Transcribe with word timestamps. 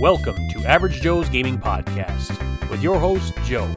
Welcome 0.00 0.48
to 0.48 0.64
Average 0.64 1.02
Joe's 1.02 1.28
Gaming 1.28 1.58
Podcast 1.58 2.30
with 2.70 2.82
your 2.82 2.98
host, 2.98 3.34
Joe. 3.44 3.70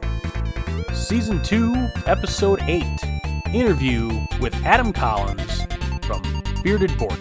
Season 0.93 1.43
2, 1.43 1.89
Episode 2.05 2.61
8 2.61 2.81
Interview 3.53 4.25
with 4.39 4.55
Adam 4.63 4.93
Collins 4.93 5.67
from 6.03 6.21
Bearded 6.63 6.97
Board 6.97 7.19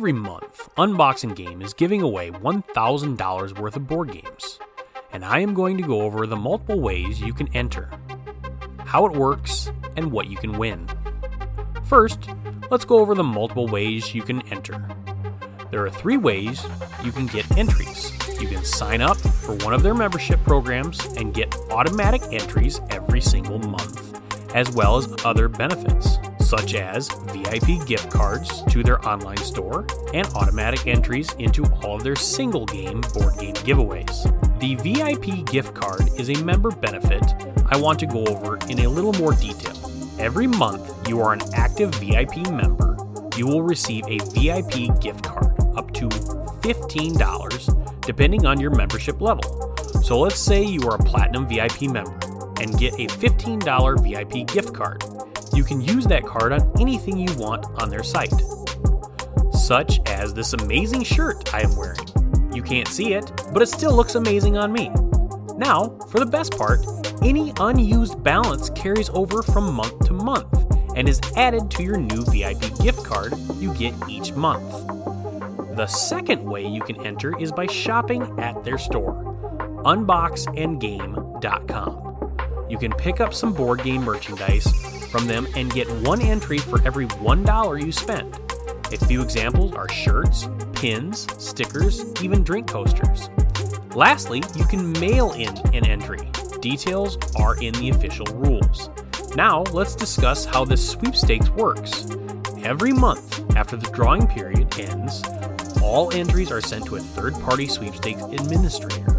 Every 0.00 0.14
month, 0.14 0.74
Unboxing 0.76 1.36
Game 1.36 1.60
is 1.60 1.74
giving 1.74 2.00
away 2.00 2.30
$1,000 2.30 3.58
worth 3.58 3.76
of 3.76 3.86
board 3.86 4.10
games, 4.10 4.58
and 5.12 5.22
I 5.22 5.40
am 5.40 5.52
going 5.52 5.76
to 5.76 5.82
go 5.82 6.00
over 6.00 6.26
the 6.26 6.36
multiple 6.36 6.80
ways 6.80 7.20
you 7.20 7.34
can 7.34 7.54
enter, 7.54 7.90
how 8.86 9.04
it 9.04 9.12
works, 9.12 9.70
and 9.98 10.10
what 10.10 10.28
you 10.28 10.38
can 10.38 10.56
win. 10.56 10.88
First, 11.84 12.30
let's 12.70 12.86
go 12.86 13.00
over 13.00 13.14
the 13.14 13.22
multiple 13.22 13.66
ways 13.66 14.14
you 14.14 14.22
can 14.22 14.40
enter. 14.48 14.82
There 15.70 15.84
are 15.84 15.90
three 15.90 16.16
ways 16.16 16.64
you 17.04 17.12
can 17.12 17.26
get 17.26 17.58
entries. 17.58 18.10
You 18.40 18.48
can 18.48 18.64
sign 18.64 19.02
up 19.02 19.18
for 19.18 19.54
one 19.56 19.74
of 19.74 19.82
their 19.82 19.92
membership 19.92 20.42
programs 20.44 21.04
and 21.18 21.34
get 21.34 21.54
automatic 21.70 22.22
entries 22.32 22.80
every 22.88 23.20
single 23.20 23.58
month, 23.58 24.18
as 24.54 24.70
well 24.70 24.96
as 24.96 25.14
other 25.26 25.50
benefits 25.50 26.16
such 26.50 26.74
as 26.74 27.08
VIP 27.28 27.86
gift 27.86 28.10
cards 28.10 28.64
to 28.64 28.82
their 28.82 29.00
online 29.08 29.36
store 29.36 29.86
and 30.12 30.26
automatic 30.34 30.88
entries 30.88 31.32
into 31.34 31.64
all 31.84 31.94
of 31.94 32.02
their 32.02 32.16
single 32.16 32.66
game 32.66 33.00
board 33.14 33.38
game 33.38 33.54
giveaways. 33.54 34.18
The 34.58 34.74
VIP 34.74 35.46
gift 35.46 35.74
card 35.74 36.02
is 36.18 36.28
a 36.28 36.42
member 36.42 36.72
benefit 36.72 37.22
I 37.66 37.76
want 37.76 38.00
to 38.00 38.06
go 38.06 38.26
over 38.26 38.56
in 38.68 38.80
a 38.80 38.88
little 38.88 39.12
more 39.12 39.32
detail. 39.34 39.76
Every 40.18 40.48
month 40.48 41.08
you 41.08 41.20
are 41.20 41.32
an 41.32 41.40
active 41.54 41.94
VIP 41.94 42.38
member, 42.50 42.96
you 43.36 43.46
will 43.46 43.62
receive 43.62 44.02
a 44.08 44.18
VIP 44.18 45.00
gift 45.00 45.22
card 45.22 45.54
up 45.76 45.92
to 45.94 46.08
$15 46.08 48.00
depending 48.00 48.44
on 48.44 48.58
your 48.58 48.72
membership 48.72 49.20
level. 49.20 49.76
So 50.02 50.18
let's 50.18 50.40
say 50.40 50.64
you 50.64 50.82
are 50.88 50.96
a 50.96 51.04
Platinum 51.04 51.46
VIP 51.46 51.82
member 51.82 52.18
and 52.60 52.76
get 52.76 52.94
a 52.94 53.06
$15 53.06 54.02
VIP 54.02 54.52
gift 54.52 54.74
card 54.74 55.04
you 55.54 55.64
can 55.64 55.80
use 55.80 56.06
that 56.06 56.24
card 56.24 56.52
on 56.52 56.70
anything 56.80 57.18
you 57.18 57.34
want 57.36 57.66
on 57.82 57.90
their 57.90 58.02
site, 58.02 58.32
such 59.52 60.00
as 60.08 60.32
this 60.32 60.52
amazing 60.52 61.02
shirt 61.02 61.52
I 61.54 61.62
am 61.62 61.74
wearing. 61.76 61.98
You 62.52 62.62
can't 62.62 62.88
see 62.88 63.14
it, 63.14 63.30
but 63.52 63.62
it 63.62 63.68
still 63.68 63.94
looks 63.94 64.14
amazing 64.14 64.56
on 64.56 64.72
me. 64.72 64.90
Now, 65.56 65.98
for 66.08 66.20
the 66.20 66.26
best 66.26 66.56
part, 66.56 66.84
any 67.22 67.52
unused 67.60 68.22
balance 68.22 68.70
carries 68.70 69.10
over 69.10 69.42
from 69.42 69.74
month 69.74 70.06
to 70.06 70.12
month 70.12 70.46
and 70.96 71.08
is 71.08 71.20
added 71.36 71.70
to 71.72 71.82
your 71.82 71.96
new 71.96 72.24
VIP 72.24 72.60
gift 72.82 73.04
card 73.04 73.34
you 73.56 73.74
get 73.74 73.94
each 74.08 74.32
month. 74.32 74.86
The 75.76 75.86
second 75.86 76.44
way 76.44 76.66
you 76.66 76.82
can 76.82 77.06
enter 77.06 77.38
is 77.38 77.52
by 77.52 77.66
shopping 77.66 78.40
at 78.40 78.64
their 78.64 78.78
store, 78.78 79.14
unboxandgame.com. 79.84 82.06
You 82.68 82.78
can 82.78 82.92
pick 82.92 83.20
up 83.20 83.34
some 83.34 83.52
board 83.52 83.82
game 83.82 84.02
merchandise 84.02 84.89
from 85.10 85.26
them 85.26 85.46
and 85.56 85.72
get 85.72 85.90
one 86.02 86.20
entry 86.20 86.58
for 86.58 86.80
every 86.82 87.06
$1 87.06 87.84
you 87.84 87.92
spend. 87.92 88.38
A 88.92 89.04
few 89.06 89.22
examples 89.22 89.74
are 89.74 89.88
shirts, 89.88 90.48
pins, 90.72 91.26
stickers, 91.42 92.04
even 92.22 92.42
drink 92.42 92.68
coasters. 92.68 93.28
Lastly, 93.94 94.42
you 94.56 94.64
can 94.64 94.92
mail 95.00 95.32
in 95.32 95.56
an 95.74 95.86
entry. 95.86 96.20
Details 96.60 97.18
are 97.36 97.60
in 97.62 97.74
the 97.74 97.90
official 97.90 98.26
rules. 98.26 98.90
Now, 99.36 99.62
let's 99.72 99.94
discuss 99.94 100.44
how 100.44 100.64
this 100.64 100.86
sweepstakes 100.90 101.48
works. 101.50 102.06
Every 102.62 102.92
month 102.92 103.56
after 103.56 103.76
the 103.76 103.90
drawing 103.90 104.26
period 104.26 104.78
ends, 104.78 105.22
all 105.82 106.12
entries 106.12 106.50
are 106.50 106.60
sent 106.60 106.86
to 106.86 106.96
a 106.96 107.00
third 107.00 107.34
party 107.34 107.66
sweepstakes 107.66 108.22
administrator 108.22 109.12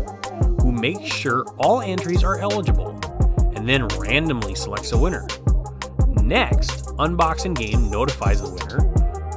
who 0.61 0.71
makes 0.71 1.13
sure 1.13 1.45
all 1.57 1.81
entries 1.81 2.23
are 2.23 2.39
eligible 2.39 2.99
and 3.55 3.67
then 3.67 3.87
randomly 3.99 4.55
selects 4.55 4.91
a 4.91 4.97
winner. 4.97 5.27
Next, 6.31 6.95
Unboxing 6.95 7.53
Game 7.55 7.91
notifies 7.91 8.41
the 8.41 8.49
winner, 8.49 8.79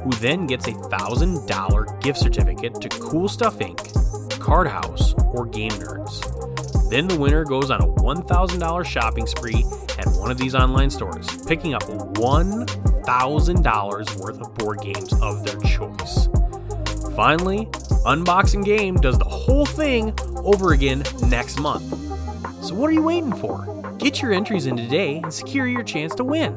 who 0.01 0.11
then 0.21 0.47
gets 0.47 0.67
a 0.67 0.71
$1,000 0.71 2.01
gift 2.01 2.17
certificate 2.17 2.79
to 2.79 2.87
Cool 2.87 3.27
Stuff 3.27 3.59
Inc., 3.59 3.75
CardHaus, 4.39 5.13
or 5.33 5.45
Game 5.45 5.71
Nerds. 5.71 6.21
Then 6.89 7.09
the 7.09 7.19
winner 7.19 7.43
goes 7.43 7.69
on 7.69 7.81
a 7.81 7.85
$1,000 7.85 8.85
shopping 8.85 9.27
spree 9.27 9.65
at 9.99 10.07
one 10.15 10.31
of 10.31 10.37
these 10.37 10.55
online 10.55 10.89
stores, 10.89 11.27
picking 11.45 11.73
up 11.73 11.83
$1,000 11.83 14.19
worth 14.21 14.39
of 14.39 14.55
board 14.55 14.79
games 14.79 15.11
of 15.21 15.43
their 15.43 15.59
choice. 15.69 16.29
Finally, 17.13 17.65
Unboxing 18.05 18.63
Game 18.63 18.95
does 18.95 19.19
the 19.19 19.25
whole 19.25 19.65
thing 19.65 20.13
over 20.37 20.71
again 20.71 21.03
next 21.27 21.59
month. 21.59 21.83
So, 22.63 22.73
what 22.73 22.89
are 22.89 22.93
you 22.93 23.03
waiting 23.03 23.35
for? 23.35 23.74
Get 24.05 24.21
your 24.21 24.33
entries 24.33 24.67
in 24.67 24.77
today 24.77 25.19
and 25.23 25.33
secure 25.33 25.65
your 25.65 25.81
chance 25.81 26.13
to 26.13 26.23
win. 26.23 26.55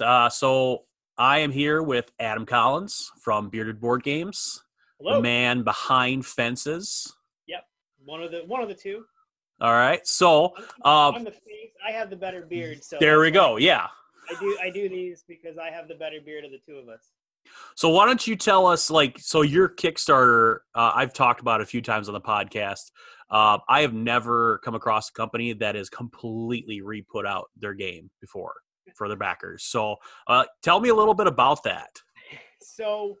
Uh, 0.00 0.28
so 0.28 0.84
I 1.18 1.38
am 1.38 1.50
here 1.50 1.82
with 1.82 2.10
Adam 2.18 2.46
Collins 2.46 3.10
from 3.22 3.48
Bearded 3.48 3.80
Board 3.80 4.02
Games, 4.02 4.62
Hello. 4.98 5.16
the 5.16 5.22
man 5.22 5.62
behind 5.62 6.26
fences. 6.26 7.14
Yep, 7.46 7.64
one 8.04 8.22
of 8.22 8.30
the 8.30 8.42
one 8.46 8.62
of 8.62 8.68
the 8.68 8.74
two. 8.74 9.04
All 9.60 9.72
right. 9.72 10.06
So 10.06 10.52
uh, 10.84 11.12
I'm 11.12 11.24
the 11.24 11.30
face. 11.30 11.72
I 11.86 11.92
have 11.92 12.10
the 12.10 12.16
better 12.16 12.42
beard. 12.42 12.84
So 12.84 12.98
there 13.00 13.20
we 13.20 13.30
go. 13.30 13.56
Yeah. 13.56 13.86
I 14.28 14.38
do 14.40 14.58
I 14.62 14.70
do 14.70 14.88
these 14.88 15.24
because 15.26 15.56
I 15.56 15.70
have 15.70 15.88
the 15.88 15.94
better 15.94 16.18
beard 16.24 16.44
of 16.44 16.50
the 16.50 16.58
two 16.66 16.76
of 16.76 16.88
us. 16.88 17.12
So 17.76 17.88
why 17.88 18.06
don't 18.06 18.26
you 18.26 18.34
tell 18.34 18.66
us, 18.66 18.90
like, 18.90 19.18
so 19.20 19.42
your 19.42 19.68
Kickstarter? 19.68 20.58
Uh, 20.74 20.90
I've 20.94 21.12
talked 21.12 21.40
about 21.40 21.60
a 21.60 21.64
few 21.64 21.80
times 21.80 22.08
on 22.08 22.14
the 22.14 22.20
podcast. 22.20 22.90
Uh, 23.30 23.58
I 23.68 23.82
have 23.82 23.94
never 23.94 24.58
come 24.64 24.74
across 24.74 25.10
a 25.10 25.12
company 25.12 25.52
that 25.52 25.76
has 25.76 25.88
completely 25.88 26.80
re-put 26.80 27.24
out 27.24 27.46
their 27.56 27.74
game 27.74 28.10
before 28.20 28.52
for 28.96 29.08
their 29.08 29.16
backers. 29.16 29.64
So 29.64 29.96
uh, 30.26 30.44
tell 30.62 30.80
me 30.80 30.88
a 30.88 30.94
little 30.94 31.14
bit 31.14 31.26
about 31.26 31.62
that. 31.64 31.90
So, 32.60 33.16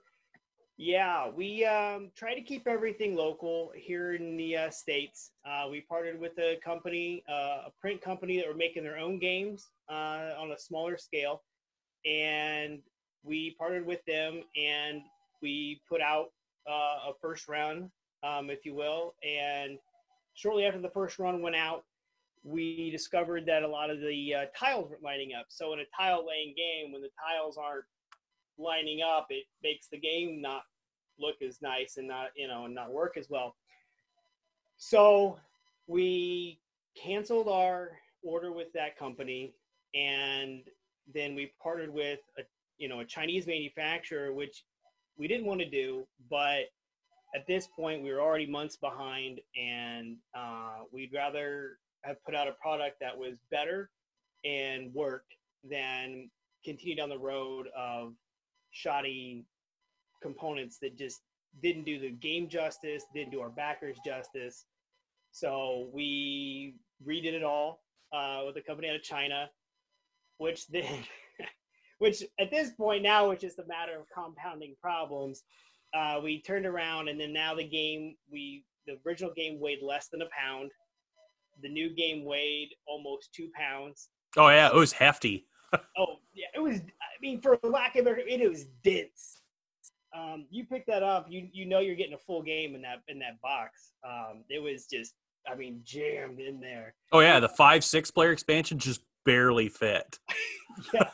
yeah, 0.76 1.30
we 1.30 1.64
um, 1.64 2.10
try 2.16 2.34
to 2.34 2.42
keep 2.42 2.66
everything 2.66 3.14
local 3.14 3.72
here 3.74 4.14
in 4.14 4.36
the 4.36 4.56
uh, 4.56 4.70
states. 4.70 5.30
Uh, 5.48 5.66
we 5.70 5.82
partnered 5.82 6.20
with 6.20 6.38
a 6.38 6.58
company, 6.64 7.22
uh, 7.28 7.68
a 7.68 7.72
print 7.80 8.00
company 8.02 8.36
that 8.38 8.48
were 8.48 8.54
making 8.54 8.82
their 8.82 8.98
own 8.98 9.18
games 9.18 9.70
uh, 9.90 10.32
on 10.38 10.52
a 10.52 10.58
smaller 10.58 10.98
scale, 10.98 11.42
and 12.04 12.80
we 13.22 13.54
partnered 13.58 13.86
with 13.86 14.04
them 14.06 14.42
and 14.56 15.02
we 15.42 15.80
put 15.88 16.00
out 16.00 16.26
uh, 16.68 17.10
a 17.10 17.12
first 17.20 17.48
run, 17.48 17.90
um, 18.22 18.50
if 18.50 18.64
you 18.64 18.74
will. 18.74 19.14
And 19.26 19.78
shortly 20.34 20.64
after 20.64 20.80
the 20.80 20.90
first 20.90 21.18
run 21.18 21.42
went 21.42 21.56
out, 21.56 21.84
we 22.46 22.90
discovered 22.90 23.44
that 23.46 23.64
a 23.64 23.68
lot 23.68 23.90
of 23.90 24.00
the 24.00 24.34
uh, 24.34 24.44
tiles 24.56 24.88
weren't 24.88 25.02
lining 25.02 25.32
up. 25.38 25.46
So 25.48 25.72
in 25.72 25.80
a 25.80 25.84
tile 25.96 26.24
laying 26.26 26.54
game, 26.56 26.92
when 26.92 27.02
the 27.02 27.10
tiles 27.20 27.58
aren't 27.58 27.84
lining 28.56 29.00
up, 29.02 29.26
it 29.30 29.44
makes 29.62 29.88
the 29.88 29.98
game 29.98 30.40
not 30.40 30.62
look 31.18 31.36
as 31.42 31.60
nice 31.60 31.96
and 31.96 32.06
not 32.06 32.28
you 32.36 32.46
know 32.46 32.66
and 32.66 32.74
not 32.74 32.92
work 32.92 33.16
as 33.16 33.28
well. 33.28 33.56
So 34.76 35.38
we 35.88 36.60
canceled 36.96 37.48
our 37.48 37.92
order 38.22 38.52
with 38.52 38.72
that 38.74 38.96
company, 38.96 39.52
and 39.94 40.62
then 41.12 41.34
we 41.34 41.52
partnered 41.60 41.92
with 41.92 42.20
a 42.38 42.42
you 42.78 42.88
know 42.88 43.00
a 43.00 43.04
Chinese 43.04 43.48
manufacturer, 43.48 44.32
which 44.32 44.64
we 45.18 45.26
didn't 45.26 45.46
want 45.46 45.60
to 45.60 45.68
do, 45.68 46.06
but 46.30 46.66
at 47.34 47.44
this 47.48 47.66
point 47.66 48.04
we 48.04 48.12
were 48.12 48.20
already 48.20 48.46
months 48.46 48.76
behind, 48.76 49.40
and 49.60 50.16
uh, 50.32 50.84
we'd 50.92 51.12
rather 51.12 51.78
have 52.06 52.22
put 52.24 52.34
out 52.34 52.48
a 52.48 52.52
product 52.52 52.96
that 53.00 53.16
was 53.16 53.34
better 53.50 53.90
and 54.44 54.92
worked 54.94 55.34
than 55.68 56.30
continue 56.64 56.96
down 56.96 57.08
the 57.08 57.18
road 57.18 57.66
of 57.76 58.14
shoddy 58.70 59.44
components 60.22 60.78
that 60.82 60.96
just 60.96 61.20
didn't 61.62 61.84
do 61.84 61.98
the 61.98 62.10
game 62.10 62.48
justice, 62.48 63.04
didn't 63.14 63.30
do 63.30 63.40
our 63.40 63.48
backers 63.48 63.96
justice. 64.04 64.66
So 65.32 65.88
we 65.92 66.74
redid 67.06 67.32
it 67.34 67.42
all 67.42 67.82
uh, 68.12 68.42
with 68.46 68.56
a 68.56 68.62
company 68.62 68.88
out 68.88 68.96
of 68.96 69.02
China, 69.02 69.48
which 70.38 70.66
then, 70.68 71.04
which 71.98 72.22
at 72.38 72.50
this 72.50 72.70
point 72.70 73.02
now, 73.02 73.28
which 73.28 73.44
is 73.44 73.58
a 73.58 73.66
matter 73.66 73.98
of 73.98 74.06
compounding 74.14 74.76
problems. 74.80 75.42
Uh, 75.94 76.20
we 76.22 76.42
turned 76.42 76.66
around, 76.66 77.08
and 77.08 77.18
then 77.18 77.32
now 77.32 77.54
the 77.54 77.66
game 77.66 78.16
we 78.30 78.64
the 78.86 78.98
original 79.06 79.32
game 79.34 79.58
weighed 79.60 79.82
less 79.82 80.08
than 80.08 80.22
a 80.22 80.28
pound. 80.36 80.70
The 81.62 81.68
new 81.68 81.94
game 81.94 82.24
weighed 82.24 82.70
almost 82.86 83.32
two 83.34 83.48
pounds. 83.54 84.08
Oh 84.36 84.48
yeah, 84.48 84.68
it 84.68 84.74
was 84.74 84.92
hefty. 84.92 85.46
oh 85.98 86.16
yeah, 86.34 86.46
it 86.54 86.60
was. 86.60 86.78
I 86.80 87.20
mean, 87.20 87.40
for 87.40 87.58
lack 87.62 87.96
of 87.96 88.06
it, 88.06 88.24
it 88.26 88.48
was 88.48 88.66
dense. 88.84 89.40
Um, 90.16 90.46
you 90.50 90.64
pick 90.64 90.86
that 90.86 91.02
up, 91.02 91.26
you 91.28 91.48
you 91.52 91.66
know 91.66 91.80
you're 91.80 91.96
getting 91.96 92.14
a 92.14 92.18
full 92.18 92.42
game 92.42 92.74
in 92.74 92.82
that 92.82 93.02
in 93.08 93.18
that 93.18 93.40
box. 93.42 93.92
Um, 94.06 94.44
it 94.48 94.62
was 94.62 94.86
just, 94.86 95.14
I 95.50 95.54
mean, 95.54 95.80
jammed 95.84 96.40
in 96.40 96.60
there. 96.60 96.94
Oh 97.12 97.20
yeah, 97.20 97.40
the 97.40 97.48
five 97.48 97.84
six 97.84 98.10
player 98.10 98.32
expansion 98.32 98.78
just 98.78 99.02
barely 99.24 99.68
fit. 99.68 100.18
yeah. 100.94 101.10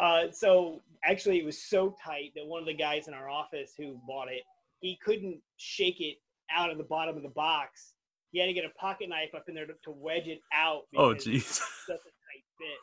Uh, 0.00 0.30
so 0.30 0.82
actually, 1.04 1.38
it 1.38 1.44
was 1.44 1.62
so 1.62 1.96
tight 2.04 2.32
that 2.36 2.46
one 2.46 2.60
of 2.60 2.66
the 2.66 2.74
guys 2.74 3.08
in 3.08 3.14
our 3.14 3.30
office 3.30 3.72
who 3.76 3.98
bought 4.06 4.28
it, 4.28 4.42
he 4.80 4.98
couldn't 5.02 5.40
shake 5.56 6.00
it 6.00 6.16
out 6.54 6.70
of 6.70 6.78
the 6.78 6.84
bottom 6.84 7.16
of 7.16 7.22
the 7.22 7.28
box. 7.30 7.94
He 8.32 8.38
had 8.38 8.46
to 8.46 8.52
get 8.52 8.64
a 8.64 8.78
pocket 8.78 9.08
knife 9.08 9.34
up 9.34 9.48
in 9.48 9.54
there 9.54 9.66
to, 9.66 9.72
to 9.84 9.90
wedge 9.90 10.26
it 10.26 10.40
out. 10.52 10.82
Oh, 10.96 11.14
jeez. 11.14 11.60
Such 11.86 11.96
a 11.96 11.96
tight 11.96 12.44
fit. 12.58 12.80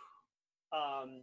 Um, 0.74 1.22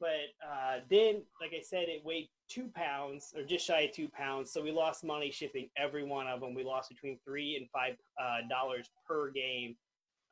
but 0.00 0.46
uh, 0.46 0.80
then, 0.90 1.22
like 1.40 1.52
I 1.56 1.62
said, 1.62 1.88
it 1.88 2.04
weighed 2.04 2.28
two 2.48 2.68
pounds 2.74 3.32
or 3.36 3.44
just 3.44 3.66
shy 3.66 3.82
of 3.82 3.92
two 3.92 4.08
pounds. 4.08 4.52
So 4.52 4.62
we 4.62 4.72
lost 4.72 5.04
money 5.04 5.30
shipping 5.30 5.70
every 5.76 6.04
one 6.04 6.26
of 6.26 6.40
them. 6.40 6.54
We 6.54 6.64
lost 6.64 6.90
between 6.90 7.18
three 7.24 7.56
and 7.56 7.68
five 7.70 7.96
uh, 8.20 8.46
dollars 8.50 8.90
per 9.06 9.30
game 9.30 9.76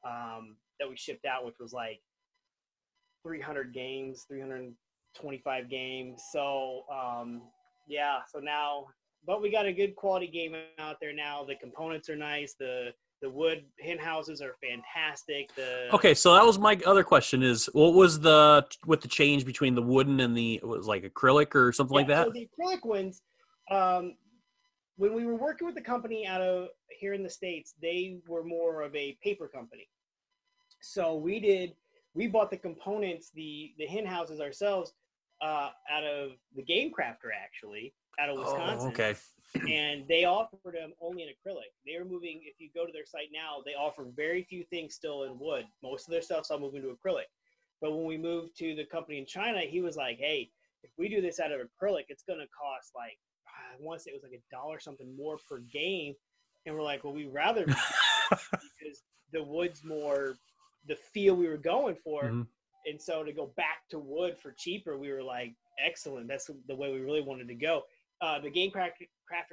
um, 0.05 0.57
that 0.79 0.89
we 0.89 0.97
shipped 0.97 1.25
out, 1.25 1.47
which 1.47 1.55
was 1.61 1.73
like 1.73 2.01
300 3.23 3.73
games, 3.73 4.25
325 4.29 5.71
games. 5.71 6.23
So 6.33 6.83
um, 6.93 7.43
yeah, 7.89 8.19
so 8.31 8.41
now, 8.41 8.87
but 9.27 9.41
we 9.41 9.51
got 9.51 9.67
a 9.67 9.73
good 9.73 9.95
quality 9.97 10.27
game 10.27 10.57
out 10.79 10.97
there 11.01 11.15
now. 11.15 11.45
The 11.45 11.55
components 11.55 12.09
are 12.09 12.17
nice. 12.17 12.55
The 12.59 12.93
the 13.23 13.31
wood 13.31 13.65
hen 13.81 13.99
houses 13.99 14.43
are 14.43 14.57
fantastic. 14.61 15.55
The 15.55 15.89
okay, 15.95 16.13
so 16.13 16.35
that 16.35 16.45
was 16.45 16.59
my 16.59 16.79
other 16.85 17.05
question: 17.05 17.43
is 17.43 17.71
what 17.73 17.95
was 17.95 18.21
the 18.21 18.67
with 18.85 19.01
the 19.01 19.09
change 19.09 19.47
between 19.47 19.75
the 19.75 19.83
wooden 19.83 20.21
and 20.21 20.37
the 20.37 20.57
it 20.57 20.67
was 20.67 20.87
like 20.87 21.05
acrylic 21.05 21.55
or 21.55 21.73
something 21.73 21.95
yeah, 21.95 22.01
like 22.01 22.09
that? 22.09 22.27
So 22.27 22.33
the 22.33 22.49
acrylic 22.59 22.85
ones, 22.85 23.23
um, 23.71 24.17
when 24.97 25.15
we 25.15 25.25
were 25.25 25.37
working 25.37 25.67
with 25.67 25.77
the 25.77 25.83
company 25.83 26.27
out 26.27 26.43
of 26.43 26.69
here 26.91 27.15
in 27.15 27.23
the 27.23 27.31
states, 27.31 27.75
they 27.81 28.19
were 28.27 28.45
more 28.45 28.83
of 28.83 28.95
a 28.95 29.17
paper 29.23 29.49
company. 29.49 29.89
So 30.81 31.15
we 31.15 31.39
did 31.41 31.75
we 32.15 32.27
bought 32.27 32.51
the 32.51 32.59
components, 32.59 33.31
the 33.35 33.73
the 33.79 33.87
hen 33.87 34.05
houses 34.05 34.41
ourselves, 34.41 34.93
uh, 35.41 35.71
out 35.91 36.05
of 36.05 36.33
the 36.57 36.63
Game 36.63 36.91
Crafter 36.91 37.31
actually 37.41 37.95
out 38.19 38.29
of 38.29 38.39
Wisconsin. 38.39 38.89
Oh, 38.89 38.93
okay 38.93 39.15
and 39.54 40.06
they 40.08 40.25
offered 40.25 40.75
them 40.75 40.93
only 41.00 41.22
in 41.22 41.28
acrylic. 41.28 41.72
They 41.87 41.96
are 41.96 42.04
moving. 42.04 42.40
If 42.44 42.54
you 42.58 42.70
go 42.75 42.87
to 42.87 42.93
their 42.93 43.04
site 43.04 43.28
now, 43.32 43.62
they 43.64 43.75
offer 43.75 44.06
very 44.16 44.44
few 44.44 44.64
things 44.64 44.94
still 44.94 45.25
in 45.25 45.38
wood. 45.38 45.66
Most 45.82 46.08
of 46.08 46.12
their 46.12 46.22
stuff's 46.22 46.50
all 46.50 46.58
moving 46.58 46.82
to 46.82 46.88
acrylic. 46.88 47.28
But 47.81 47.93
when 47.93 48.04
we 48.04 48.16
moved 48.16 48.56
to 48.58 48.75
the 48.75 48.84
company 48.84 49.19
in 49.19 49.26
China, 49.26 49.60
he 49.60 49.81
was 49.81 49.96
like, 49.96 50.19
"Hey, 50.19 50.50
if 50.82 50.90
we 50.96 51.08
do 51.08 51.20
this 51.20 51.40
out 51.40 51.52
of 51.52 51.60
acrylic, 51.60 52.04
it's 52.08 52.22
going 52.22 52.38
to 52.38 52.46
cost 52.46 52.93
like 52.94 53.19
I 53.46 53.76
want 53.81 53.99
to 53.99 54.04
say 54.04 54.10
it 54.10 54.14
was 54.14 54.22
like 54.22 54.38
a 54.38 54.54
dollar 54.54 54.81
something 54.81 55.14
more 55.16 55.38
per 55.49 55.58
game." 55.58 56.14
And 56.64 56.75
we're 56.75 56.82
like, 56.82 57.04
"Well, 57.04 57.12
we'd 57.12 57.32
rather 57.32 57.66
because 58.31 59.02
the 59.32 59.43
wood's 59.43 59.84
more 59.84 60.37
the 60.87 60.96
feel 60.96 61.34
we 61.34 61.49
were 61.49 61.56
going 61.56 61.96
for." 61.96 62.25
Mm-hmm. 62.25 62.43
And 62.84 63.00
so 63.00 63.22
to 63.22 63.32
go 63.32 63.52
back 63.56 63.88
to 63.90 63.99
wood 63.99 64.37
for 64.38 64.52
cheaper, 64.52 64.96
we 64.96 65.12
were 65.12 65.22
like, 65.22 65.54
"Excellent! 65.84 66.28
That's 66.28 66.49
the 66.69 66.75
way 66.75 66.93
we 66.93 67.00
really 67.00 67.22
wanted 67.22 67.49
to 67.49 67.54
go." 67.54 67.82
Uh, 68.23 68.39
the 68.39 68.49
game 68.49 68.71
crafter 68.71 69.07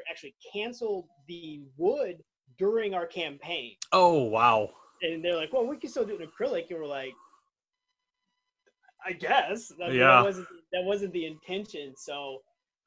actually 0.10 0.36
canceled 0.54 1.06
the 1.28 1.62
wood 1.76 2.24
during 2.58 2.94
our 2.94 3.08
campaign. 3.08 3.76
Oh 3.92 4.24
wow! 4.24 4.70
And 5.02 5.26
they're 5.26 5.36
like, 5.36 5.52
"Well, 5.52 5.66
we 5.66 5.78
can 5.78 5.90
still 5.90 6.06
do 6.06 6.18
an 6.18 6.28
acrylic," 6.28 6.70
and 6.70 6.80
we're 6.80 6.86
like, 6.86 7.14
"I 9.06 9.14
guess." 9.14 9.70
That, 9.80 9.92
yeah. 9.94 10.08
That 10.08 10.24
wasn't, 10.24 10.48
that 10.72 10.84
wasn't 10.84 11.14
the 11.14 11.26
intention. 11.26 11.96
So, 11.98 12.44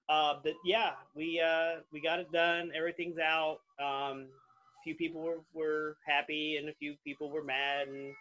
uh, 0.09 0.35
but 0.45 0.53
yeah, 0.65 0.93
we 1.17 1.41
uh, 1.45 1.81
we 1.93 2.01
got 2.01 2.21
it 2.21 2.31
done. 2.33 2.71
Everything's 2.77 3.19
out. 3.19 3.59
Um, 3.81 4.29
a 4.29 4.83
few 4.85 4.95
people 4.95 5.21
were, 5.21 5.41
were 5.53 5.97
happy, 6.07 6.59
and 6.59 6.69
a 6.69 6.75
few 6.75 6.95
people 7.05 7.29
were 7.29 7.43
mad, 7.43 7.89
and 7.89 8.15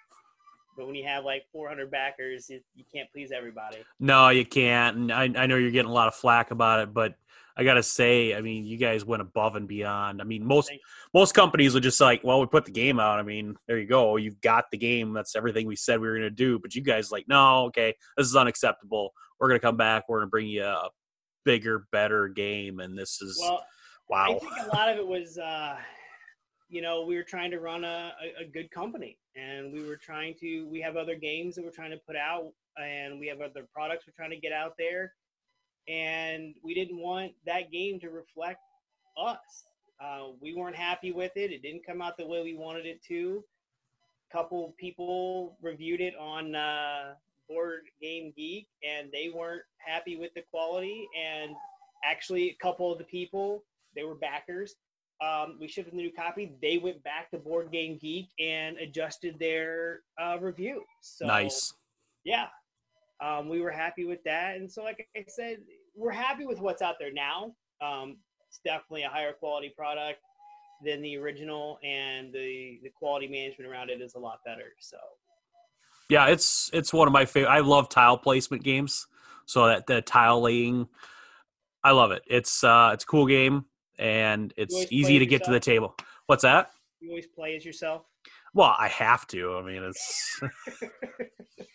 but 0.78 0.88
when 0.88 0.96
you 0.96 1.06
have 1.06 1.25
like 1.25 1.44
400 1.52 1.92
backers, 1.92 2.50
you, 2.50 2.62
you 2.75 2.86
can't 2.94 3.12
please 3.12 3.31
everybody. 3.31 3.78
No, 4.00 4.30
you 4.30 4.46
can't. 4.46 4.96
And 4.96 5.12
I, 5.12 5.24
I 5.36 5.46
know 5.46 5.58
you're 5.58 5.69
getting 5.69 5.92
a 5.92 5.94
lot 5.94 6.08
of 6.08 6.16
flack 6.16 6.52
about 6.52 6.80
it, 6.80 6.94
but 6.94 7.16
I 7.62 7.63
gotta 7.63 7.84
say, 7.84 8.34
I 8.34 8.42
mean, 8.42 8.66
you 8.66 8.75
guys 8.75 9.06
went 9.06 9.22
above 9.22 9.56
and 9.56 9.68
beyond. 9.68 10.19
I 10.19 10.24
mean, 10.24 10.44
most 10.44 10.72
most 11.13 11.36
companies 11.36 11.75
are 11.75 11.80
just 11.80 12.02
like, 12.02 12.24
well, 12.24 12.40
we 12.40 12.48
put 12.48 12.66
the 12.66 12.72
game 12.72 13.00
out. 13.00 13.19
I 13.19 13.22
mean, 13.22 13.56
there 13.68 13.78
you 13.78 13.86
go. 13.86 14.16
You've 14.16 14.42
got 14.42 14.72
the 14.72 14.80
game. 14.80 15.13
That's 15.13 15.36
everything 15.36 15.68
we 15.68 15.75
said 15.75 16.02
we 16.02 16.08
were 16.08 16.16
gonna 16.16 16.31
do. 16.31 16.58
But 16.58 16.74
you 16.74 16.81
guys 16.81 17.12
like, 17.12 17.28
no, 17.28 17.66
okay, 17.66 17.94
this 18.18 18.25
is 18.25 18.36
unacceptable. 18.36 19.13
We're 19.40 19.48
gonna 19.48 19.60
come 19.60 19.78
back. 19.78 20.10
We're 20.10 20.22
gonna 20.22 20.31
bring 20.31 20.48
you 20.48 20.63
a 20.63 20.90
bigger, 21.46 21.86
better 21.92 22.30
game. 22.30 22.80
And 22.80 22.98
this 22.98 23.22
is 23.22 23.38
well, 23.40 23.63
wow. 24.10 24.25
I 24.25 24.40
think 24.40 24.54
a 24.63 24.75
lot 24.75 24.90
of 24.90 24.98
it 24.98 25.06
was, 25.06 25.38
uh, 25.38 25.75
you 26.68 26.81
know, 26.81 27.06
we 27.06 27.16
were 27.16 27.22
trying 27.22 27.52
to 27.52 27.60
run 27.60 27.84
a, 27.84 28.12
a 28.40 28.46
good 28.46 28.72
company, 28.72 29.19
and 29.36 29.72
we 29.72 29.84
were 29.84 29.98
trying 29.98 30.34
to. 30.40 30.68
We 30.68 30.81
have 30.81 30.98
other 30.98 31.13
games 31.13 31.54
that 31.56 31.63
we're 31.63 31.69
trying 31.69 31.92
to 31.92 32.02
put 32.08 32.16
out, 32.16 32.54
and 32.84 33.19
we 33.19 33.28
have 33.28 33.40
other 33.40 33.68
products 33.72 34.06
we're 34.08 34.13
trying 34.18 34.32
to 34.32 34.41
get 34.41 34.51
out 34.51 34.74
there 34.80 35.13
and 35.88 36.55
we 36.63 36.73
didn't 36.73 36.97
want 36.97 37.31
that 37.45 37.71
game 37.71 38.00
to 38.00 38.09
reflect 38.09 38.61
us. 39.17 39.65
Uh, 40.03 40.29
we 40.41 40.53
weren't 40.53 40.75
happy 40.75 41.11
with 41.11 41.31
it. 41.35 41.51
It 41.51 41.61
didn't 41.61 41.85
come 41.85 42.01
out 42.01 42.17
the 42.17 42.25
way 42.25 42.41
we 42.41 42.55
wanted 42.55 42.85
it 42.85 43.03
to. 43.07 43.43
A 44.31 44.38
couple 44.38 44.73
people 44.79 45.57
reviewed 45.61 46.01
it 46.01 46.13
on 46.19 46.55
uh, 46.55 47.13
Board 47.47 47.81
Game 48.01 48.33
Geek, 48.35 48.67
and 48.88 49.09
they 49.11 49.29
weren't 49.33 49.63
happy 49.77 50.15
with 50.17 50.33
the 50.33 50.41
quality. 50.50 51.07
And 51.19 51.51
actually, 52.03 52.50
a 52.50 52.57
couple 52.63 52.91
of 52.91 52.97
the 52.97 53.03
people, 53.03 53.63
they 53.95 54.03
were 54.03 54.15
backers. 54.15 54.75
Um, 55.21 55.57
we 55.59 55.67
shipped 55.67 55.89
them 55.89 55.97
the 55.97 56.03
new 56.03 56.11
copy. 56.11 56.53
They 56.63 56.79
went 56.79 57.03
back 57.03 57.29
to 57.31 57.38
Board 57.38 57.71
Game 57.71 58.00
Geek 58.01 58.29
and 58.39 58.77
adjusted 58.77 59.38
their 59.38 60.00
uh, 60.19 60.38
review. 60.39 60.83
So, 61.01 61.27
nice. 61.27 61.73
Yeah, 62.23 62.47
um, 63.22 63.48
we 63.48 63.62
were 63.62 63.72
happy 63.72 64.06
with 64.06 64.24
that. 64.24 64.56
And 64.56 64.70
so, 64.70 64.84
like 64.84 65.08
I 65.16 65.24
said, 65.28 65.58
we're 65.96 66.12
happy 66.12 66.46
with 66.46 66.60
what's 66.60 66.82
out 66.82 66.96
there 67.00 67.13
now. 67.13 67.54
Um, 67.82 68.18
it's 68.48 68.60
definitely 68.66 69.04
a 69.04 69.10
higher 69.10 69.34
quality 69.34 69.72
product 69.75 70.20
than 70.84 71.01
the 71.01 71.18
original, 71.18 71.78
and 71.84 72.34
the 72.34 72.80
the 72.84 72.90
quality 72.90 73.28
management 73.28 73.70
around 73.70 73.90
it 73.90 74.01
is 74.01 74.16
a 74.16 74.20
lot 74.20 74.40
better. 74.46 74.74
So, 74.80 74.98
yeah, 76.10 76.28
it's 76.28 76.70
it's 76.74 76.92
one 76.92 77.08
of 77.08 77.13
my 77.13 77.25
favorite. 77.25 77.51
I 77.51 77.60
love 77.60 77.90
tile 77.90 78.18
placement 78.18 78.63
games. 78.63 79.08
So 79.46 79.68
that 79.68 79.86
the 79.86 80.01
tile 80.01 80.42
laying, 80.42 80.88
I 81.84 81.92
love 81.92 82.12
it. 82.12 82.24
It's 82.28 82.63
uh, 82.63 82.92
it's 82.94 83.04
a 83.04 83.08
cool 83.08 83.28
game, 83.28 83.66
and 84.00 84.54
it's 84.58 84.88
easy 84.92 85.20
to 85.20 85.25
get 85.25 85.44
to 85.44 85.51
the 85.51 85.60
table. 85.60 85.96
What's 86.28 86.44
that? 86.44 86.72
You 87.00 87.10
always 87.10 87.28
play 87.28 87.56
as 87.56 87.66
yourself. 87.66 88.04
Well, 88.54 88.75
I 88.78 88.88
have 88.90 89.28
to. 89.28 89.56
I 89.56 89.62
mean, 89.62 89.84
it's 89.84 90.42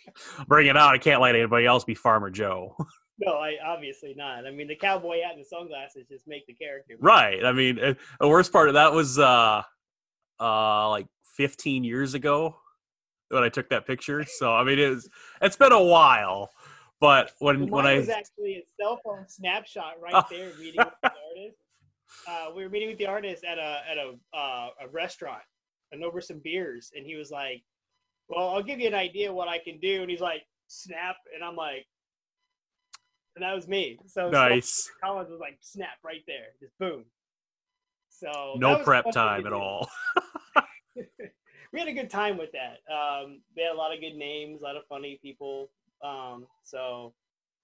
bring 0.46 0.66
it 0.66 0.76
out. 0.76 0.94
I 0.94 0.98
can't 0.98 1.20
let 1.20 1.34
anybody 1.34 1.66
else 1.66 1.84
be 1.84 1.94
Farmer 1.94 2.30
Joe. 2.30 2.76
No, 3.18 3.32
I 3.32 3.54
obviously 3.64 4.12
not. 4.14 4.46
I 4.46 4.50
mean, 4.50 4.68
the 4.68 4.76
cowboy 4.76 5.22
hat 5.22 5.32
and 5.32 5.40
the 5.40 5.48
sunglasses 5.48 6.06
just 6.06 6.28
make 6.28 6.46
the 6.46 6.52
character. 6.52 6.96
Right. 7.00 7.42
I 7.42 7.52
mean, 7.52 7.78
uh, 7.82 7.94
the 8.20 8.28
worst 8.28 8.52
part 8.52 8.68
of 8.68 8.74
that 8.74 8.92
was 8.92 9.18
uh, 9.18 9.62
uh, 10.38 10.90
like 10.90 11.06
15 11.36 11.82
years 11.82 12.12
ago 12.12 12.56
when 13.30 13.42
I 13.42 13.48
took 13.48 13.70
that 13.70 13.86
picture. 13.86 14.24
So 14.24 14.54
I 14.54 14.64
mean, 14.64 14.78
it's 14.78 15.08
it's 15.40 15.56
been 15.56 15.72
a 15.72 15.82
while. 15.82 16.50
But 17.00 17.32
when 17.38 17.68
well, 17.70 17.82
when 17.82 17.86
I 17.86 17.98
was 17.98 18.08
actually 18.08 18.56
a 18.56 18.82
cell 18.82 19.00
phone 19.04 19.24
snapshot 19.28 19.94
right 20.00 20.24
there, 20.30 20.50
meeting 20.58 20.74
with 20.84 20.88
the 21.02 21.10
artist. 21.10 21.58
Uh, 22.28 22.46
we 22.54 22.62
were 22.62 22.70
meeting 22.70 22.88
with 22.88 22.98
the 22.98 23.06
artist 23.06 23.44
at 23.44 23.58
a 23.58 23.80
at 23.90 23.98
a 23.98 24.14
uh, 24.36 24.68
a 24.82 24.88
restaurant 24.88 25.42
and 25.92 26.04
over 26.04 26.20
some 26.20 26.40
beers, 26.42 26.92
and 26.94 27.06
he 27.06 27.16
was 27.16 27.30
like, 27.30 27.62
"Well, 28.28 28.48
I'll 28.50 28.62
give 28.62 28.80
you 28.80 28.88
an 28.88 28.94
idea 28.94 29.32
what 29.32 29.48
I 29.48 29.58
can 29.58 29.78
do," 29.78 30.02
and 30.02 30.10
he's 30.10 30.20
like, 30.20 30.42
"Snap," 30.68 31.16
and 31.34 31.44
I'm 31.44 31.56
like, 31.56 31.86
and 33.36 33.42
that 33.42 33.54
was 33.54 33.68
me. 33.68 33.98
So 34.06 34.30
nice. 34.30 34.90
Collins 35.02 35.30
was 35.30 35.40
like 35.40 35.58
snap 35.60 35.98
right 36.02 36.24
there, 36.26 36.46
just 36.60 36.76
boom. 36.78 37.04
So 38.08 38.54
no 38.56 38.82
prep 38.82 39.04
time 39.12 39.46
at 39.46 39.52
all. 39.52 39.88
we 41.72 41.78
had 41.78 41.88
a 41.88 41.92
good 41.92 42.10
time 42.10 42.38
with 42.38 42.50
that. 42.52 42.78
Um, 42.92 43.40
they 43.54 43.62
had 43.62 43.72
a 43.72 43.76
lot 43.76 43.94
of 43.94 44.00
good 44.00 44.14
names, 44.14 44.62
a 44.62 44.64
lot 44.64 44.76
of 44.76 44.82
funny 44.88 45.20
people. 45.22 45.70
Um, 46.02 46.46
so 46.64 47.12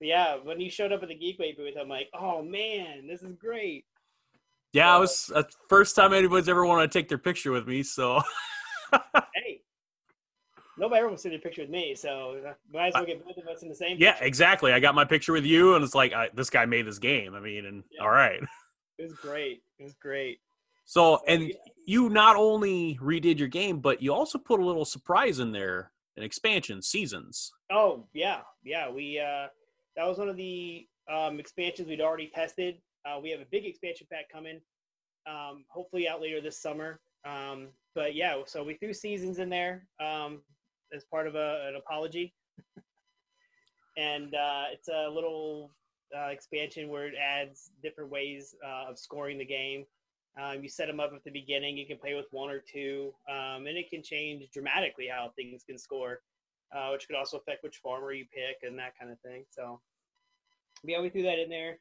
yeah, 0.01 0.37
when 0.43 0.61
you 0.61 0.71
showed 0.71 0.93
up 0.93 1.03
at 1.03 1.09
the 1.09 1.15
Geekway 1.15 1.57
booth, 1.57 1.75
I'm 1.81 1.89
like, 1.89 2.09
oh 2.13 2.43
man, 2.43 3.07
this 3.07 3.23
is 3.23 3.35
great. 3.35 3.87
Yeah, 4.75 4.93
so, 4.93 4.97
it 4.97 5.01
was 5.01 5.27
the 5.27 5.49
first 5.69 5.97
time 5.97 6.13
anybody's 6.13 6.49
ever 6.49 6.67
wanted 6.67 6.91
to 6.93 6.99
take 6.99 7.09
their 7.09 7.19
picture 7.19 7.51
with 7.51 7.67
me. 7.67 7.83
So 7.83 8.21
nobody 10.79 10.99
ever 10.99 11.09
wants 11.09 11.23
to 11.23 11.31
take 11.31 11.41
a 11.41 11.43
picture 11.43 11.63
with 11.63 11.71
me, 11.71 11.95
so 11.95 12.55
might 12.73 12.89
as 12.89 12.95
well 12.95 13.05
get 13.05 13.25
both 13.25 13.37
of 13.37 13.47
us 13.47 13.63
in 13.63 13.69
the 13.69 13.75
same. 13.75 13.97
Yeah, 13.99 14.13
picture. 14.13 14.27
exactly. 14.27 14.73
I 14.73 14.81
got 14.81 14.95
my 14.95 15.05
picture 15.05 15.33
with 15.33 15.45
you, 15.45 15.75
and 15.75 15.85
it's 15.85 15.95
like 15.95 16.13
I, 16.13 16.31
this 16.35 16.51
guy 16.51 16.67
made 16.67 16.87
this 16.87 16.99
game. 16.99 17.35
I 17.35 17.41
mean, 17.41 17.67
and 17.67 17.85
yeah. 17.91 18.03
all 18.03 18.11
right. 18.11 18.41
It 18.99 19.05
was 19.05 19.15
great. 19.15 19.63
It 19.81 19.83
was 19.83 19.95
great. 19.95 20.39
So, 20.85 21.21
and 21.27 21.53
you 21.87 22.09
not 22.09 22.37
only 22.37 22.99
redid 23.03 23.39
your 23.39 23.49
game, 23.49 23.81
but 23.81 24.03
you 24.03 24.13
also 24.13 24.39
put 24.39 24.61
a 24.61 24.65
little 24.65 24.85
surprise 24.85 25.39
in 25.39 25.51
there, 25.51 25.91
an 26.17 26.23
expansion, 26.23 26.83
seasons. 26.83 27.51
Oh 27.73 28.07
yeah, 28.13 28.41
yeah. 28.63 28.91
We 28.91 29.19
uh, 29.19 29.49
that 29.97 30.07
was 30.07 30.19
one 30.19 30.29
of 30.29 30.37
the 30.37 30.87
um, 31.11 31.41
expansions 31.41 31.89
we'd 31.89 32.01
already 32.01 32.31
tested. 32.33 32.77
Uh, 33.05 33.19
we 33.21 33.31
have 33.31 33.41
a 33.41 33.47
big 33.51 33.65
expansion 33.65 34.07
pack 34.13 34.27
coming, 34.31 34.61
um, 35.29 35.65
hopefully 35.69 36.09
out 36.09 36.21
later 36.21 36.41
this 36.41 36.61
summer. 36.61 37.01
Um, 37.25 37.69
but 37.95 38.15
yeah, 38.15 38.37
so 38.47 38.63
we 38.63 38.75
threw 38.75 38.93
seasons 38.93 39.39
in 39.39 39.49
there 39.49 39.87
um, 40.01 40.43
as 40.95 41.05
part 41.05 41.27
of 41.27 41.35
a, 41.35 41.67
an 41.69 41.77
apology, 41.77 42.33
and 43.97 44.35
uh, 44.35 44.65
it's 44.73 44.89
a 44.89 45.09
little 45.09 45.71
uh, 46.17 46.29
expansion 46.29 46.89
where 46.89 47.07
it 47.07 47.15
adds 47.17 47.71
different 47.83 48.11
ways 48.11 48.55
uh, 48.65 48.91
of 48.91 48.99
scoring 48.99 49.39
the 49.39 49.45
game. 49.45 49.85
Um, 50.41 50.63
you 50.63 50.69
set 50.69 50.87
them 50.87 51.01
up 51.01 51.13
at 51.15 51.25
the 51.25 51.31
beginning. 51.31 51.77
You 51.77 51.87
can 51.87 51.99
play 51.99 52.15
with 52.15 52.27
one 52.31 52.51
or 52.51 52.61
two, 52.61 53.13
um, 53.29 53.67
and 53.67 53.77
it 53.77 53.91
can 53.91 54.03
change 54.03 54.49
dramatically 54.53 55.07
how 55.07 55.31
things 55.37 55.63
can 55.65 55.77
score, 55.77 56.21
uh, 56.75 56.89
which 56.93 57.07
could 57.07 57.17
also 57.17 57.37
affect 57.37 57.63
which 57.63 57.79
farmer 57.79 58.13
you 58.13 58.25
pick 58.33 58.67
and 58.67 58.79
that 58.79 58.99
kind 58.99 59.13
of 59.13 59.21
thing. 59.21 59.45
So, 59.51 59.81
yeah, 60.85 61.01
we 61.03 61.11
threw 61.11 61.23
that 61.23 61.39
in 61.39 61.51
there. 61.51 61.79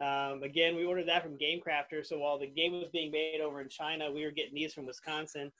Um, 0.00 0.42
again, 0.42 0.74
we 0.74 0.84
ordered 0.84 1.08
that 1.08 1.22
from 1.22 1.36
Game 1.36 1.60
Crafter. 1.60 2.04
So 2.04 2.18
while 2.18 2.38
the 2.38 2.46
game 2.46 2.72
was 2.72 2.88
being 2.92 3.12
made 3.12 3.40
over 3.40 3.60
in 3.60 3.68
China, 3.68 4.10
we 4.10 4.24
were 4.24 4.30
getting 4.30 4.54
these 4.54 4.72
from 4.72 4.86
Wisconsin, 4.86 5.52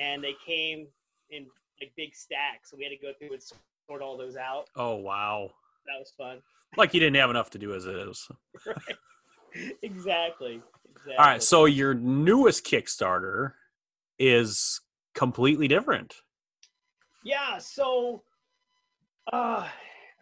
and 0.00 0.22
they 0.22 0.34
came 0.46 0.86
in 1.30 1.46
like 1.80 1.92
big 1.96 2.14
stacks. 2.14 2.70
So 2.70 2.76
we 2.76 2.84
had 2.84 2.90
to 2.90 2.96
go 2.96 3.12
through 3.18 3.34
and 3.34 3.42
sort 3.88 4.02
all 4.02 4.16
those 4.16 4.36
out. 4.36 4.66
Oh 4.76 4.96
wow, 4.96 5.50
that 5.86 5.98
was 5.98 6.12
fun. 6.16 6.40
Like 6.76 6.94
you 6.94 7.00
didn't 7.00 7.16
have 7.16 7.30
enough 7.30 7.50
to 7.50 7.58
do 7.58 7.74
as 7.74 7.86
it 7.86 7.96
is. 7.96 8.28
right. 8.66 8.76
Exactly. 9.82 10.62
Exactly. 10.90 11.16
All 11.18 11.24
right, 11.24 11.42
so 11.42 11.64
your 11.64 11.94
newest 11.94 12.64
Kickstarter 12.66 13.52
is 14.18 14.80
completely 15.14 15.66
different. 15.66 16.14
Yeah, 17.24 17.58
so 17.58 18.22
uh, 19.32 19.66
a 19.66 19.70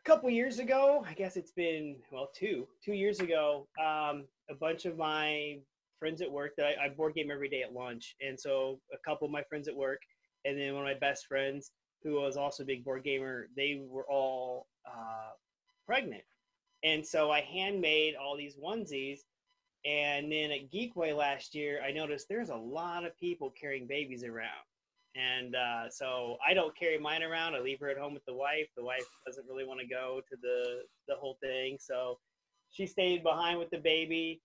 couple 0.05 0.31
years 0.31 0.59
ago, 0.59 1.05
I 1.09 1.15
guess 1.15 1.37
it's 1.37 1.53
been 1.53 1.97
well 2.13 2.31
two 2.35 2.67
two 2.85 2.93
years 2.93 3.21
ago. 3.21 3.67
Um, 3.81 4.25
a 4.51 4.55
bunch 4.59 4.85
of 4.85 4.97
my 4.97 5.59
friends 5.99 6.23
at 6.23 6.31
work 6.31 6.53
that 6.57 6.67
I, 6.67 6.87
I 6.87 6.89
board 6.91 7.15
game 7.15 7.31
every 7.31 7.49
day 7.49 7.63
at 7.63 7.73
lunch, 7.73 8.17
and 8.21 8.39
so 8.39 8.81
a 8.93 8.99
couple 9.09 9.27
of 9.27 9.33
my 9.33 9.43
friends 9.43 9.69
at 9.69 9.77
work, 9.77 10.01
and 10.49 10.59
then 10.59 10.75
one 10.75 10.83
of 10.83 10.89
my 10.89 10.99
best 10.99 11.27
friends 11.27 11.73
who 12.03 12.15
was 12.15 12.37
also 12.37 12.63
a 12.63 12.67
big 12.67 12.85
board 12.85 13.05
gamer, 13.05 13.49
they 13.57 13.83
were 13.89 14.09
all 14.09 14.67
uh, 14.87 15.33
pregnant, 15.87 16.25
and 16.85 17.05
so 17.05 17.31
I 17.31 17.41
handmade 17.41 18.15
all 18.15 18.37
these 18.37 18.57
onesies 18.57 19.21
and 19.85 20.31
then 20.31 20.51
at 20.51 20.71
Geekway 20.71 21.17
last 21.17 21.55
year, 21.55 21.81
I 21.87 21.93
noticed 21.93 22.29
there's 22.29 22.51
a 22.51 22.57
lot 22.57 23.05
of 23.05 23.17
people 23.17 23.53
carrying 23.59 23.87
babies 23.87 24.25
around. 24.25 24.49
And 25.15 25.55
uh, 25.55 25.89
so 25.91 26.37
I 26.47 26.55
don't 26.55 26.77
carry 26.77 26.99
mine 26.99 27.23
around. 27.23 27.55
I 27.55 27.61
leave 27.61 27.81
her 27.81 27.89
at 27.89 27.99
home 27.99 28.15
with 28.15 28.25
the 28.27 28.35
wife. 28.35 28.69
The 28.77 28.85
wife 28.85 29.07
doesn't 29.27 29.47
really 29.49 29.65
want 29.65 29.81
to 29.81 29.87
go 29.87 30.21
to 30.29 30.37
the, 30.43 30.83
the 31.09 31.15
whole 31.15 31.39
thing. 31.43 31.79
So 31.81 32.19
she 32.71 32.87
stayed 32.87 33.23
behind 33.23 33.59
with 33.59 33.71
the 33.71 33.79
baby. 33.79 34.43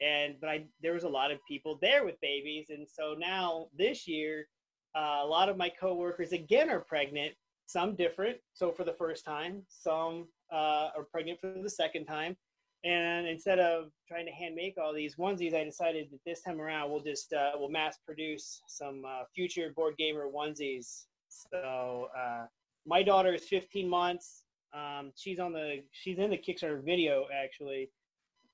And 0.00 0.34
but 0.40 0.50
I 0.50 0.64
there 0.82 0.94
was 0.94 1.04
a 1.04 1.08
lot 1.08 1.30
of 1.30 1.38
people 1.46 1.78
there 1.80 2.04
with 2.04 2.20
babies. 2.20 2.66
And 2.70 2.86
so 2.88 3.14
now 3.16 3.68
this 3.76 4.06
year, 4.08 4.46
uh, 4.94 5.20
a 5.22 5.26
lot 5.26 5.48
of 5.48 5.56
my 5.56 5.68
coworkers 5.68 6.32
again 6.32 6.70
are 6.70 6.80
pregnant, 6.80 7.34
some 7.66 7.94
different. 7.94 8.38
So 8.52 8.72
for 8.72 8.84
the 8.84 8.92
first 8.92 9.24
time, 9.24 9.62
some 9.68 10.26
uh, 10.52 10.90
are 10.96 11.06
pregnant 11.10 11.40
for 11.40 11.54
the 11.62 11.70
second 11.70 12.06
time 12.06 12.36
and 12.84 13.28
instead 13.28 13.60
of 13.60 13.90
trying 14.08 14.26
to 14.26 14.32
hand 14.32 14.56
make 14.56 14.76
all 14.76 14.92
these 14.92 15.14
onesies, 15.16 15.54
I 15.54 15.62
decided 15.62 16.08
that 16.10 16.20
this 16.26 16.42
time 16.42 16.60
around 16.60 16.90
we'll 16.90 17.00
just 17.00 17.32
uh, 17.32 17.52
we'll 17.54 17.68
mass 17.68 17.98
produce 18.04 18.60
some 18.66 19.04
uh, 19.06 19.22
future 19.34 19.72
board 19.74 19.94
gamer 19.98 20.26
onesies. 20.26 21.04
So 21.28 22.08
uh, 22.18 22.46
my 22.84 23.02
daughter 23.02 23.34
is 23.34 23.44
15 23.44 23.88
months. 23.88 24.44
Um, 24.74 25.12
she's 25.16 25.38
on 25.38 25.52
the 25.52 25.82
she's 25.92 26.18
in 26.18 26.30
the 26.30 26.38
Kickstarter 26.38 26.84
video 26.84 27.26
actually, 27.32 27.90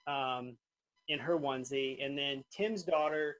um, 0.06 0.56
in 1.08 1.18
her 1.18 1.38
onesie, 1.38 2.04
and 2.04 2.18
then 2.18 2.44
Tim's 2.52 2.82
daughter 2.82 3.36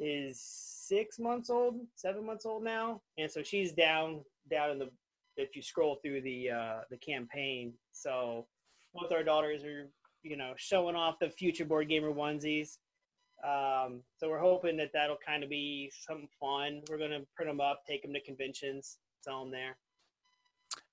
is 0.00 0.40
six 0.42 1.18
months 1.18 1.50
old, 1.50 1.76
seven 1.94 2.26
months 2.26 2.46
old 2.46 2.64
now, 2.64 3.00
and 3.18 3.30
so 3.30 3.42
she's 3.42 3.72
down 3.72 4.22
down 4.50 4.70
in 4.70 4.78
the 4.78 4.88
if 5.36 5.54
you 5.54 5.62
scroll 5.62 5.98
through 6.02 6.22
the 6.22 6.50
uh, 6.50 6.80
the 6.90 6.96
campaign. 6.96 7.72
So 7.92 8.46
both 8.92 9.12
our 9.12 9.22
daughters 9.22 9.62
are 9.62 9.88
you 10.22 10.36
know, 10.36 10.52
showing 10.56 10.96
off 10.96 11.18
the 11.18 11.30
future 11.30 11.64
board 11.64 11.88
gamer 11.88 12.12
onesies. 12.12 12.78
Um, 13.44 14.02
so 14.18 14.28
we're 14.28 14.40
hoping 14.40 14.76
that 14.76 14.90
that'll 14.92 15.16
kind 15.26 15.42
of 15.42 15.48
be 15.48 15.90
something 16.06 16.28
fun. 16.38 16.82
We're 16.90 16.98
going 16.98 17.12
to 17.12 17.26
print 17.34 17.50
them 17.50 17.60
up, 17.60 17.82
take 17.88 18.02
them 18.02 18.12
to 18.12 18.20
conventions, 18.20 18.98
sell 19.22 19.42
them 19.42 19.50
there. 19.50 19.78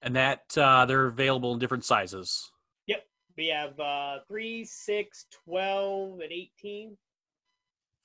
And 0.02 0.16
that 0.16 0.58
uh, 0.58 0.86
they're 0.86 1.08
available 1.08 1.54
in 1.54 1.60
different 1.60 1.84
sizes. 1.84 2.52
Yep. 2.88 3.04
We 3.38 3.48
have 3.48 3.78
uh, 3.80 4.20
3, 4.28 4.64
6, 4.64 5.26
12, 5.46 6.20
and 6.22 6.32
18. 6.32 6.98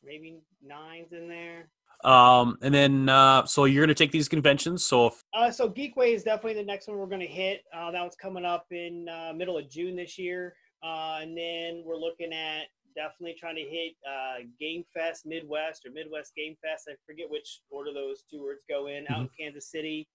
Maybe 0.04 0.40
nines 0.64 1.12
in 1.12 1.28
there. 1.28 1.68
Um, 2.04 2.58
and 2.62 2.74
then, 2.74 3.08
uh, 3.08 3.46
so 3.46 3.64
you're 3.64 3.82
going 3.82 3.94
to 3.94 3.94
take 3.94 4.10
these 4.10 4.28
conventions. 4.28 4.84
So, 4.84 5.06
if- 5.06 5.22
uh, 5.34 5.50
so 5.50 5.70
Geekway 5.70 6.14
is 6.14 6.24
definitely 6.24 6.54
the 6.54 6.66
next 6.66 6.88
one 6.88 6.98
we're 6.98 7.06
going 7.06 7.20
to 7.20 7.26
hit. 7.26 7.62
Uh, 7.74 7.90
that 7.92 8.02
was 8.02 8.16
coming 8.16 8.44
up 8.44 8.66
in 8.70 9.08
uh, 9.08 9.32
middle 9.32 9.56
of 9.56 9.70
June 9.70 9.94
this 9.94 10.18
year. 10.18 10.54
Uh, 10.82 11.20
and 11.22 11.36
then 11.36 11.84
we're 11.86 11.96
looking 11.96 12.32
at 12.32 12.64
definitely 12.96 13.36
trying 13.38 13.54
to 13.54 13.62
hit 13.62 13.92
uh, 14.08 14.42
Game 14.58 14.84
Fest 14.92 15.24
Midwest 15.26 15.86
or 15.86 15.92
Midwest 15.92 16.34
Game 16.34 16.56
Fest. 16.60 16.88
I 16.90 16.94
forget 17.06 17.30
which 17.30 17.60
order 17.70 17.92
those 17.92 18.24
two 18.28 18.42
words 18.42 18.64
go 18.68 18.88
in. 18.88 19.04
Mm-hmm. 19.04 19.12
Out 19.12 19.20
in 19.20 19.26
mm-hmm. 19.26 19.42
Kansas 19.44 19.70
City. 19.70 20.08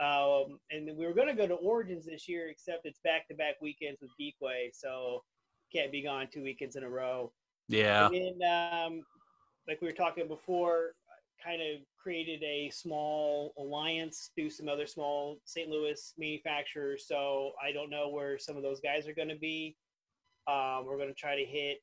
Um, 0.00 0.58
and 0.72 0.90
we 0.96 1.06
were 1.06 1.14
going 1.14 1.28
to 1.28 1.34
go 1.34 1.46
to 1.46 1.54
Origins 1.54 2.06
this 2.06 2.28
year, 2.28 2.48
except 2.48 2.84
it's 2.84 2.98
back-to-back 3.04 3.54
weekends 3.62 4.00
with 4.02 4.10
Geekway, 4.20 4.70
so 4.72 5.22
can't 5.72 5.92
be 5.92 6.02
gone 6.02 6.26
two 6.32 6.42
weekends 6.42 6.74
in 6.74 6.82
a 6.82 6.88
row. 6.88 7.32
Yeah. 7.68 8.06
And 8.06 8.40
then, 8.40 8.82
um, 8.86 9.04
like 9.66 9.80
we 9.80 9.88
were 9.88 9.94
talking 9.94 10.28
before, 10.28 10.94
kind 11.42 11.60
of 11.60 11.80
created 12.00 12.42
a 12.42 12.70
small 12.70 13.52
alliance 13.58 14.30
through 14.34 14.50
some 14.50 14.68
other 14.68 14.86
small 14.86 15.38
St. 15.44 15.68
Louis 15.68 16.12
manufacturers. 16.18 17.06
So 17.06 17.52
I 17.62 17.72
don't 17.72 17.90
know 17.90 18.08
where 18.08 18.38
some 18.38 18.56
of 18.56 18.62
those 18.62 18.80
guys 18.80 19.06
are 19.08 19.14
going 19.14 19.28
to 19.28 19.36
be. 19.36 19.76
Um, 20.46 20.84
we're 20.86 20.96
going 20.96 21.08
to 21.08 21.14
try 21.14 21.36
to 21.36 21.44
hit 21.44 21.78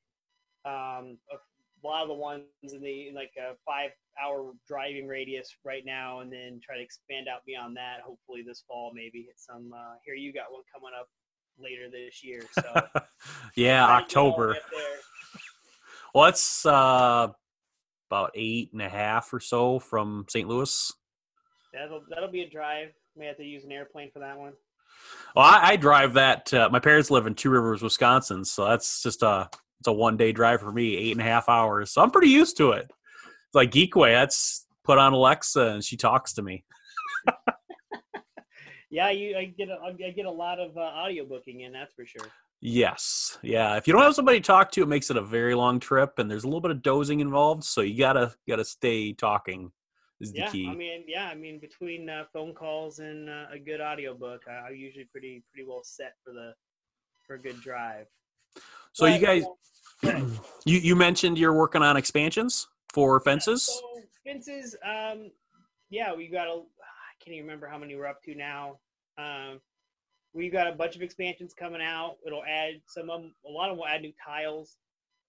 um, 0.66 1.18
a, 1.32 1.38
lot 1.84 2.04
of 2.04 2.10
the 2.10 2.14
ones 2.14 2.44
in 2.72 2.80
the 2.80 3.08
in 3.08 3.16
like 3.16 3.32
a 3.40 3.56
five 3.66 3.90
hour 4.24 4.54
driving 4.68 5.08
radius 5.08 5.56
right 5.66 5.84
now, 5.84 6.20
and 6.20 6.32
then 6.32 6.60
try 6.64 6.78
to 6.78 6.84
expand 6.84 7.28
out 7.28 7.44
beyond 7.46 7.76
that. 7.76 8.02
Hopefully 8.06 8.44
this 8.46 8.64
fall, 8.68 8.92
maybe 8.94 9.24
hit 9.24 9.36
some. 9.38 9.72
Uh, 9.74 9.96
here 10.06 10.14
you 10.14 10.32
got 10.32 10.52
one 10.52 10.62
coming 10.72 10.92
up 11.00 11.08
later 11.60 11.90
this 11.90 12.24
year. 12.24 12.42
So 12.54 12.82
yeah, 13.56 13.88
October. 13.88 14.58
Well, 16.14 16.26
it's 16.26 16.66
uh, 16.66 17.28
about 18.10 18.32
eight 18.36 18.72
and 18.74 18.82
a 18.82 18.90
half 18.90 19.34
or 19.34 19.40
so 19.40 19.80
from 19.80 20.26
St. 20.30 20.48
Louis. 20.48 20.92
That'll 21.74 22.04
that'll 22.10 22.32
be 22.32 22.42
a 22.42 22.50
drive. 22.50 22.90
May 23.16 23.28
have 23.28 23.38
to 23.38 23.44
use 23.44 23.64
an 23.64 23.72
airplane 23.72 24.12
for 24.12 24.20
that 24.20 24.38
one. 24.38 24.54
Well, 25.36 25.46
I, 25.46 25.72
I 25.72 25.76
drive 25.78 26.14
that. 26.14 26.54
Uh, 26.54 26.70
my 26.72 26.80
parents 26.80 27.12
live 27.12 27.28
in 27.28 27.36
Two 27.36 27.50
Rivers, 27.50 27.82
Wisconsin, 27.82 28.46
so 28.46 28.66
that's 28.66 29.02
just 29.02 29.24
a 29.24 29.50
it's 29.80 29.88
a 29.88 29.94
one 29.94 30.18
day 30.18 30.32
drive 30.32 30.62
for 30.62 30.72
me, 30.72 30.96
eight 30.96 31.14
and 31.14 31.22
a 31.22 31.24
half 31.24 31.50
hours. 31.50 31.92
So 31.92 32.02
I'm 32.02 32.12
pretty 32.12 32.30
used 32.30 32.58
to 32.58 32.72
it. 32.72 32.86
It's 32.86 33.56
like 33.56 33.72
Geekway, 33.72 34.14
that's 34.14 34.68
put 34.84 34.98
on 34.98 35.14
Alexa 35.14 35.62
and 35.62 35.84
she 35.84 35.98
talks 35.98 36.34
to 36.34 36.42
me. 36.42 36.64
yeah, 38.90 39.10
you 39.10 39.36
I 39.38 39.46
get 39.46 39.70
a, 39.70 39.78
I 39.84 40.12
get 40.12 40.26
a 40.26 40.32
lot 40.32 40.60
of 40.60 40.78
uh, 40.78 40.82
audio 40.82 41.26
booking 41.26 41.62
in. 41.62 41.72
That's 41.72 41.94
for 41.94 42.06
sure. 42.06 42.28
Yes, 42.62 43.40
yeah. 43.42 43.76
If 43.76 43.88
you 43.88 43.94
don't 43.94 44.04
have 44.04 44.14
somebody 44.14 44.40
to 44.40 44.46
talk 44.46 44.72
to, 44.74 44.84
it 44.84 44.88
makes 44.88 45.10
it 45.10 45.18
a 45.18 45.22
very 45.22 45.56
long 45.56 45.80
trip, 45.80 46.20
and 46.20 46.30
there's 46.30 46.44
a 46.44 46.48
little 46.48 46.62
bit 46.62 46.70
of 46.70 46.84
dozing 46.84 47.20
involved. 47.20 47.64
So 47.64 47.82
you 47.82 47.98
gotta 47.98 48.36
gotta 48.48 48.64
stay 48.64 49.14
talking 49.14 49.72
is 50.20 50.32
the 50.32 50.40
yeah, 50.40 50.50
key. 50.50 50.70
I 50.70 50.76
mean, 50.76 51.04
yeah, 51.08 51.28
I 51.28 51.34
mean, 51.34 51.60
between 51.60 52.08
uh, 52.08 52.26
phone 52.32 52.54
calls 52.54 53.00
and 53.00 53.28
uh, 53.30 53.46
a 53.52 53.58
good 53.58 53.82
audiobook, 53.82 54.44
I, 54.48 54.68
I'm 54.68 54.76
usually 54.76 55.06
pretty 55.06 55.44
pretty 55.52 55.68
well 55.68 55.82
set 55.84 56.14
for 56.24 56.34
the 56.34 56.54
for 57.26 57.34
a 57.34 57.40
good 57.40 57.60
drive. 57.62 58.06
So 58.94 59.08
you 59.08 59.18
guys, 59.18 59.44
you 60.04 60.78
you 60.78 60.96
mentioned 60.96 61.40
you're 61.40 61.54
working 61.54 61.82
on 61.82 61.98
expansions 61.98 62.68
for 62.94 63.20
fences. 63.22 63.66
So 63.66 64.02
fences, 64.24 64.76
um, 64.86 65.32
yeah, 65.90 66.14
we 66.14 66.28
got 66.28 66.48
a. 66.48 66.52
I 66.52 67.24
can't 67.24 67.36
even 67.36 67.46
remember 67.46 67.68
how 67.68 67.80
many 67.80 67.96
we're 67.96 68.08
up 68.08 68.22
to 68.24 68.36
now. 68.36 68.80
Um, 69.18 69.60
we've 70.34 70.52
got 70.52 70.68
a 70.68 70.72
bunch 70.74 70.96
of 70.96 71.02
expansions 71.02 71.54
coming 71.54 71.82
out. 71.82 72.18
It'll 72.26 72.44
add 72.46 72.82
some 72.88 73.10
of 73.10 73.22
'em- 73.24 73.36
A 73.46 73.50
lot 73.50 73.70
of 73.70 73.74
them 73.74 73.80
will 73.80 73.88
add 73.88 74.02
new 74.02 74.14
tiles. 74.24 74.78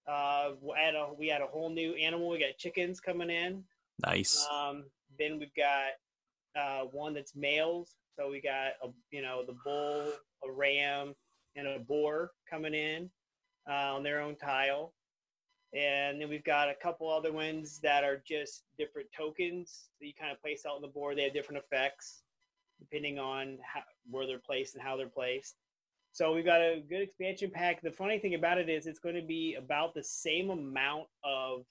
Uh, 0.07 0.55
we'll 0.59 0.75
add 0.75 0.95
a. 0.95 1.13
We 1.13 1.27
had 1.27 1.41
a 1.41 1.47
whole 1.47 1.69
new 1.69 1.93
animal. 1.95 2.29
We 2.29 2.39
got 2.39 2.57
chickens 2.57 2.99
coming 2.99 3.29
in. 3.29 3.65
Nice. 4.05 4.45
Um, 4.51 4.89
then 5.17 5.39
we've 5.39 5.53
got 5.55 5.91
uh, 6.55 6.85
one 6.85 7.13
that's 7.13 7.35
males. 7.35 7.95
So 8.15 8.29
we 8.29 8.41
got 8.41 8.73
a 8.83 8.89
you 9.11 9.21
know 9.21 9.43
the 9.45 9.53
bull, 9.63 10.11
a 10.43 10.51
ram, 10.51 11.15
and 11.55 11.67
a 11.67 11.79
boar 11.79 12.31
coming 12.49 12.73
in 12.73 13.09
uh, 13.67 13.95
on 13.95 14.03
their 14.03 14.19
own 14.19 14.35
tile. 14.35 14.93
And 15.73 16.21
then 16.21 16.29
we've 16.29 16.43
got 16.43 16.69
a 16.69 16.75
couple 16.75 17.09
other 17.09 17.31
ones 17.31 17.79
that 17.79 18.03
are 18.03 18.17
just 18.17 18.65
different 18.77 19.07
tokens 19.11 19.89
that 19.99 20.05
you 20.05 20.13
kind 20.13 20.31
of 20.31 20.39
place 20.39 20.65
out 20.67 20.75
on 20.75 20.81
the 20.83 20.87
board. 20.87 21.17
They 21.17 21.23
have 21.23 21.33
different 21.33 21.63
effects 21.63 22.21
depending 22.79 23.17
on 23.17 23.57
how, 23.63 23.81
where 24.09 24.27
they're 24.27 24.39
placed 24.39 24.75
and 24.75 24.83
how 24.83 24.97
they're 24.97 25.07
placed. 25.07 25.55
So 26.13 26.31
we've 26.31 26.45
got 26.45 26.61
a 26.61 26.83
good 26.87 27.01
expansion 27.01 27.49
pack. 27.49 27.81
The 27.81 27.91
funny 27.91 28.19
thing 28.19 28.35
about 28.35 28.59
it 28.59 28.69
is 28.69 28.85
it's 28.85 28.99
going 28.99 29.15
to 29.15 29.23
be 29.23 29.55
about 29.55 29.95
the 29.95 30.03
same 30.03 30.51
amount 30.51 31.07
of 31.23 31.65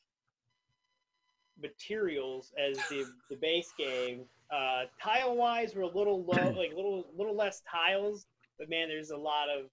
materials 1.60 2.52
as 2.58 2.76
the, 2.90 3.06
the 3.30 3.36
base 3.36 3.72
game. 3.78 4.24
Uh, 4.50 4.86
tile 5.00 5.36
wise, 5.36 5.74
we're 5.76 5.82
a 5.82 5.86
little 5.86 6.24
low, 6.24 6.50
like 6.56 6.72
a 6.72 6.76
little 6.76 7.06
little 7.16 7.36
less 7.36 7.62
tiles, 7.70 8.26
but 8.58 8.68
man, 8.68 8.88
there's 8.88 9.10
a 9.10 9.16
lot 9.16 9.48
of. 9.48 9.66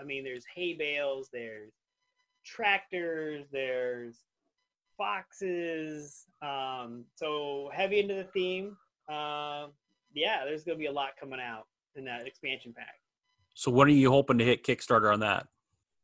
I 0.00 0.04
mean, 0.04 0.24
there's 0.24 0.44
hay 0.54 0.72
bales, 0.72 1.28
there's 1.32 1.72
tractors, 2.46 3.44
there's 3.52 4.16
foxes. 4.96 6.26
Um, 6.40 7.04
so 7.16 7.70
heavy 7.74 7.98
into 7.98 8.14
the 8.14 8.24
theme. 8.24 8.76
Um, 9.08 9.72
yeah, 10.14 10.44
there's 10.44 10.62
gonna 10.62 10.78
be 10.78 10.86
a 10.86 10.92
lot 10.92 11.10
coming 11.20 11.40
out 11.40 11.66
in 11.96 12.04
that 12.04 12.26
expansion 12.26 12.72
pack. 12.76 12.94
So 13.54 13.70
when 13.70 13.88
are 13.88 13.90
you 13.90 14.10
hoping 14.10 14.38
to 14.38 14.44
hit 14.44 14.64
Kickstarter 14.64 15.12
on 15.12 15.20
that? 15.20 15.46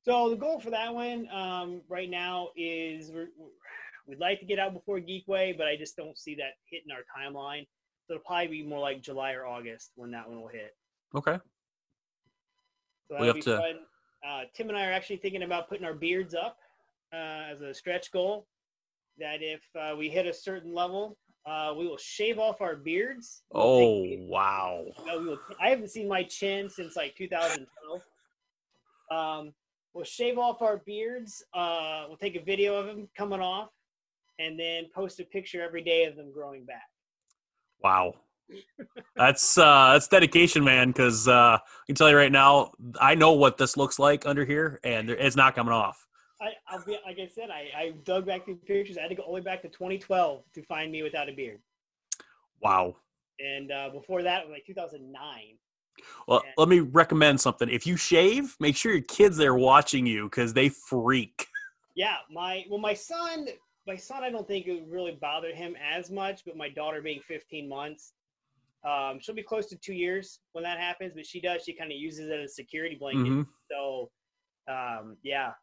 So 0.04 0.30
the 0.30 0.36
goal 0.36 0.60
for 0.60 0.70
that 0.70 0.94
one 0.94 1.28
um, 1.32 1.82
right 1.88 2.08
now 2.08 2.48
is 2.56 3.10
we're, 3.10 3.28
we're- 3.36 3.52
we'd 4.06 4.18
like 4.20 4.40
to 4.40 4.46
get 4.46 4.58
out 4.58 4.72
before 4.72 4.98
Geekway, 5.00 5.56
but 5.56 5.66
I 5.66 5.76
just 5.76 5.94
don't 5.94 6.16
see 6.16 6.34
that 6.36 6.52
hitting 6.70 6.90
our 6.90 7.00
timeline. 7.14 7.66
So 8.06 8.14
it'll 8.14 8.24
probably 8.24 8.46
be 8.48 8.62
more 8.62 8.78
like 8.80 9.02
July 9.02 9.32
or 9.32 9.46
August 9.46 9.90
when 9.96 10.10
that 10.12 10.26
one 10.26 10.40
will 10.40 10.48
hit. 10.48 10.74
Okay. 11.14 11.38
So 13.10 13.20
We 13.20 13.26
have 13.26 13.38
to- 13.40 13.56
fun. 13.58 13.78
Uh, 14.26 14.42
Tim 14.54 14.68
and 14.70 14.76
I 14.78 14.86
are 14.86 14.92
actually 14.92 15.18
thinking 15.18 15.42
about 15.42 15.68
putting 15.68 15.84
our 15.84 15.92
beards 15.94 16.34
up 16.34 16.56
uh, 17.12 17.16
as 17.52 17.60
a 17.60 17.72
stretch 17.74 18.10
goal. 18.10 18.46
That 19.18 19.42
if 19.42 19.60
uh, 19.78 19.94
we 19.96 20.08
hit 20.08 20.26
a 20.26 20.32
certain 20.32 20.72
level, 20.74 21.18
uh, 21.48 21.72
we 21.76 21.86
will 21.86 21.98
shave 21.98 22.38
off 22.38 22.60
our 22.60 22.76
beards. 22.76 23.42
We'll 23.52 23.62
Oh 23.64 24.04
wow. 24.28 24.84
no, 25.06 25.18
will, 25.18 25.38
I 25.60 25.70
haven't 25.70 25.90
seen 25.90 26.08
my 26.08 26.22
chin 26.24 26.68
since 26.68 26.96
like 26.96 27.14
2012. 27.16 28.02
Um, 29.10 29.54
we'll 29.94 30.04
shave 30.04 30.38
off 30.38 30.60
our 30.60 30.78
beards. 30.78 31.42
Uh, 31.54 32.04
we'll 32.08 32.18
take 32.18 32.36
a 32.36 32.42
video 32.42 32.76
of 32.76 32.86
them 32.86 33.08
coming 33.16 33.40
off, 33.40 33.70
and 34.38 34.58
then 34.58 34.84
post 34.94 35.20
a 35.20 35.24
picture 35.24 35.62
every 35.62 35.82
day 35.82 36.04
of 36.04 36.16
them 36.16 36.32
growing 36.32 36.64
back. 36.64 36.88
Wow. 37.82 38.14
That's 39.14 39.58
uh 39.58 39.92
that's 39.92 40.08
dedication, 40.08 40.64
man, 40.64 40.88
because 40.88 41.28
uh 41.28 41.58
I 41.60 41.86
can 41.86 41.94
tell 41.94 42.08
you 42.08 42.16
right 42.16 42.32
now, 42.32 42.72
I 43.00 43.14
know 43.14 43.32
what 43.32 43.58
this 43.58 43.76
looks 43.76 43.98
like 43.98 44.24
under 44.24 44.44
here 44.44 44.80
and 44.82 45.10
it's 45.10 45.36
not 45.36 45.54
coming 45.54 45.72
off. 45.74 46.07
I, 46.40 46.50
I'll 46.68 46.84
be 46.84 46.96
like 47.04 47.18
I 47.18 47.26
said, 47.26 47.50
I, 47.50 47.68
I 47.76 47.90
dug 48.04 48.26
back 48.26 48.44
through 48.44 48.56
pictures. 48.56 48.96
I 48.96 49.02
had 49.02 49.08
to 49.08 49.14
go 49.16 49.22
all 49.22 49.30
the 49.32 49.40
way 49.40 49.40
back 49.40 49.62
to 49.62 49.68
2012 49.68 50.42
to 50.54 50.62
find 50.62 50.92
me 50.92 51.02
without 51.02 51.28
a 51.28 51.32
beard, 51.32 51.60
Wow. 52.60 52.96
and 53.40 53.70
uh, 53.72 53.90
before 53.90 54.22
that, 54.22 54.44
was 54.46 54.52
like 54.52 54.64
2009. 54.66 55.58
Well, 56.28 56.42
Yeah. 56.44 56.52
let 56.56 56.68
me 56.68 56.80
recommend 56.80 57.40
something. 57.40 57.68
If 57.68 57.86
you 57.86 57.96
shave, 57.96 58.54
make 58.60 58.76
sure 58.76 58.92
your 58.92 59.02
kids 59.02 59.36
there 59.36 59.56
watching 59.56 60.06
you 60.06 60.24
because 60.24 60.52
they 60.52 60.68
freak. 60.68 61.46
Yeah, 61.96 62.18
my 62.30 62.64
well, 62.70 62.78
my 62.78 62.94
son, 62.94 63.48
my 63.88 63.96
son, 63.96 64.22
I 64.22 64.30
don't 64.30 64.46
think 64.46 64.68
it 64.68 64.84
really 64.86 65.18
bothered 65.20 65.56
him 65.56 65.74
as 65.82 66.12
much, 66.12 66.44
but 66.46 66.56
my 66.56 66.68
daughter 66.68 67.02
being 67.02 67.18
15 67.26 67.68
months, 67.68 68.12
um, 68.88 69.18
she'll 69.20 69.34
be 69.34 69.42
close 69.42 69.66
to 69.70 69.76
two 69.76 69.94
years 69.94 70.38
when 70.52 70.62
that 70.62 70.78
happens. 70.78 71.14
But 71.16 71.26
she 71.26 71.40
does, 71.40 71.64
she 71.64 71.72
kind 71.72 71.90
of 71.90 71.98
uses 71.98 72.28
it 72.28 72.38
as 72.38 72.52
a 72.52 72.54
security 72.54 72.94
blanket. 72.94 73.32
Mhm. 73.32 73.46
So, 73.68 74.10
um, 74.68 75.16
yeah, 75.24 75.54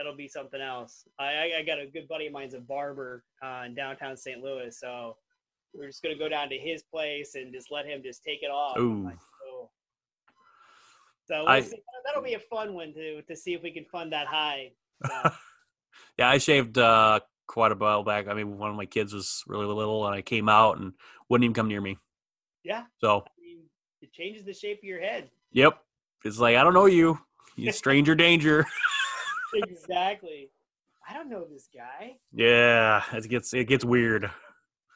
that'll 0.00 0.16
be 0.16 0.28
something 0.28 0.62
else. 0.62 1.04
I, 1.18 1.24
I, 1.24 1.52
I 1.58 1.62
got 1.62 1.78
a 1.78 1.84
good 1.86 2.08
buddy 2.08 2.26
of 2.26 2.32
mine's 2.32 2.54
a 2.54 2.60
barber 2.60 3.22
uh, 3.44 3.64
in 3.66 3.74
downtown 3.74 4.16
St. 4.16 4.42
Louis, 4.42 4.74
so 4.78 5.16
we're 5.74 5.88
just 5.88 6.02
gonna 6.02 6.16
go 6.16 6.26
down 6.26 6.48
to 6.48 6.56
his 6.56 6.82
place 6.82 7.34
and 7.34 7.52
just 7.52 7.70
let 7.70 7.84
him 7.84 8.02
just 8.02 8.24
take 8.24 8.42
it 8.42 8.50
off. 8.50 8.78
Ooh. 8.78 9.04
like, 9.04 9.18
oh. 9.46 9.68
So 11.26 11.40
we'll 11.40 11.48
I- 11.50 11.70
that'll 12.06 12.22
be 12.22 12.32
a 12.34 12.38
fun 12.40 12.72
one 12.72 12.94
to 12.94 13.20
to 13.20 13.36
see 13.36 13.52
if 13.52 13.62
we 13.62 13.72
can 13.72 13.84
fund 13.84 14.10
that 14.12 14.26
high. 14.26 14.70
So. 15.06 15.30
Yeah, 16.18 16.28
I 16.30 16.38
shaved 16.38 16.78
uh 16.78 17.20
quite 17.46 17.72
a 17.72 17.74
while 17.74 18.02
back. 18.04 18.28
I 18.28 18.34
mean, 18.34 18.58
one 18.58 18.70
of 18.70 18.76
my 18.76 18.86
kids 18.86 19.12
was 19.12 19.42
really 19.46 19.66
little 19.66 20.06
and 20.06 20.14
I 20.14 20.22
came 20.22 20.48
out 20.48 20.78
and 20.78 20.92
wouldn't 21.28 21.44
even 21.44 21.54
come 21.54 21.68
near 21.68 21.80
me. 21.80 21.98
Yeah, 22.62 22.84
So, 23.00 23.20
I 23.26 23.30
mean, 23.42 23.58
it 24.02 24.12
changes 24.12 24.44
the 24.44 24.52
shape 24.54 24.78
of 24.78 24.84
your 24.84 25.00
head. 25.00 25.30
yep. 25.52 25.78
It's 26.24 26.38
like 26.38 26.56
I 26.56 26.62
don't 26.64 26.74
know 26.74 26.86
you. 26.86 27.18
You 27.56 27.72
stranger 27.82 28.14
danger. 28.14 28.66
exactly. 29.54 30.50
I 31.08 31.14
don't 31.14 31.30
know 31.30 31.44
this 31.50 31.68
guy. 31.74 32.16
Yeah, 32.32 33.02
it 33.12 33.28
gets 33.28 33.52
it 33.54 33.64
gets 33.68 33.84
weird. 33.84 34.30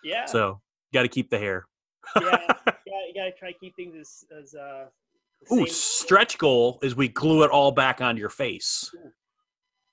Yeah. 0.03 0.27
So, 0.27 0.61
got 0.93 1.03
to 1.03 1.09
keep 1.09 1.31
the 1.31 1.39
hair. 1.39 1.67
yeah. 2.17 2.23
You 2.23 2.27
gotta, 2.31 2.77
you 2.87 3.15
gotta 3.15 3.33
try 3.39 3.53
to 3.53 3.59
keep 3.59 3.75
things 3.77 3.95
as, 3.99 4.25
as 4.39 4.55
uh. 4.55 4.87
Ooh, 5.53 5.67
stretch 5.67 6.39
goal 6.39 6.79
is 6.83 6.95
we 6.97 7.09
glue 7.09 7.43
it 7.43 7.51
all 7.51 7.71
back 7.73 8.01
onto 8.01 8.19
your 8.21 8.31
face. 8.31 8.91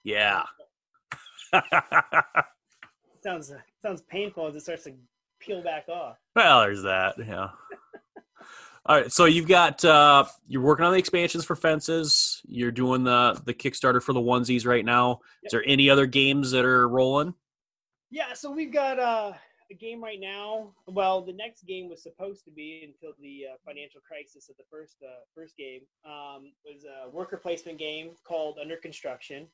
Yeah. 0.04 0.43
Sounds 3.24 3.52
sounds 3.84 4.02
painful 4.10 4.47
as 4.47 4.56
it 4.56 4.62
starts 4.62 4.86
to 4.86 4.93
peel 5.39 5.62
back 5.62 5.88
off. 5.89 6.17
well, 6.36 6.62
there's 6.62 6.82
that. 6.84 7.15
Yeah. 7.19 7.50
All 8.84 8.96
right, 8.96 9.12
so 9.12 9.26
you've 9.26 9.48
got 9.48 9.86
uh 9.86 10.26
you're 10.48 10.63
working 10.63 10.86
on 10.86 10.91
the 10.91 10.98
expansions 10.98 11.46
for 11.46 11.56
fences. 11.56 12.41
You're 12.46 12.72
doing 12.72 13.04
the 13.04 13.39
the 13.46 13.54
Kickstarter 13.54 14.02
for 14.02 14.13
the 14.13 14.20
onesies 14.20 14.65
right 14.65 14.84
now. 14.84 15.20
Is 15.44 15.52
there 15.52 15.63
any 15.67 15.89
other 15.89 16.08
games 16.08 16.52
that 16.52 16.65
are 16.65 16.89
rolling? 16.89 17.36
Yeah. 18.10 18.34
So 18.34 18.52
we've 18.52 18.74
got 18.74 18.98
uh, 19.00 19.34
a 19.72 19.74
game 19.76 20.04
right 20.04 20.20
now. 20.20 20.74
Well, 20.88 21.22
the 21.22 21.32
next 21.32 21.65
game 21.65 21.89
was 21.89 22.02
supposed 22.04 22.44
to 22.46 22.52
be 22.52 22.82
until 22.84 23.15
the 23.22 23.54
uh, 23.54 23.56
financial 23.65 24.02
crisis 24.02 24.50
of 24.50 24.58
the 24.58 24.63
first 24.70 24.98
uh, 25.04 25.22
first 25.36 25.56
game. 25.58 25.82
Um, 26.04 26.52
was 26.65 26.84
a 26.84 27.10
worker 27.10 27.38
placement 27.38 27.78
game 27.78 28.12
called 28.28 28.58
Under 28.60 28.78
Construction. 28.78 29.48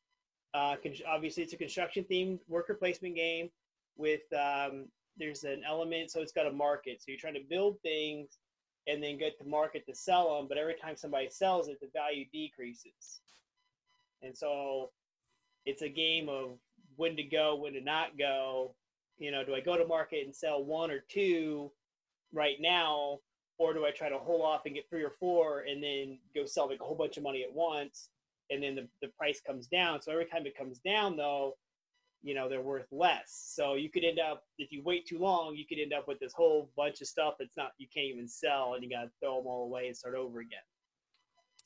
Uh, 0.54 0.76
con- 0.82 0.94
obviously, 1.08 1.44
it's 1.44 1.54
a 1.54 1.58
construction 1.58 2.06
themed 2.10 2.40
worker 2.48 2.74
placement 2.74 3.16
game 3.16 3.50
with 3.98 4.22
um, 4.34 4.88
there's 5.18 5.44
an 5.44 5.64
element, 5.68 6.12
so 6.12 6.22
it's 6.22 6.32
got 6.32 6.48
a 6.48 6.52
market. 6.52 7.02
So 7.02 7.06
you're 7.10 7.20
trying 7.20 7.34
to 7.34 7.44
build 7.50 7.78
things 7.82 8.40
and 8.88 9.04
then 9.04 9.18
get 9.18 9.38
to 9.38 9.46
market 9.46 9.86
to 9.86 9.94
sell 9.94 10.36
them, 10.36 10.48
but 10.48 10.58
every 10.58 10.76
time 10.76 10.96
somebody 10.96 11.30
sells 11.30 11.68
it, 11.68 11.80
the 11.82 11.90
value 11.94 12.26
decreases. 12.32 13.20
And 14.22 14.36
so 14.36 14.92
it's 15.66 15.82
a 15.82 15.90
game 15.90 16.30
of 16.30 16.58
when 16.96 17.16
to 17.18 17.24
go, 17.24 17.56
when 17.56 17.74
to 17.74 17.82
not 17.82 18.18
go. 18.18 18.74
You 19.20 19.32
know, 19.32 19.44
do 19.44 19.54
I 19.54 19.60
go 19.60 19.78
to 19.78 19.86
market 19.86 20.26
and 20.26 20.36
sell 20.36 20.64
one 20.64 20.90
or 20.90 21.04
two 21.10 21.72
right 22.34 22.58
now, 22.60 23.20
or 23.58 23.74
do 23.74 23.86
I 23.86 23.92
try 23.92 24.10
to 24.10 24.18
hold 24.18 24.42
off 24.42 24.66
and 24.66 24.76
get 24.76 24.90
three 24.90 25.04
or 25.04 25.14
four 25.20 25.62
and 25.62 25.84
then 25.84 26.20
go 26.34 26.46
sell 26.46 26.70
like 26.70 26.82
a 26.82 26.84
whole 26.84 26.96
bunch 26.96 27.18
of 27.18 27.24
money 27.24 27.44
at 27.44 27.54
once, 27.54 28.10
and 28.50 28.64
then 28.64 28.76
the, 28.76 28.88
the 29.02 29.12
price 29.18 29.42
comes 29.46 29.68
down. 29.68 30.02
So 30.02 30.12
every 30.12 30.26
time 30.26 30.46
it 30.46 30.58
comes 30.58 30.80
down, 30.80 31.18
though, 31.18 31.56
you 32.24 32.34
know 32.34 32.50
they're 32.50 32.62
worth 32.62 32.88
less. 32.92 33.52
So 33.56 33.76
you 33.76 33.90
could 33.90 34.04
end 34.04 34.20
up 34.20 34.44
if 34.58 34.72
you 34.72 34.82
wait 34.84 35.08
too 35.08 35.20
long, 35.20 35.56
you 35.56 35.66
could 35.68 35.80
end 35.80 35.94
up 35.94 36.08
with 36.08 36.20
this 36.20 36.34
whole 36.34 36.70
bunch 36.76 37.02
of 37.02 37.08
stuff 37.08 37.36
that's 37.40 37.58
not 37.58 37.72
you 37.78 37.88
can't 37.94 38.08
even 38.08 38.28
sell, 38.28 38.74
and 38.74 38.84
you 38.84 38.90
got 38.90 39.04
to 39.04 39.12
throw 39.22 39.38
them 39.38 39.48
all 39.48 39.66
away 39.66 39.88
and 39.88 39.96
start 39.96 40.16
over 40.16 40.40
again. 40.40 40.60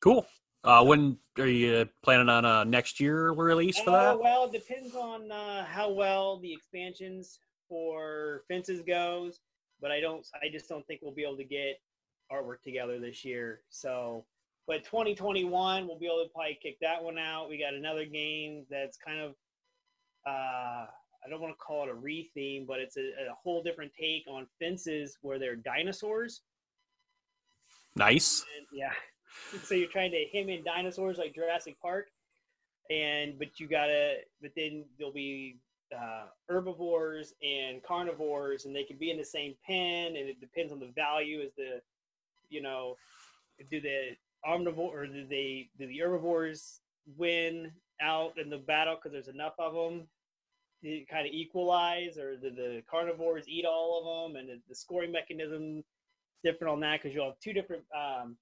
Cool. 0.02 0.26
Uh 0.64 0.84
when 0.84 1.18
are 1.40 1.48
you 1.48 1.90
planning 2.04 2.30
on 2.30 2.46
a 2.46 2.64
next 2.66 3.00
year 3.00 3.32
release 3.32 3.80
for 3.80 3.92
that? 3.92 4.16
Uh, 4.16 4.18
well, 4.18 4.46
it 4.46 4.52
depends 4.52 4.96
on 4.96 5.32
uh, 5.32 5.66
how 5.66 5.90
well 5.90 6.40
the 6.40 6.54
expansions 6.54 7.40
for 7.72 8.44
fences 8.50 8.82
goes, 8.82 9.40
but 9.80 9.92
I 9.92 10.02
don't. 10.02 10.28
I 10.36 10.50
just 10.52 10.68
don't 10.68 10.86
think 10.86 11.00
we'll 11.02 11.14
be 11.14 11.24
able 11.24 11.38
to 11.38 11.46
get 11.46 11.80
artwork 12.32 12.62
together 12.64 13.00
this 13.00 13.24
year. 13.24 13.62
So, 13.70 14.26
but 14.68 14.84
2021, 14.84 15.88
we'll 15.88 15.98
be 15.98 16.06
able 16.06 16.24
to 16.24 16.30
probably 16.34 16.60
kick 16.62 16.78
that 16.82 17.02
one 17.02 17.18
out. 17.18 17.50
We 17.50 17.58
got 17.58 17.74
another 17.74 18.06
game 18.06 18.66
that's 18.70 18.98
kind 18.98 19.22
of. 19.22 19.34
Uh, 20.26 20.86
I 21.24 21.30
don't 21.30 21.42
want 21.42 21.54
to 21.54 21.58
call 21.58 21.84
it 21.84 21.90
a 21.90 21.94
re-theme, 21.94 22.66
but 22.68 22.80
it's 22.80 22.98
a, 22.98 23.02
a 23.02 23.36
whole 23.42 23.62
different 23.62 23.92
take 24.00 24.26
on 24.28 24.48
fences 24.60 25.18
where 25.22 25.38
they're 25.38 25.56
dinosaurs. 25.56 26.42
Nice. 27.96 28.44
And, 28.58 28.66
yeah. 28.72 28.94
so 29.64 29.76
you're 29.76 29.88
trying 29.88 30.12
to 30.12 30.26
hem 30.34 30.50
in 30.50 30.64
dinosaurs 30.64 31.18
like 31.18 31.36
Jurassic 31.36 31.76
Park, 31.82 32.08
and 32.90 33.38
but 33.38 33.60
you 33.60 33.68
gotta, 33.68 34.16
but 34.42 34.52
then 34.56 34.84
there'll 34.98 35.14
be 35.14 35.58
uh, 35.96 36.26
herbivores 36.50 37.34
and 37.44 37.84
carnivores, 37.84 38.66
and 38.66 38.76
they 38.76 38.84
can 38.84 38.98
be 38.98 39.12
in 39.12 39.18
the 39.18 39.26
same 39.26 39.56
pen, 39.66 40.16
and 40.16 40.30
it 40.30 40.40
depends 40.40 40.72
on 40.72 40.80
the 40.80 40.92
value. 40.96 41.40
Is 41.40 41.52
the, 41.58 41.82
you 42.50 42.62
know, 42.62 42.96
do 43.70 43.80
the 43.80 44.16
omnivore 44.48 44.94
or 44.94 45.08
do 45.08 45.26
they 45.28 45.70
do 45.78 45.88
the 45.88 46.00
herbivores 46.00 46.82
win 47.18 47.72
out 48.02 48.38
in 48.38 48.50
the 48.50 48.58
battle 48.58 48.96
because 48.96 49.12
there's 49.12 49.28
enough 49.34 49.54
of 49.60 49.74
them? 49.74 50.08
to 50.84 51.06
kind 51.12 51.28
of 51.28 51.32
equalize, 51.32 52.18
or 52.18 52.36
do 52.38 52.50
the 52.50 52.82
carnivores 52.90 53.48
eat 53.48 53.66
all 53.66 54.00
of 54.00 54.34
them, 54.34 54.40
and 54.40 54.50
the, 54.50 54.60
the 54.68 54.74
scoring 54.74 55.12
mechanism 55.12 55.84
different 56.44 56.74
on 56.74 56.80
that 56.80 57.00
because 57.00 57.14
you'll 57.14 57.26
have 57.26 57.40
two 57.40 57.54
different 57.54 57.84
um, 57.96 58.36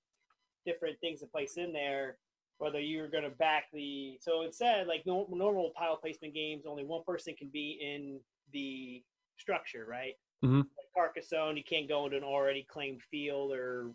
different 0.66 1.00
things 1.02 1.20
to 1.20 1.28
place 1.28 1.58
in 1.58 1.74
there 1.74 2.18
whether 2.58 2.80
you're 2.80 3.08
going 3.08 3.24
to 3.24 3.30
back 3.30 3.66
the 3.74 4.18
so 4.22 4.42
it 4.42 4.54
said 4.54 4.88
like 4.88 5.06
no, 5.06 5.28
normal 5.32 5.72
tile 5.78 5.98
placement 5.98 6.34
games 6.34 6.66
only 6.66 6.84
one 6.84 7.02
person 7.06 7.34
can 7.38 7.50
be 7.50 7.80
in 7.82 8.20
the 8.54 9.04
structure 9.38 9.86
right 9.90 10.16
Mhm. 10.44 10.60
like 10.60 10.88
carcassonne 10.94 11.58
you 11.58 11.64
can't 11.64 11.88
go 11.88 12.06
into 12.06 12.18
an 12.18 12.24
already 12.24 12.64
claimed 12.64 13.02
field 13.04 13.52
or 13.52 13.92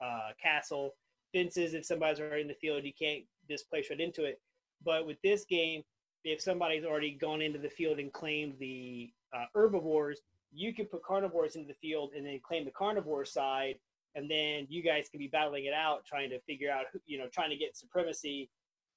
uh, 0.00 0.30
castle 0.40 0.94
fences 1.32 1.74
if 1.74 1.84
somebody's 1.84 2.20
already 2.20 2.42
in 2.42 2.48
the 2.48 2.54
field 2.54 2.84
you 2.84 2.92
can't 2.92 3.24
displace 3.48 3.90
right 3.90 4.00
into 4.00 4.24
it 4.24 4.40
but 4.84 5.06
with 5.06 5.16
this 5.22 5.44
game 5.44 5.82
if 6.24 6.40
somebody's 6.40 6.84
already 6.84 7.12
gone 7.12 7.42
into 7.42 7.58
the 7.58 7.68
field 7.68 7.98
and 7.98 8.12
claimed 8.12 8.54
the 8.58 9.10
uh, 9.36 9.44
herbivores 9.54 10.20
you 10.52 10.72
can 10.72 10.86
put 10.86 11.02
carnivores 11.02 11.56
into 11.56 11.68
the 11.68 11.74
field 11.74 12.10
and 12.16 12.24
then 12.24 12.40
claim 12.42 12.64
the 12.64 12.70
carnivore 12.70 13.24
side 13.24 13.76
and 14.14 14.30
then 14.30 14.66
you 14.68 14.82
guys 14.82 15.08
can 15.08 15.18
be 15.18 15.26
battling 15.26 15.64
it 15.64 15.74
out 15.74 16.04
trying 16.04 16.30
to 16.30 16.40
figure 16.40 16.70
out 16.70 16.86
who- 16.92 17.00
you 17.06 17.18
know 17.18 17.28
trying 17.28 17.50
to 17.50 17.56
get 17.56 17.76
supremacy 17.76 18.48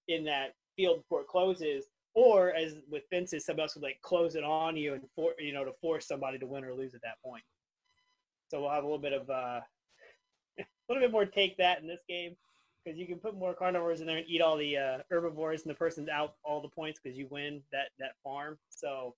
in 0.07 0.23
that 0.23 0.53
field 0.75 0.97
before 1.01 1.21
it 1.21 1.27
closes. 1.27 1.85
Or 2.13 2.53
as 2.53 2.75
with 2.89 3.03
fences 3.11 3.45
somebody 3.45 3.63
else 3.63 3.75
would 3.75 3.83
like 3.83 4.01
close 4.01 4.35
it 4.35 4.43
on 4.43 4.75
you 4.75 4.93
and 4.95 5.03
for 5.15 5.33
you 5.39 5.53
know 5.53 5.63
to 5.63 5.73
force 5.73 6.07
somebody 6.07 6.39
to 6.39 6.47
win 6.47 6.63
or 6.63 6.73
lose 6.73 6.95
at 6.95 7.01
that 7.01 7.21
point. 7.23 7.43
So 8.49 8.61
we'll 8.61 8.71
have 8.71 8.83
a 8.83 8.87
little 8.87 9.01
bit 9.01 9.13
of 9.13 9.29
uh 9.29 9.61
a 10.59 10.65
little 10.89 11.03
bit 11.03 11.11
more 11.11 11.25
take 11.25 11.57
that 11.57 11.79
in 11.79 11.87
this 11.87 12.01
game 12.07 12.35
because 12.87 12.99
you 12.99 13.05
can 13.05 13.17
put 13.17 13.37
more 13.37 13.53
carnivores 13.53 13.99
in 13.99 14.07
there 14.07 14.17
and 14.17 14.25
eat 14.29 14.41
all 14.41 14.55
the 14.55 14.77
uh, 14.77 14.97
herbivores 15.09 15.63
and 15.63 15.69
the 15.69 15.75
person's 15.75 16.07
out 16.07 16.35
all 16.43 16.61
the 16.61 16.69
points 16.69 16.99
because 17.03 17.17
you 17.17 17.27
win 17.29 17.61
that 17.71 17.89
that 17.99 18.11
farm 18.23 18.57
so 18.69 19.13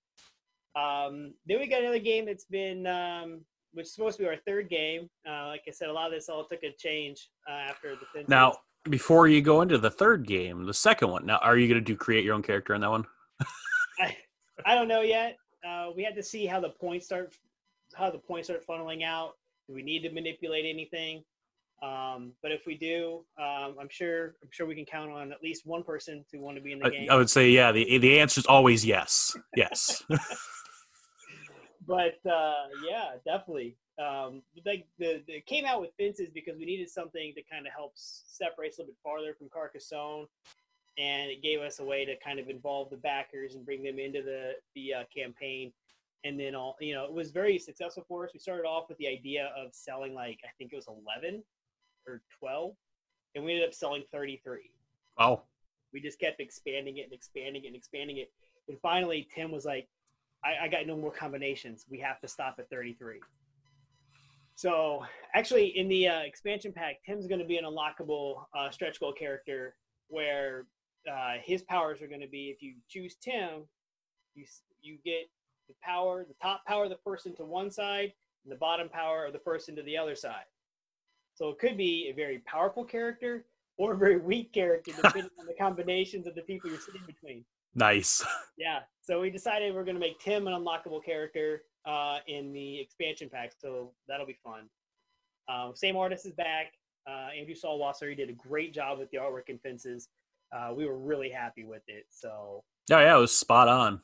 um, 0.76 1.34
then 1.46 1.58
we 1.58 1.66
got 1.66 1.82
another 1.82 1.98
game 1.98 2.26
that's 2.26 2.44
been, 2.44 2.86
um, 2.86 3.40
which 3.72 3.86
is 3.86 3.94
supposed 3.94 4.16
to 4.18 4.22
be 4.22 4.28
our 4.28 4.36
third 4.36 4.68
game. 4.68 5.08
Uh, 5.28 5.48
like 5.48 5.62
I 5.66 5.70
said, 5.70 5.88
a 5.88 5.92
lot 5.92 6.06
of 6.06 6.12
this 6.12 6.28
all 6.28 6.44
took 6.44 6.62
a 6.62 6.72
change 6.72 7.28
uh, 7.48 7.70
after 7.70 7.90
the 7.90 8.06
fences. 8.12 8.28
Now, 8.28 8.56
before 8.88 9.28
you 9.28 9.42
go 9.42 9.62
into 9.62 9.78
the 9.78 9.90
third 9.90 10.26
game, 10.26 10.64
the 10.64 10.74
second 10.74 11.10
one. 11.10 11.26
Now, 11.26 11.38
are 11.38 11.58
you 11.58 11.68
going 11.68 11.80
to 11.80 11.84
do 11.84 11.96
create 11.96 12.24
your 12.24 12.34
own 12.34 12.42
character 12.42 12.74
in 12.74 12.80
that 12.80 12.90
one? 12.90 13.04
I, 14.00 14.16
I 14.64 14.74
don't 14.74 14.88
know 14.88 15.02
yet. 15.02 15.36
Uh, 15.66 15.90
we 15.94 16.02
had 16.02 16.14
to 16.14 16.22
see 16.22 16.46
how 16.46 16.60
the 16.60 16.70
points 16.70 17.06
start, 17.06 17.34
how 17.94 18.10
the 18.10 18.18
points 18.18 18.48
start 18.48 18.64
funneling 18.66 19.04
out. 19.04 19.32
Do 19.68 19.74
we 19.74 19.82
need 19.82 20.02
to 20.02 20.10
manipulate 20.10 20.64
anything? 20.66 21.22
Um, 21.82 22.32
but 22.42 22.52
if 22.52 22.66
we 22.66 22.74
do, 22.74 23.24
um, 23.38 23.76
I'm 23.80 23.88
sure 23.88 24.34
I'm 24.42 24.50
sure 24.50 24.66
we 24.66 24.74
can 24.74 24.84
count 24.84 25.10
on 25.10 25.32
at 25.32 25.42
least 25.42 25.64
one 25.64 25.82
person 25.82 26.24
to 26.30 26.38
want 26.38 26.56
to 26.56 26.62
be 26.62 26.72
in 26.72 26.78
the 26.80 26.86
I, 26.86 26.90
game. 26.90 27.10
I 27.10 27.16
would 27.16 27.30
say, 27.30 27.50
yeah. 27.50 27.72
the 27.72 27.98
The 27.98 28.20
answer 28.20 28.40
is 28.40 28.46
always 28.46 28.84
yes. 28.84 29.34
Yes. 29.56 30.02
but 31.86 32.18
uh, 32.30 32.66
yeah, 32.88 33.12
definitely. 33.24 33.76
Um, 33.98 34.42
like 34.66 34.86
the, 34.98 35.22
the 35.26 35.36
it 35.36 35.46
came 35.46 35.64
out 35.64 35.80
with 35.80 35.90
fences 35.98 36.28
because 36.34 36.58
we 36.58 36.66
needed 36.66 36.90
something 36.90 37.32
to 37.34 37.42
kind 37.50 37.66
of 37.66 37.72
help 37.72 37.92
separate 37.94 38.72
us 38.72 38.78
a 38.78 38.82
little 38.82 38.92
bit 38.92 38.98
farther 39.02 39.34
from 39.34 39.48
Carcassonne, 39.48 40.26
and 40.98 41.30
it 41.30 41.42
gave 41.42 41.60
us 41.60 41.80
a 41.80 41.84
way 41.84 42.04
to 42.04 42.14
kind 42.22 42.38
of 42.38 42.50
involve 42.50 42.90
the 42.90 42.96
backers 42.98 43.54
and 43.54 43.64
bring 43.64 43.82
them 43.82 43.98
into 43.98 44.22
the 44.22 44.52
the 44.74 44.94
uh, 44.94 45.04
campaign. 45.14 45.72
And 46.24 46.38
then 46.38 46.54
all 46.54 46.76
you 46.80 46.92
know, 46.92 47.04
it 47.04 47.12
was 47.12 47.30
very 47.30 47.58
successful 47.58 48.04
for 48.06 48.24
us. 48.24 48.32
We 48.34 48.40
started 48.40 48.66
off 48.66 48.90
with 48.90 48.98
the 48.98 49.08
idea 49.08 49.50
of 49.56 49.72
selling 49.72 50.12
like 50.12 50.40
I 50.44 50.50
think 50.58 50.74
it 50.74 50.76
was 50.76 50.88
eleven 50.88 51.42
or 52.06 52.22
twelve, 52.38 52.74
and 53.34 53.44
we 53.44 53.52
ended 53.52 53.68
up 53.68 53.74
selling 53.74 54.04
thirty 54.12 54.40
three 54.42 54.70
oh, 55.20 55.42
we 55.92 56.00
just 56.00 56.18
kept 56.18 56.40
expanding 56.40 56.96
it 56.96 57.04
and 57.04 57.12
expanding 57.12 57.64
it 57.64 57.68
and 57.68 57.76
expanding 57.76 58.16
it. 58.16 58.30
And 58.68 58.78
finally, 58.80 59.28
Tim 59.34 59.52
was 59.52 59.64
like, 59.64 59.88
I, 60.44 60.64
I 60.64 60.68
got 60.68 60.86
no 60.86 60.96
more 60.96 61.12
combinations. 61.12 61.84
We 61.88 61.98
have 61.98 62.20
to 62.20 62.28
stop 62.28 62.56
at 62.58 62.68
33. 62.70 63.20
So, 64.54 65.04
actually, 65.34 65.78
in 65.78 65.88
the 65.88 66.08
uh, 66.08 66.20
expansion 66.20 66.72
pack, 66.72 66.96
Tim's 67.04 67.26
going 67.26 67.40
to 67.40 67.46
be 67.46 67.56
an 67.56 67.64
unlockable 67.64 68.44
uh, 68.56 68.70
stretch 68.70 69.00
goal 69.00 69.12
character 69.12 69.74
where 70.08 70.66
uh, 71.10 71.34
his 71.42 71.62
powers 71.62 72.02
are 72.02 72.08
going 72.08 72.20
to 72.20 72.28
be 72.28 72.48
if 72.54 72.62
you 72.62 72.74
choose 72.88 73.16
Tim, 73.20 73.66
you, 74.34 74.44
you 74.82 74.98
get 75.04 75.30
the 75.68 75.74
power, 75.82 76.24
the 76.28 76.34
top 76.42 76.64
power 76.66 76.84
of 76.84 76.90
the 76.90 76.96
person 76.96 77.34
to 77.36 77.44
one 77.44 77.70
side, 77.70 78.12
and 78.44 78.52
the 78.52 78.56
bottom 78.56 78.88
power 78.88 79.26
of 79.26 79.32
the 79.32 79.38
person 79.38 79.74
to 79.76 79.82
the 79.82 79.96
other 79.96 80.14
side. 80.14 80.44
So, 81.40 81.48
it 81.48 81.58
could 81.58 81.76
be 81.78 82.08
a 82.12 82.14
very 82.14 82.40
powerful 82.40 82.84
character 82.84 83.46
or 83.78 83.94
a 83.94 83.96
very 83.96 84.18
weak 84.18 84.52
character, 84.52 84.92
depending 84.94 85.30
on 85.38 85.46
the 85.46 85.54
combinations 85.58 86.26
of 86.26 86.34
the 86.34 86.42
people 86.42 86.68
you're 86.70 86.80
sitting 86.80 87.00
between. 87.06 87.44
nice. 87.74 88.22
Yeah. 88.58 88.80
So 89.00 89.22
we 89.22 89.30
decided 89.30 89.74
we're 89.74 89.84
going 89.84 89.94
to 89.96 90.00
make 90.00 90.18
Tim 90.20 90.46
an 90.46 90.52
unlockable 90.52 91.02
character 91.02 91.62
uh, 91.86 92.18
in 92.26 92.52
the 92.52 92.78
expansion 92.78 93.30
pack. 93.32 93.52
So 93.58 93.92
that'll 94.06 94.26
be 94.26 94.36
fun. 94.44 94.68
Um, 95.48 95.72
same 95.74 95.96
artist 95.96 96.26
is 96.26 96.32
back. 96.34 96.74
Uh, 97.08 97.28
Andrew 97.34 97.54
Solwasser. 97.54 98.10
He 98.10 98.14
did 98.14 98.28
a 98.28 98.34
great 98.34 98.74
job 98.74 98.98
with 98.98 99.10
the 99.10 99.16
artwork 99.16 99.48
and 99.48 99.58
fences. 99.62 100.08
Uh, 100.54 100.74
we 100.76 100.84
were 100.84 100.98
really 100.98 101.30
happy 101.30 101.64
with 101.64 101.80
it. 101.86 102.04
So 102.10 102.62
Yeah, 102.90 103.00
yeah. 103.00 103.16
It 103.16 103.20
was 103.20 103.34
spot 103.34 103.66
on. 103.66 104.02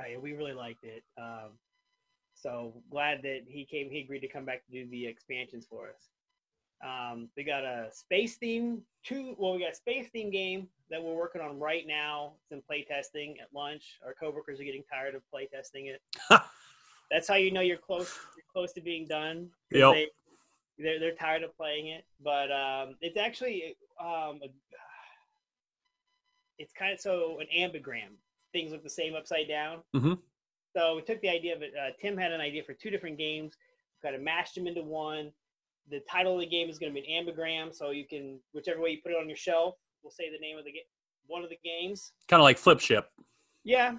uh, 0.00 0.18
we 0.20 0.32
really 0.32 0.54
liked 0.54 0.82
it. 0.82 1.04
Um, 1.16 1.50
so 2.34 2.82
glad 2.90 3.22
that 3.22 3.42
he 3.46 3.64
came. 3.64 3.90
He 3.90 4.00
agreed 4.00 4.20
to 4.20 4.28
come 4.28 4.44
back 4.44 4.66
to 4.66 4.72
do 4.72 4.90
the 4.90 5.06
expansions 5.06 5.68
for 5.70 5.88
us. 5.88 6.08
Um, 6.84 7.28
we 7.36 7.44
got 7.44 7.64
a 7.64 7.88
space 7.92 8.36
theme 8.36 8.82
two. 9.04 9.34
Well, 9.38 9.54
we 9.54 9.60
got 9.60 9.72
a 9.72 9.76
space 9.76 10.08
theme 10.12 10.30
game 10.30 10.68
that 10.90 11.02
we're 11.02 11.14
working 11.14 11.40
on 11.40 11.58
right 11.58 11.84
now. 11.86 12.32
It's 12.42 12.52
in 12.52 12.62
play 12.62 12.84
testing 12.88 13.36
at 13.40 13.48
lunch. 13.52 13.98
Our 14.04 14.14
coworkers 14.14 14.60
are 14.60 14.64
getting 14.64 14.84
tired 14.90 15.14
of 15.14 15.28
play 15.30 15.46
testing 15.46 15.86
it. 15.86 16.00
That's 17.10 17.26
how 17.26 17.34
you 17.34 17.50
know 17.50 17.60
you're 17.62 17.78
close. 17.78 18.16
You're 18.36 18.44
close 18.52 18.72
to 18.74 18.80
being 18.80 19.06
done. 19.06 19.48
Yep. 19.70 19.92
They, 19.92 20.06
they're 20.78 21.00
they're 21.00 21.14
tired 21.14 21.42
of 21.42 21.56
playing 21.56 21.88
it, 21.88 22.04
but 22.22 22.52
um, 22.52 22.94
it's 23.00 23.16
actually 23.16 23.76
um, 24.00 24.40
it's 26.58 26.72
kind 26.72 26.92
of 26.92 27.00
so 27.00 27.38
an 27.40 27.46
ambigram. 27.56 28.14
Things 28.52 28.72
look 28.72 28.82
the 28.82 28.90
same 28.90 29.14
upside 29.14 29.48
down. 29.48 29.78
Mhm. 29.94 30.18
So 30.76 30.96
we 30.96 31.02
took 31.02 31.20
the 31.22 31.28
idea 31.28 31.56
of 31.56 31.62
it. 31.62 31.72
Uh, 31.74 31.90
Tim 32.00 32.16
had 32.16 32.30
an 32.30 32.40
idea 32.40 32.62
for 32.62 32.74
two 32.74 32.90
different 32.90 33.18
games. 33.18 33.54
Kind 34.02 34.14
of 34.14 34.22
mashed 34.22 34.54
them 34.54 34.66
into 34.66 34.82
one. 34.82 35.32
The 35.90 36.00
title 36.10 36.34
of 36.34 36.40
the 36.40 36.46
game 36.46 36.68
is 36.68 36.78
going 36.78 36.94
to 36.94 37.00
be 37.00 37.06
an 37.12 37.24
ambigram, 37.26 37.74
so 37.74 37.90
you 37.90 38.06
can 38.06 38.38
whichever 38.52 38.80
way 38.80 38.90
you 38.90 38.98
put 39.02 39.12
it 39.12 39.18
on 39.20 39.28
your 39.28 39.36
shelf, 39.36 39.74
we'll 40.02 40.10
say 40.10 40.30
the 40.30 40.38
name 40.38 40.58
of 40.58 40.64
the 40.64 40.72
game. 40.72 40.82
One 41.26 41.42
of 41.44 41.50
the 41.50 41.58
games. 41.64 42.12
Kind 42.28 42.40
of 42.40 42.44
like 42.44 42.58
flip 42.58 42.80
ship. 42.80 43.10
Yeah, 43.64 43.94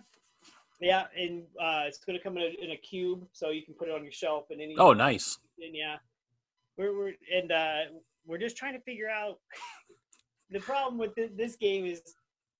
yeah, 0.81 1.05
and 1.17 1.43
uh, 1.61 1.83
it's 1.87 1.99
going 1.99 2.17
to 2.17 2.23
come 2.23 2.37
in 2.37 2.43
a, 2.43 2.63
in 2.63 2.71
a 2.71 2.77
cube, 2.77 3.25
so 3.33 3.49
you 3.49 3.63
can 3.63 3.73
put 3.75 3.87
it 3.87 3.93
on 3.93 4.03
your 4.03 4.11
shelf 4.11 4.45
and 4.49 4.61
any. 4.61 4.75
Oh, 4.77 4.93
nice. 4.93 5.37
and 5.63 5.75
yeah, 5.75 5.97
we're, 6.77 6.97
we're 6.97 7.13
and 7.35 7.51
uh, 7.51 7.77
we're 8.25 8.37
just 8.39 8.55
trying 8.57 8.73
to 8.73 8.79
figure 8.81 9.09
out. 9.09 9.39
the 10.51 10.59
problem 10.59 10.97
with 10.97 11.13
thi- 11.15 11.29
this 11.35 11.55
game 11.55 11.85
is 11.85 12.01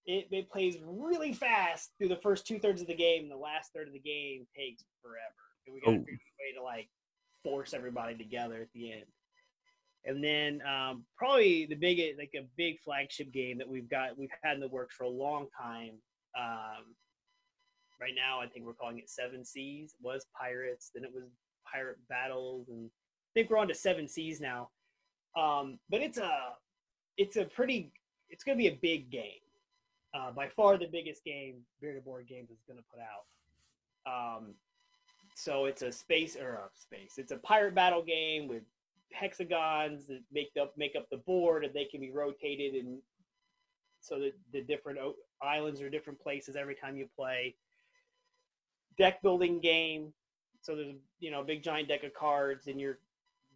it, 0.06 0.28
it 0.32 0.50
plays 0.52 0.78
really 0.86 1.34
fast 1.34 1.92
through 1.98 2.10
the 2.10 2.18
first 2.18 2.46
two 2.46 2.60
thirds 2.60 2.82
of 2.82 2.88
the 2.88 2.96
game, 2.96 3.24
and 3.24 3.32
the 3.32 3.36
last 3.38 3.72
third 3.74 3.88
of 3.88 3.94
the 3.94 4.00
game 4.00 4.46
takes 4.56 4.84
forever. 5.02 5.20
And 5.66 5.74
we 5.74 5.82
got 5.82 5.92
to 5.92 5.98
Oh. 5.98 6.00
figure 6.00 6.14
a 6.14 6.42
way 6.44 6.58
to 6.58 6.64
like 6.64 6.90
force 7.44 7.74
everybody 7.74 8.16
together 8.16 8.62
at 8.62 8.68
the 8.74 8.92
end. 8.92 9.06
And 10.06 10.24
then 10.24 10.62
um, 10.68 11.04
probably 11.18 11.66
the 11.66 11.76
big 11.76 12.00
like 12.18 12.32
a 12.36 12.48
big 12.58 12.80
flagship 12.80 13.32
game 13.32 13.58
that 13.58 13.68
we've 13.68 13.90
got 13.90 14.18
we've 14.18 14.30
had 14.44 14.56
in 14.56 14.60
the 14.60 14.68
works 14.68 14.96
for 14.96 15.04
a 15.04 15.10
long 15.10 15.48
time. 15.60 15.96
Um, 16.40 16.96
right 18.00 18.14
now, 18.16 18.40
I 18.40 18.48
think 18.48 18.66
we're 18.66 18.74
calling 18.74 19.00
it 19.00 19.10
Seven 19.10 19.44
Seas. 19.44 19.94
It 20.00 20.06
was 20.06 20.26
Pirates, 20.40 20.92
then 20.94 21.04
it 21.04 21.12
was 21.14 21.26
Pirate 21.72 21.98
Battles, 22.08 22.70
and 22.70 22.90
I 22.90 23.32
think 23.34 23.50
we're 23.50 23.58
on 23.58 23.68
to 23.68 23.76
Seven 23.76 24.08
Seas 24.08 24.40
now. 24.40 24.70
Um, 25.38 25.80
but 25.90 26.02
it's 26.02 26.18
a 26.18 26.54
it's 27.18 27.38
a 27.38 27.46
pretty 27.46 27.92
it's 28.30 28.44
going 28.44 28.58
to 28.58 28.62
be 28.62 28.70
a 28.70 28.80
big 28.82 29.12
game. 29.12 29.42
Uh, 30.14 30.32
by 30.32 30.48
far 30.48 30.78
the 30.78 30.88
biggest 30.88 31.24
game 31.24 31.58
Bearded 31.82 32.04
Board 32.04 32.28
Games 32.28 32.50
is 32.50 32.64
going 32.68 32.80
to 32.80 32.86
put 32.92 33.00
out. 33.00 33.26
Um, 34.38 34.56
so 35.36 35.66
it's 35.66 35.84
a 35.84 35.92
space 35.92 36.36
or 36.36 36.56
a 36.56 36.70
space. 36.74 37.14
It's 37.18 37.32
a 37.32 37.38
pirate 37.38 37.76
battle 37.76 38.02
game 38.02 38.48
with 38.48 38.64
hexagons 39.12 40.08
that 40.08 40.22
make 40.32 40.52
up 40.60 40.74
make 40.78 40.96
up 40.96 41.08
the 41.10 41.18
board, 41.18 41.66
and 41.66 41.74
they 41.74 41.86
can 41.86 42.02
be 42.02 42.12
rotated, 42.12 42.76
and 42.76 43.00
so 44.02 44.20
that 44.20 44.34
the 44.54 44.62
different 44.62 45.00
islands 45.42 45.82
are 45.82 45.90
different 45.90 46.20
places 46.20 46.56
every 46.56 46.76
time 46.76 46.96
you 46.96 47.08
play. 47.16 47.56
Deck 48.98 49.22
building 49.22 49.60
game. 49.60 50.14
So 50.62 50.76
there's 50.76 50.96
you 51.20 51.32
know 51.32 51.42
a 51.42 51.46
big 51.46 51.64
giant 51.64 51.88
deck 51.88 52.04
of 52.04 52.14
cards, 52.14 52.68
and 52.68 52.80
you're 52.80 53.00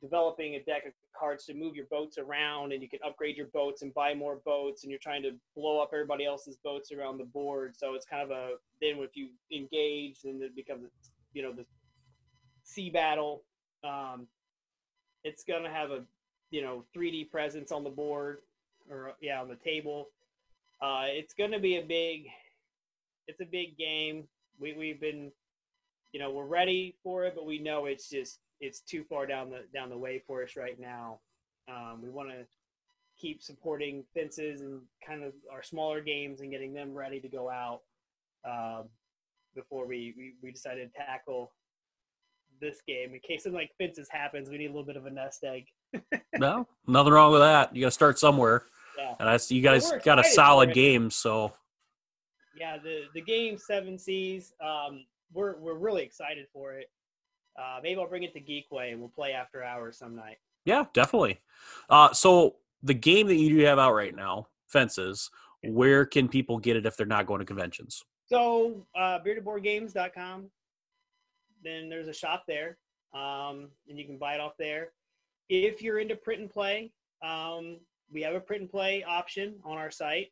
developing 0.01 0.55
a 0.55 0.63
deck 0.63 0.85
of 0.85 0.93
cards 1.17 1.45
to 1.45 1.53
move 1.53 1.75
your 1.75 1.85
boats 1.85 2.17
around, 2.17 2.73
and 2.73 2.81
you 2.81 2.89
can 2.89 2.99
upgrade 3.05 3.37
your 3.37 3.47
boats 3.47 3.81
and 3.81 3.93
buy 3.93 4.13
more 4.13 4.41
boats, 4.45 4.83
and 4.83 4.91
you're 4.91 4.99
trying 4.99 5.23
to 5.23 5.31
blow 5.55 5.81
up 5.81 5.91
everybody 5.93 6.25
else's 6.25 6.57
boats 6.63 6.91
around 6.91 7.17
the 7.17 7.25
board. 7.25 7.75
So 7.75 7.93
it's 7.93 8.05
kind 8.05 8.21
of 8.21 8.31
a 8.31 8.51
then 8.81 8.97
if 8.99 9.15
you 9.15 9.29
engage, 9.51 10.21
then 10.23 10.39
it 10.41 10.55
becomes 10.55 10.89
you 11.33 11.41
know 11.41 11.53
the 11.53 11.65
sea 12.63 12.89
battle. 12.89 13.43
Um, 13.83 14.27
it's 15.23 15.43
gonna 15.43 15.69
have 15.69 15.91
a 15.91 16.03
you 16.51 16.61
know 16.61 16.83
3D 16.95 17.31
presence 17.31 17.71
on 17.71 17.83
the 17.83 17.89
board 17.89 18.39
or 18.89 19.13
yeah 19.21 19.41
on 19.41 19.47
the 19.47 19.55
table. 19.55 20.09
Uh, 20.81 21.05
it's 21.07 21.33
gonna 21.33 21.59
be 21.59 21.77
a 21.77 21.81
big, 21.81 22.27
it's 23.27 23.41
a 23.41 23.45
big 23.45 23.77
game. 23.77 24.27
We 24.59 24.73
we've 24.73 24.99
been, 24.99 25.31
you 26.11 26.19
know, 26.19 26.31
we're 26.31 26.45
ready 26.45 26.95
for 27.03 27.25
it, 27.25 27.33
but 27.35 27.45
we 27.45 27.59
know 27.59 27.85
it's 27.85 28.09
just 28.09 28.39
it's 28.59 28.81
too 28.81 29.03
far 29.03 29.25
down 29.25 29.49
the 29.49 29.63
down 29.73 29.89
the 29.89 29.97
way 29.97 30.21
for 30.25 30.43
us 30.43 30.55
right 30.55 30.79
now. 30.79 31.19
Um, 31.69 32.01
we 32.01 32.09
want 32.09 32.29
to 32.29 32.45
keep 33.19 33.41
supporting 33.41 34.03
fences 34.13 34.61
and 34.61 34.81
kind 35.05 35.23
of 35.23 35.33
our 35.51 35.63
smaller 35.63 36.01
games 36.01 36.41
and 36.41 36.51
getting 36.51 36.73
them 36.73 36.93
ready 36.93 37.19
to 37.19 37.29
go 37.29 37.49
out 37.49 37.81
um, 38.45 38.85
before 39.55 39.87
we, 39.87 40.13
we 40.17 40.33
we 40.41 40.51
decided 40.51 40.91
to 40.91 40.99
tackle 40.99 41.51
this 42.59 42.81
game 42.87 43.13
in 43.13 43.19
case 43.19 43.43
something 43.43 43.59
like 43.59 43.71
fences 43.77 44.07
happens. 44.09 44.49
We 44.49 44.57
need 44.57 44.65
a 44.65 44.69
little 44.69 44.85
bit 44.85 44.95
of 44.95 45.05
a 45.05 45.09
nest 45.09 45.43
egg. 45.43 45.65
no, 46.37 46.67
nothing 46.87 47.13
wrong 47.13 47.31
with 47.31 47.41
that. 47.41 47.75
You 47.75 47.81
got 47.81 47.87
to 47.87 47.91
start 47.91 48.19
somewhere. 48.19 48.65
Yeah. 48.97 49.15
And 49.19 49.27
that's 49.27 49.51
you 49.51 49.61
guys 49.61 49.91
got 50.03 50.19
a 50.19 50.23
solid 50.23 50.73
game, 50.73 51.09
so 51.09 51.53
Yeah, 52.57 52.77
the 52.77 53.03
the 53.13 53.21
game 53.21 53.57
Seven 53.57 53.97
Seas. 53.97 54.53
Um, 54.63 55.05
we're 55.33 55.57
we're 55.57 55.75
really 55.77 56.03
excited 56.03 56.45
for 56.53 56.73
it. 56.73 56.89
Uh, 57.59 57.79
maybe 57.81 57.99
I'll 57.99 58.07
bring 58.07 58.23
it 58.23 58.33
to 58.33 58.39
Geekway 58.39 58.91
and 58.91 58.99
we'll 58.99 59.09
play 59.09 59.33
after 59.33 59.63
hours 59.63 59.97
some 59.97 60.15
night. 60.15 60.37
yeah, 60.65 60.85
definitely. 60.93 61.39
Uh, 61.89 62.11
so 62.13 62.55
the 62.81 62.93
game 62.93 63.27
that 63.27 63.35
you 63.35 63.49
do 63.49 63.63
have 63.63 63.77
out 63.79 63.93
right 63.93 64.15
now, 64.15 64.47
Fences, 64.67 65.29
where 65.63 66.05
can 66.05 66.27
people 66.27 66.57
get 66.57 66.75
it 66.75 66.85
if 66.85 66.97
they're 66.97 67.05
not 67.05 67.25
going 67.25 67.39
to 67.39 67.45
conventions? 67.45 68.03
So 68.27 68.85
uh, 68.95 69.19
beardedboardgames.com. 69.25 70.49
Then 71.63 71.89
there's 71.89 72.07
a 72.07 72.13
shop 72.13 72.43
there, 72.47 72.77
um, 73.13 73.69
and 73.87 73.97
you 73.97 74.05
can 74.05 74.17
buy 74.17 74.35
it 74.35 74.41
off 74.41 74.53
there. 74.57 74.91
If 75.49 75.81
you're 75.81 75.99
into 75.99 76.15
print 76.15 76.41
and 76.41 76.49
play, 76.49 76.91
um, 77.23 77.77
we 78.11 78.21
have 78.21 78.35
a 78.35 78.39
print 78.39 78.61
and 78.61 78.69
play 78.71 79.03
option 79.03 79.55
on 79.63 79.77
our 79.77 79.91
site. 79.91 80.27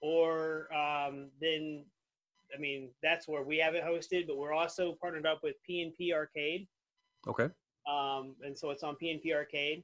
Or 0.00 0.72
um, 0.72 1.28
then, 1.40 1.84
I 2.56 2.60
mean, 2.60 2.90
that's 3.02 3.26
where 3.26 3.42
we 3.42 3.58
have 3.58 3.74
it 3.74 3.82
hosted. 3.84 4.26
But 4.28 4.36
we're 4.36 4.52
also 4.52 4.96
partnered 5.00 5.26
up 5.26 5.40
with 5.42 5.56
PNP 5.68 6.12
Arcade, 6.12 6.68
Okay. 7.26 7.48
um, 7.90 8.36
and 8.44 8.56
so 8.56 8.70
it's 8.70 8.84
on 8.84 8.96
PNP 9.02 9.34
Arcade 9.34 9.82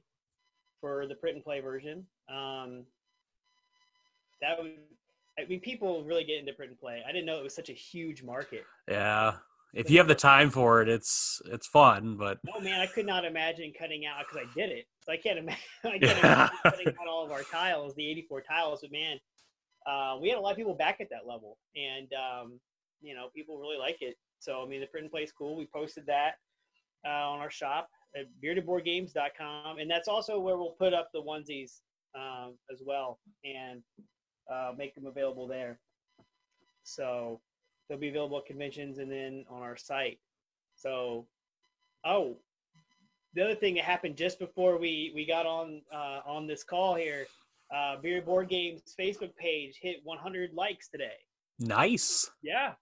for 0.79 1.05
the 1.07 1.15
print 1.15 1.35
and 1.35 1.43
play 1.43 1.59
version. 1.59 2.05
Um, 2.29 2.85
that 4.41 4.61
would, 4.61 4.71
I 5.37 5.45
mean, 5.45 5.59
people 5.59 6.03
really 6.03 6.23
get 6.23 6.39
into 6.39 6.53
print 6.53 6.71
and 6.71 6.79
play. 6.79 7.03
I 7.07 7.11
didn't 7.11 7.25
know 7.25 7.37
it 7.39 7.43
was 7.43 7.55
such 7.55 7.69
a 7.69 7.73
huge 7.73 8.23
market. 8.23 8.65
Yeah. 8.89 9.35
If 9.75 9.89
you 9.89 9.97
have 9.97 10.07
the 10.07 10.15
time 10.15 10.49
for 10.49 10.81
it, 10.81 10.87
it's 10.89 11.41
it's 11.45 11.67
fun, 11.67 12.15
but 12.17 12.39
Oh 12.55 12.61
man, 12.61 12.79
I 12.79 12.87
could 12.87 13.05
not 13.05 13.25
imagine 13.25 13.73
cutting 13.77 14.05
out 14.05 14.19
because 14.19 14.47
I 14.49 14.59
did 14.59 14.71
it. 14.71 14.85
So 15.01 15.11
I 15.11 15.17
can't 15.17 15.37
imagine, 15.39 15.61
I 15.83 15.89
can't 15.89 16.01
Yeah. 16.03 16.13
imagine 16.23 16.57
cutting 16.63 16.87
out 17.01 17.07
all 17.09 17.25
of 17.25 17.31
our 17.31 17.43
tiles, 17.43 17.93
the 17.95 18.09
84 18.09 18.41
tiles. 18.41 18.79
But 18.81 18.91
man, 18.91 19.19
uh, 19.85 20.17
we 20.21 20.29
had 20.29 20.37
a 20.37 20.41
lot 20.41 20.51
of 20.51 20.57
people 20.57 20.73
back 20.73 21.01
at 21.01 21.09
that 21.11 21.27
level, 21.27 21.57
and 21.75 22.07
um, 22.13 22.59
you 23.01 23.13
know, 23.13 23.27
people 23.35 23.59
really 23.59 23.77
like 23.77 23.97
it. 24.01 24.15
So 24.39 24.63
I 24.63 24.67
mean, 24.67 24.79
the 24.79 24.87
print 24.87 25.03
and 25.03 25.11
play 25.11 25.23
is 25.23 25.31
cool. 25.31 25.57
We 25.57 25.67
posted 25.73 26.05
that 26.07 26.35
uh, 27.05 27.29
on 27.29 27.39
our 27.39 27.51
shop 27.51 27.89
at 28.15 28.27
beardedboardgames.com, 28.43 29.77
and 29.79 29.91
that's 29.91 30.07
also 30.07 30.39
where 30.39 30.57
we'll 30.57 30.75
put 30.79 30.93
up 30.93 31.09
the 31.13 31.21
onesies 31.21 31.81
um, 32.15 32.57
as 32.71 32.81
well 32.85 33.19
and 33.43 33.81
uh, 34.51 34.71
make 34.77 34.95
them 34.95 35.05
available 35.05 35.47
there. 35.47 35.79
So 36.83 37.41
they'll 37.87 37.97
be 37.97 38.09
available 38.09 38.37
at 38.37 38.45
conventions 38.45 38.97
and 38.97 39.11
then 39.11 39.45
on 39.49 39.61
our 39.61 39.77
site. 39.77 40.19
So, 40.75 41.27
oh, 42.05 42.37
the 43.33 43.43
other 43.43 43.55
thing 43.55 43.75
that 43.75 43.83
happened 43.83 44.15
just 44.17 44.39
before 44.39 44.77
we 44.77 45.11
we 45.15 45.25
got 45.25 45.45
on 45.45 45.81
uh, 45.93 46.21
on 46.25 46.47
this 46.47 46.63
call 46.63 46.95
here, 46.95 47.25
uh, 47.75 47.97
Bearded 48.01 48.25
Board 48.25 48.49
Games 48.49 48.81
Facebook 48.99 49.35
page 49.35 49.77
hit 49.81 49.97
100 50.03 50.53
likes 50.53 50.87
today. 50.89 51.17
nice. 51.59 52.29
Yeah, 52.41 52.73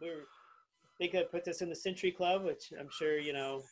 we're 0.00 0.20
I 0.22 0.96
think 0.98 1.12
that 1.12 1.30
puts 1.30 1.48
us 1.48 1.62
in 1.62 1.68
the 1.70 1.76
Century 1.76 2.10
Club, 2.10 2.44
which 2.44 2.72
I'm 2.78 2.88
sure 2.90 3.18
you 3.18 3.32
know. 3.32 3.62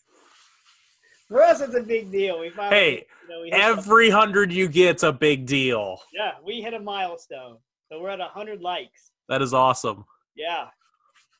For 1.29 1.43
us, 1.43 1.61
it's 1.61 1.75
a 1.75 1.83
big 1.83 2.11
deal. 2.11 2.41
We 2.41 2.49
finally, 2.49 2.75
Hey, 2.81 3.07
you 3.29 3.29
know, 3.35 3.43
we 3.43 3.53
Every 3.53 4.09
hundred 4.09 4.51
you 4.51 4.67
get's 4.67 5.03
a 5.03 5.13
big 5.13 5.45
deal. 5.45 6.01
yeah, 6.15 6.33
we 6.43 6.63
hit 6.63 6.73
a 6.73 6.81
milestone. 6.81 7.59
So 7.93 8.01
we're 8.01 8.09
at 8.11 8.19
100 8.19 8.63
likes. 8.63 9.11
That 9.29 9.43
is 9.43 9.53
awesome. 9.53 10.07
Yeah. 10.37 10.69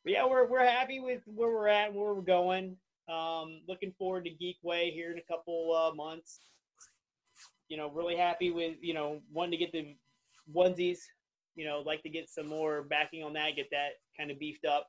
But 0.09 0.15
yeah, 0.15 0.27
we're 0.27 0.47
we're 0.47 0.65
happy 0.65 1.01
with 1.01 1.21
where 1.27 1.51
we're 1.51 1.69
at 1.69 1.89
and 1.89 1.95
where 1.95 2.15
we're 2.15 2.23
going. 2.23 2.79
Um, 3.11 3.61
looking 3.69 3.93
forward 3.99 4.25
to 4.25 4.31
Geekway 4.31 4.91
here 4.91 5.13
in 5.13 5.19
a 5.19 5.23
couple 5.31 5.77
uh, 5.77 5.95
months. 5.95 6.41
You 7.69 7.77
know, 7.77 7.91
really 7.91 8.17
happy 8.17 8.51
with 8.51 8.77
you 8.81 8.95
know 8.95 9.21
wanting 9.31 9.51
to 9.51 9.59
get 9.59 9.71
the 9.71 9.95
onesies. 10.57 11.01
You 11.57 11.67
know, 11.67 11.83
like 11.85 12.03
to 12.05 12.09
get 12.09 12.31
some 12.31 12.47
more 12.47 12.85
backing 12.85 13.23
on 13.23 13.35
that, 13.35 13.55
get 13.55 13.69
that 13.71 14.01
kind 14.17 14.31
of 14.31 14.39
beefed 14.39 14.65
up. 14.65 14.87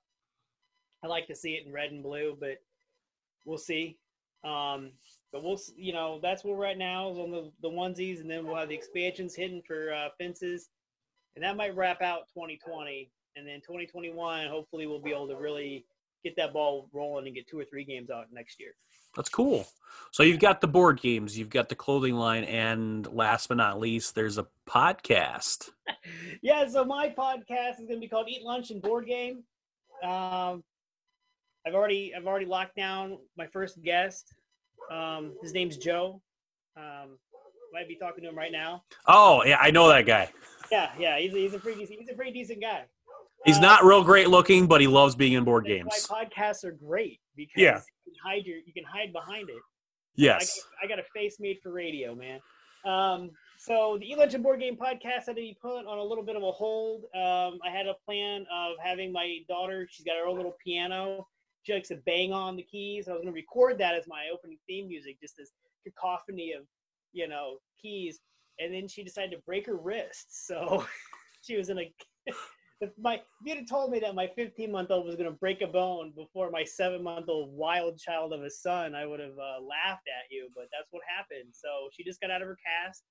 I 1.04 1.08
like 1.08 1.28
to 1.28 1.36
see 1.36 1.56
it 1.56 1.68
in 1.68 1.74
red 1.74 1.92
and 1.92 2.02
blue, 2.02 2.38
but 2.40 2.60
we'll 3.46 3.58
see. 3.58 3.98
Um, 4.46 4.92
but 5.34 5.44
we'll, 5.44 5.60
you 5.76 5.92
know, 5.92 6.22
that's 6.24 6.46
where 6.46 6.56
we're 6.56 6.68
at 6.68 6.78
now 6.78 7.12
is 7.12 7.18
on 7.18 7.30
the 7.30 7.52
the 7.62 7.70
onesies, 7.70 8.22
and 8.22 8.32
then 8.32 8.48
we'll 8.48 8.56
have 8.56 8.70
the 8.70 8.76
expansions 8.76 9.36
hidden 9.36 9.62
for 9.68 9.92
uh, 9.92 10.08
fences, 10.18 10.70
and 11.36 11.44
that 11.44 11.58
might 11.58 11.76
wrap 11.76 12.02
out 12.02 12.30
2020 12.34 13.12
and 13.36 13.48
then 13.48 13.60
2021 13.62 14.48
hopefully 14.48 14.88
we'll 14.88 15.02
be 15.02 15.12
able 15.12 15.28
to 15.28 15.36
really 15.36 15.86
get 16.24 16.36
that 16.36 16.52
ball 16.54 16.90
rolling 16.94 17.26
and 17.28 17.36
get 17.36 17.48
two 17.48 17.58
or 17.60 17.66
three 17.66 17.84
games 17.86 18.10
out 18.10 18.26
next 18.32 18.60
year 18.60 18.72
That's 19.16 19.30
cool. 19.30 19.66
So 20.12 20.22
you've 20.24 20.40
got 20.40 20.62
the 20.62 20.68
board 20.68 21.02
games, 21.02 21.38
you've 21.38 21.50
got 21.50 21.68
the 21.70 21.76
clothing 21.76 22.14
line, 22.16 22.44
and 22.44 23.08
last 23.12 23.48
but 23.48 23.58
not 23.58 23.80
least, 23.80 24.14
there's 24.16 24.38
a 24.38 24.46
podcast. 24.68 25.70
yeah 26.44 26.68
so 26.68 26.84
my 26.86 27.10
podcast 27.10 27.80
is 27.80 27.88
going 27.88 27.96
to 27.96 28.00
be 28.00 28.08
called 28.08 28.28
eat 28.30 28.44
lunch 28.44 28.70
and 28.72 28.82
board 28.82 29.06
game 29.08 29.44
um, 30.04 30.64
i've 31.66 31.74
already 31.74 32.14
i've 32.16 32.26
already 32.28 32.46
locked 32.46 32.76
down 32.76 33.18
my 33.38 33.48
first 33.48 33.82
guest 33.84 34.34
um, 34.92 35.34
his 35.42 35.54
name's 35.54 35.78
joe 35.78 36.22
um, 36.78 37.18
might 37.74 37.88
be 37.88 37.96
talking 37.96 38.24
to 38.24 38.30
him 38.30 38.38
right 38.38 38.52
now 38.52 38.84
Oh, 39.08 39.44
yeah, 39.44 39.58
I 39.60 39.72
know 39.72 39.88
that 39.90 40.06
guy. 40.06 40.32
yeah 40.72 40.92
yeah 41.00 41.18
he's 41.20 41.34
a, 41.34 41.38
he's 41.38 41.54
a 41.54 41.60
pretty 41.60 41.84
he's 41.86 42.10
a 42.10 42.14
pretty 42.14 42.32
decent 42.32 42.62
guy 42.62 42.84
He's 43.46 43.58
Uh, 43.58 43.62
not 43.62 43.84
real 43.86 44.04
great 44.04 44.28
looking, 44.28 44.68
but 44.68 44.82
he 44.82 44.88
loves 44.88 45.16
being 45.16 45.34
in 45.34 45.44
board 45.44 45.66
games. 45.66 46.06
why 46.10 46.26
podcasts 46.26 46.64
are 46.64 46.72
great 46.72 47.20
because 47.36 47.62
Yeah. 47.62 47.82
you 48.06 48.12
can 48.14 48.16
hide 48.24 48.46
your 48.46 48.58
you 48.58 48.74
can 48.74 48.84
hide 48.84 49.12
behind 49.14 49.50
it 49.50 49.62
Yes. 50.16 50.60
I, 50.82 50.86
got- 50.88 50.94
I 50.94 50.98
got 50.98 51.06
a 51.06 51.08
face 51.14 51.40
made 51.40 51.60
for 51.64 51.72
radio, 51.72 52.14
man. 52.16 52.42
Um, 52.86 53.32
so 53.58 53.98
the 54.00 54.10
Eat 54.10 54.18
Lunch 54.18 54.34
and 54.34 54.44
Board 54.44 54.60
Game 54.60 54.76
Podcast 54.76 55.26
had 55.28 55.28
to 55.28 55.34
be 55.36 55.58
put 55.62 55.86
on 55.86 55.98
a 55.98 56.04
little 56.04 56.24
bit 56.24 56.36
of 56.36 56.44
a 56.44 56.52
hold. 56.52 57.04
Um, 57.16 57.60
I 57.64 57.70
had 57.70 57.88
a 57.88 57.94
plan 58.06 58.46
of 58.52 58.76
having 58.84 59.12
my 59.14 59.40
daughter. 59.48 59.88
She's 59.90 60.06
got 60.06 60.18
her 60.18 60.26
own 60.26 60.36
little 60.38 60.56
piano. 60.64 61.28
She 61.64 61.74
likes 61.74 61.90
to 61.90 61.98
bang 62.06 62.32
on 62.34 62.56
the 62.58 62.64
keys. 62.64 63.08
I 63.08 63.12
was 63.14 63.22
going 63.22 63.34
to 63.34 63.38
record 63.38 63.78
that 63.80 63.96
as 63.96 64.08
my 64.08 64.28
opening 64.34 64.58
theme 64.68 64.88
music, 64.88 65.20
just 65.22 65.36
this 65.38 65.52
cacophony 65.86 66.54
of, 66.54 66.66
you 67.14 67.28
know, 67.28 67.60
keys. 67.82 68.20
And 68.60 68.74
then 68.74 68.88
she 68.88 69.04
decided 69.04 69.32
to 69.32 69.42
break 69.46 69.66
her 69.68 69.76
wrist, 69.78 70.46
so 70.48 70.86
she 71.42 71.56
was 71.58 71.70
in 71.70 71.80
a. 71.80 71.94
If 72.82 72.92
my 72.98 73.16
if 73.16 73.22
you'd 73.44 73.58
have 73.58 73.68
told 73.68 73.92
me 73.92 74.00
that 74.00 74.16
my 74.16 74.28
15 74.36 74.72
month 74.72 74.90
old 74.92 75.06
was 75.06 75.16
going 75.16 75.30
to 75.30 75.36
break 75.38 75.62
a 75.62 75.68
bone 75.68 76.14
before 76.16 76.50
my 76.50 76.64
seven 76.64 77.04
month 77.04 77.28
old 77.28 77.52
wild 77.54 78.00
child 78.00 78.32
of 78.32 78.42
a 78.44 78.50
son, 78.50 78.96
I 78.96 79.06
would 79.06 79.20
have 79.20 79.38
uh, 79.38 79.62
laughed 79.62 80.08
at 80.08 80.32
you. 80.32 80.50
But 80.56 80.66
that's 80.72 80.88
what 80.92 81.02
happened. 81.08 81.50
So 81.52 81.90
she 81.92 82.04
just 82.04 82.22
got 82.22 82.32
out 82.32 82.42
of 82.42 82.48
her 82.48 82.58
cast. 82.66 83.04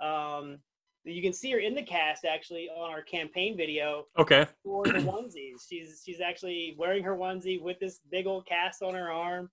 Um, 0.00 0.58
you 1.04 1.22
can 1.22 1.32
see 1.32 1.50
her 1.50 1.58
in 1.58 1.74
the 1.74 1.82
cast 1.82 2.24
actually 2.24 2.68
on 2.68 2.90
our 2.90 3.02
campaign 3.02 3.56
video 3.56 4.04
Okay. 4.18 4.46
for 4.62 4.84
the 4.84 4.92
onesies. 4.92 5.62
She's 5.68 6.02
she's 6.06 6.20
actually 6.20 6.76
wearing 6.78 7.02
her 7.02 7.16
onesie 7.16 7.60
with 7.60 7.80
this 7.80 8.00
big 8.10 8.26
old 8.26 8.46
cast 8.46 8.82
on 8.82 8.94
her 8.94 9.10
arm. 9.10 9.50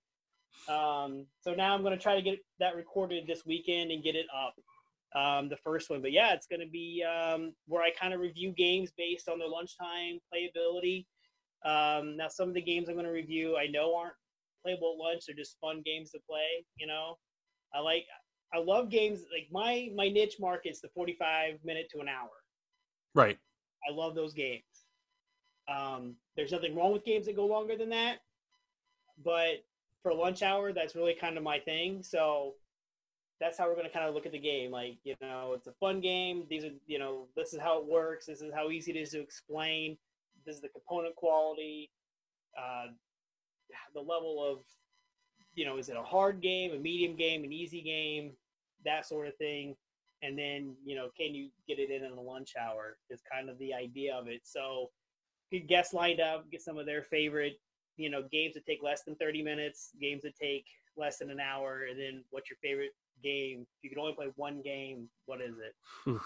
Um, 0.68 1.26
so 1.40 1.54
now 1.54 1.74
I'm 1.74 1.82
going 1.82 1.96
to 1.96 2.02
try 2.02 2.14
to 2.14 2.22
get 2.22 2.38
that 2.60 2.76
recorded 2.76 3.26
this 3.26 3.44
weekend 3.46 3.90
and 3.90 4.04
get 4.04 4.14
it 4.14 4.26
up. 4.34 4.54
Um, 5.14 5.48
the 5.48 5.56
first 5.56 5.88
one, 5.88 6.02
but 6.02 6.12
yeah, 6.12 6.34
it's 6.34 6.46
going 6.46 6.60
to 6.60 6.70
be 6.70 7.02
um, 7.02 7.54
where 7.66 7.82
I 7.82 7.90
kind 7.98 8.12
of 8.12 8.20
review 8.20 8.52
games 8.52 8.90
based 8.96 9.28
on 9.28 9.38
their 9.38 9.48
lunchtime 9.48 10.18
playability. 10.32 11.06
Um, 11.64 12.16
now, 12.16 12.28
some 12.28 12.48
of 12.48 12.54
the 12.54 12.60
games 12.60 12.88
I'm 12.88 12.94
going 12.94 13.06
to 13.06 13.12
review, 13.12 13.56
I 13.56 13.66
know 13.68 13.96
aren't 13.96 14.14
playable 14.62 14.96
at 14.98 15.02
lunch; 15.02 15.22
they're 15.26 15.34
just 15.34 15.56
fun 15.60 15.82
games 15.84 16.10
to 16.10 16.18
play. 16.28 16.64
You 16.76 16.86
know, 16.86 17.16
I 17.74 17.80
like, 17.80 18.04
I 18.52 18.58
love 18.58 18.90
games 18.90 19.20
like 19.32 19.48
my 19.50 19.88
my 19.94 20.08
niche 20.08 20.36
market's 20.38 20.80
the 20.80 20.88
45 20.88 21.58
minute 21.64 21.88
to 21.92 22.00
an 22.00 22.08
hour. 22.08 22.30
Right. 23.14 23.38
I 23.88 23.92
love 23.92 24.14
those 24.14 24.34
games. 24.34 24.62
Um, 25.74 26.16
there's 26.36 26.52
nothing 26.52 26.74
wrong 26.74 26.92
with 26.92 27.04
games 27.04 27.26
that 27.26 27.36
go 27.36 27.46
longer 27.46 27.76
than 27.76 27.90
that, 27.90 28.18
but 29.24 29.64
for 30.02 30.14
lunch 30.14 30.42
hour, 30.42 30.72
that's 30.72 30.94
really 30.94 31.14
kind 31.14 31.36
of 31.36 31.42
my 31.42 31.58
thing. 31.58 32.02
So 32.02 32.54
that's 33.40 33.56
how 33.56 33.66
we're 33.66 33.74
going 33.74 33.86
to 33.86 33.92
kind 33.92 34.06
of 34.06 34.14
look 34.14 34.26
at 34.26 34.32
the 34.32 34.38
game. 34.38 34.70
Like, 34.70 34.96
you 35.04 35.14
know, 35.20 35.52
it's 35.54 35.66
a 35.66 35.72
fun 35.72 36.00
game. 36.00 36.44
These 36.50 36.64
are, 36.64 36.70
you 36.86 36.98
know, 36.98 37.26
this 37.36 37.54
is 37.54 37.60
how 37.60 37.78
it 37.78 37.86
works. 37.86 38.26
This 38.26 38.40
is 38.40 38.52
how 38.52 38.70
easy 38.70 38.92
it 38.92 39.00
is 39.00 39.10
to 39.10 39.20
explain. 39.20 39.96
This 40.44 40.56
is 40.56 40.62
the 40.62 40.68
component 40.68 41.14
quality, 41.14 41.90
uh, 42.58 42.86
the 43.94 44.00
level 44.00 44.44
of, 44.44 44.58
you 45.54 45.64
know, 45.64 45.78
is 45.78 45.88
it 45.88 45.96
a 45.96 46.02
hard 46.02 46.40
game, 46.40 46.72
a 46.72 46.78
medium 46.78 47.16
game, 47.16 47.44
an 47.44 47.52
easy 47.52 47.82
game, 47.82 48.32
that 48.84 49.06
sort 49.06 49.26
of 49.28 49.36
thing. 49.36 49.76
And 50.22 50.36
then, 50.36 50.74
you 50.84 50.96
know, 50.96 51.10
can 51.16 51.34
you 51.34 51.50
get 51.68 51.78
it 51.78 51.90
in 51.90 52.04
in 52.04 52.12
a 52.12 52.20
lunch 52.20 52.54
hour? 52.60 52.96
Is 53.10 53.20
kind 53.30 53.48
of 53.48 53.58
the 53.58 53.72
idea 53.72 54.14
of 54.14 54.26
it. 54.26 54.40
So, 54.44 54.90
get 55.52 55.68
guests 55.68 55.94
lined 55.94 56.20
up, 56.20 56.50
get 56.50 56.62
some 56.62 56.76
of 56.76 56.86
their 56.86 57.02
favorite, 57.02 57.60
you 57.96 58.10
know, 58.10 58.22
games 58.32 58.54
that 58.54 58.66
take 58.66 58.82
less 58.82 59.02
than 59.02 59.14
30 59.16 59.42
minutes, 59.42 59.90
games 60.00 60.22
that 60.22 60.34
take 60.34 60.64
less 60.96 61.18
than 61.18 61.30
an 61.30 61.40
hour, 61.40 61.86
and 61.88 61.98
then 61.98 62.24
what's 62.30 62.50
your 62.50 62.56
favorite 62.62 62.90
game? 63.22 63.62
If 63.62 63.84
you 63.84 63.90
can 63.90 63.98
only 63.98 64.14
play 64.14 64.28
one 64.36 64.62
game, 64.62 65.08
what 65.26 65.40
is 65.40 65.54
it? 65.58 66.20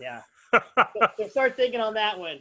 yeah. 0.00 0.22
so, 1.18 1.28
start 1.28 1.56
thinking 1.56 1.80
on 1.80 1.94
that 1.94 2.18
one. 2.18 2.40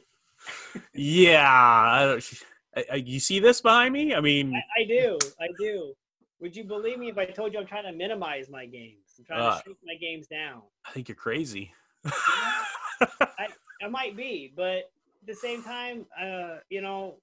yeah. 0.94 1.50
I 1.50 2.06
don't, 2.06 2.44
I, 2.92 2.96
you 2.96 3.20
see 3.20 3.40
this 3.40 3.62
behind 3.62 3.94
me? 3.94 4.14
I 4.14 4.22
mean, 4.22 4.54
I, 4.56 4.82
I, 4.82 4.86
do. 4.86 5.18
I 5.42 5.48
do. 5.60 5.94
Would 6.40 6.56
you 6.56 6.64
believe 6.64 7.00
me 7.00 7.10
if 7.10 7.18
I 7.18 7.26
told 7.26 7.54
you 7.54 7.60
I'm 7.60 7.66
trying 7.66 7.86
to 7.86 7.92
minimize 7.92 8.50
my 8.50 8.66
games? 8.66 9.16
I'm 9.18 9.26
trying 9.26 9.42
uh, 9.42 9.58
to 9.58 9.64
shrink 9.64 9.78
my 9.86 9.96
games 9.96 10.28
down. 10.28 10.62
I 10.86 10.92
think 10.92 11.08
you're 11.08 11.16
crazy. 11.16 11.72
I, 12.06 13.48
I 13.82 13.88
might 13.90 14.16
be, 14.16 14.54
but 14.56 14.78
at 14.78 15.28
the 15.28 15.36
same 15.36 15.64
time, 15.64 16.06
uh, 16.20 16.58
you 16.70 16.82
know, 16.82 17.16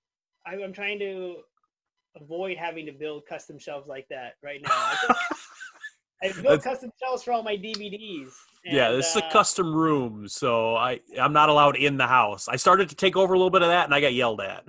I, 0.47 0.55
I'm 0.55 0.73
trying 0.73 0.99
to 0.99 1.37
avoid 2.21 2.57
having 2.57 2.87
to 2.87 2.93
build 2.93 3.27
custom 3.27 3.59
shelves 3.59 3.89
like 3.89 4.07
that 4.09 4.35
right 4.43 4.61
now. 4.63 4.71
I 4.71 5.17
built 6.43 6.63
custom 6.63 6.91
shelves 7.03 7.23
for 7.23 7.33
all 7.33 7.43
my 7.43 7.57
DVDs. 7.57 8.31
And, 8.65 8.75
yeah, 8.75 8.91
this 8.91 9.11
is 9.11 9.17
a 9.17 9.25
uh, 9.25 9.31
custom 9.31 9.75
room, 9.75 10.27
so 10.29 10.77
I 10.77 11.01
I'm 11.21 11.33
not 11.33 11.49
allowed 11.49 11.77
in 11.77 11.97
the 11.97 12.07
house. 12.07 12.49
I 12.49 12.57
started 12.57 12.89
to 12.89 12.95
take 12.95 13.17
over 13.17 13.35
a 13.35 13.37
little 13.37 13.51
bit 13.51 13.63
of 13.63 13.69
that, 13.69 13.85
and 13.85 13.95
I 13.95 14.01
got 14.01 14.15
yelled 14.15 14.41
at. 14.41 14.65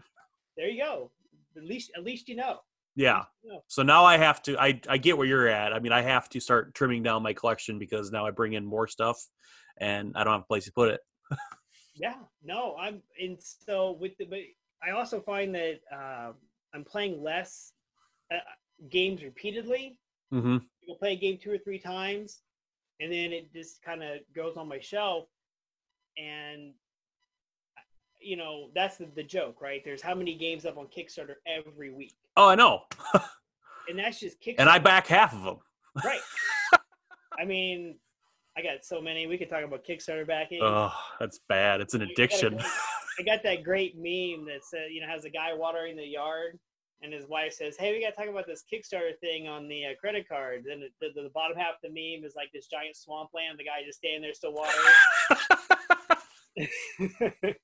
There 0.58 0.68
you 0.68 0.84
go. 0.84 1.12
At 1.56 1.64
least 1.64 1.92
at 1.96 2.04
least 2.04 2.28
you 2.28 2.36
know. 2.36 2.60
Yeah. 2.96 3.24
You 3.44 3.54
know. 3.54 3.60
So 3.68 3.84
now 3.84 4.04
I 4.06 4.18
have 4.18 4.42
to. 4.44 4.58
I 4.60 4.80
I 4.90 4.98
get 4.98 5.18
where 5.18 5.28
you're 5.28 5.48
at. 5.48 5.74
I 5.74 5.80
mean, 5.80 5.92
I 5.92 6.02
have 6.02 6.30
to 6.30 6.40
start 6.40 6.74
trimming 6.74 7.04
down 7.04 7.24
my 7.24 7.34
collection 7.34 7.80
because 7.80 8.12
now 8.12 8.26
I 8.26 8.32
bring 8.32 8.54
in 8.54 8.66
more 8.66 8.88
stuff, 8.88 9.18
and 9.78 10.14
I 10.16 10.24
don't 10.24 10.34
have 10.34 10.42
a 10.42 10.46
place 10.46 10.66
to 10.66 10.74
put 10.74 10.92
it. 10.92 11.00
yeah. 11.96 12.16
No, 12.44 12.76
I'm 12.78 13.02
and 13.22 13.38
so 13.40 13.98
with 14.00 14.18
the 14.18 14.26
but 14.26 14.40
I 14.86 14.92
also 14.92 15.22
find 15.22 15.54
that 15.56 15.80
uh, 15.94 16.32
I'm 16.74 16.84
playing 16.84 17.24
less 17.24 17.74
uh, 18.34 18.38
games 18.90 19.24
repeatedly. 19.24 20.00
Mm-hmm. 20.34 20.58
I'll 20.90 20.96
play 20.98 21.14
a 21.14 21.16
game 21.16 21.38
two 21.42 21.52
or 21.52 21.58
three 21.58 21.80
times, 21.80 22.42
and 23.00 23.12
then 23.12 23.32
it 23.34 23.52
just 23.54 23.82
kind 23.82 24.04
of 24.04 24.20
goes 24.36 24.58
on 24.58 24.68
my 24.68 24.80
shelf. 24.80 25.26
And 26.18 26.74
you 28.22 28.38
know, 28.38 28.70
that's 28.74 28.98
the, 28.98 29.08
the 29.16 29.24
joke, 29.24 29.62
right? 29.62 29.82
There's 29.84 30.02
how 30.02 30.16
many 30.16 30.34
games 30.36 30.66
up 30.66 30.78
on 30.78 30.88
Kickstarter 30.88 31.36
every 31.46 31.92
week. 31.92 32.16
Oh, 32.36 32.50
I 32.50 32.56
know. 32.56 32.82
and 33.90 34.00
that's 34.00 34.20
just 34.20 34.42
Kickstarter. 34.42 34.56
And 34.60 34.70
I 34.70 34.80
back 34.80 35.08
half 35.08 35.34
of 35.34 35.44
them. 35.44 35.58
right. 36.04 36.22
I 37.40 37.46
mean, 37.46 37.96
I 38.58 38.62
got 38.62 38.84
so 38.84 39.02
many. 39.02 39.28
We 39.28 39.38
could 39.38 39.50
talk 39.50 39.64
about 39.64 39.86
Kickstarter 39.86 40.26
backing. 40.26 40.60
Oh, 40.62 40.94
that's 41.20 41.40
bad. 41.50 41.82
It's 41.82 41.94
an 41.94 42.02
addiction. 42.02 42.60
I 43.20 43.24
got 43.24 43.44
that 43.44 43.64
great 43.64 43.96
meme 43.96 44.46
that 44.48 44.64
says, 44.64 44.90
you 44.92 45.02
know, 45.02 45.08
has 45.08 45.26
a 45.26 45.30
guy 45.30 45.54
watering 45.54 45.96
the 45.96 46.06
yard, 46.06 46.58
and 47.02 47.14
his 47.14 47.28
wife 47.28 47.54
says, 47.54 47.78
"Hey, 47.78 47.92
we 47.92 48.02
got 48.02 48.12
to 48.12 48.16
talk 48.16 48.30
about 48.30 48.48
this 48.48 48.64
Kickstarter 48.72 49.18
thing 49.20 49.48
on 49.48 49.68
the 49.68 49.86
uh, 49.86 49.96
credit 50.00 50.28
card." 50.28 50.64
Then 50.68 50.82
the, 50.82 51.08
the, 51.14 51.24
the, 51.24 51.30
bottom 51.30 51.58
half 51.58 51.76
of 51.76 51.82
the 51.84 51.90
meme 51.90 52.26
is 52.26 52.36
like 52.36 52.50
this 52.54 52.68
giant 52.68 52.96
swampland. 52.96 53.60
The 53.60 53.66
guy 53.66 53.84
just 53.86 54.00
standing 54.00 54.22
there 54.22 54.34
still 54.34 54.54
watering. 54.54 54.94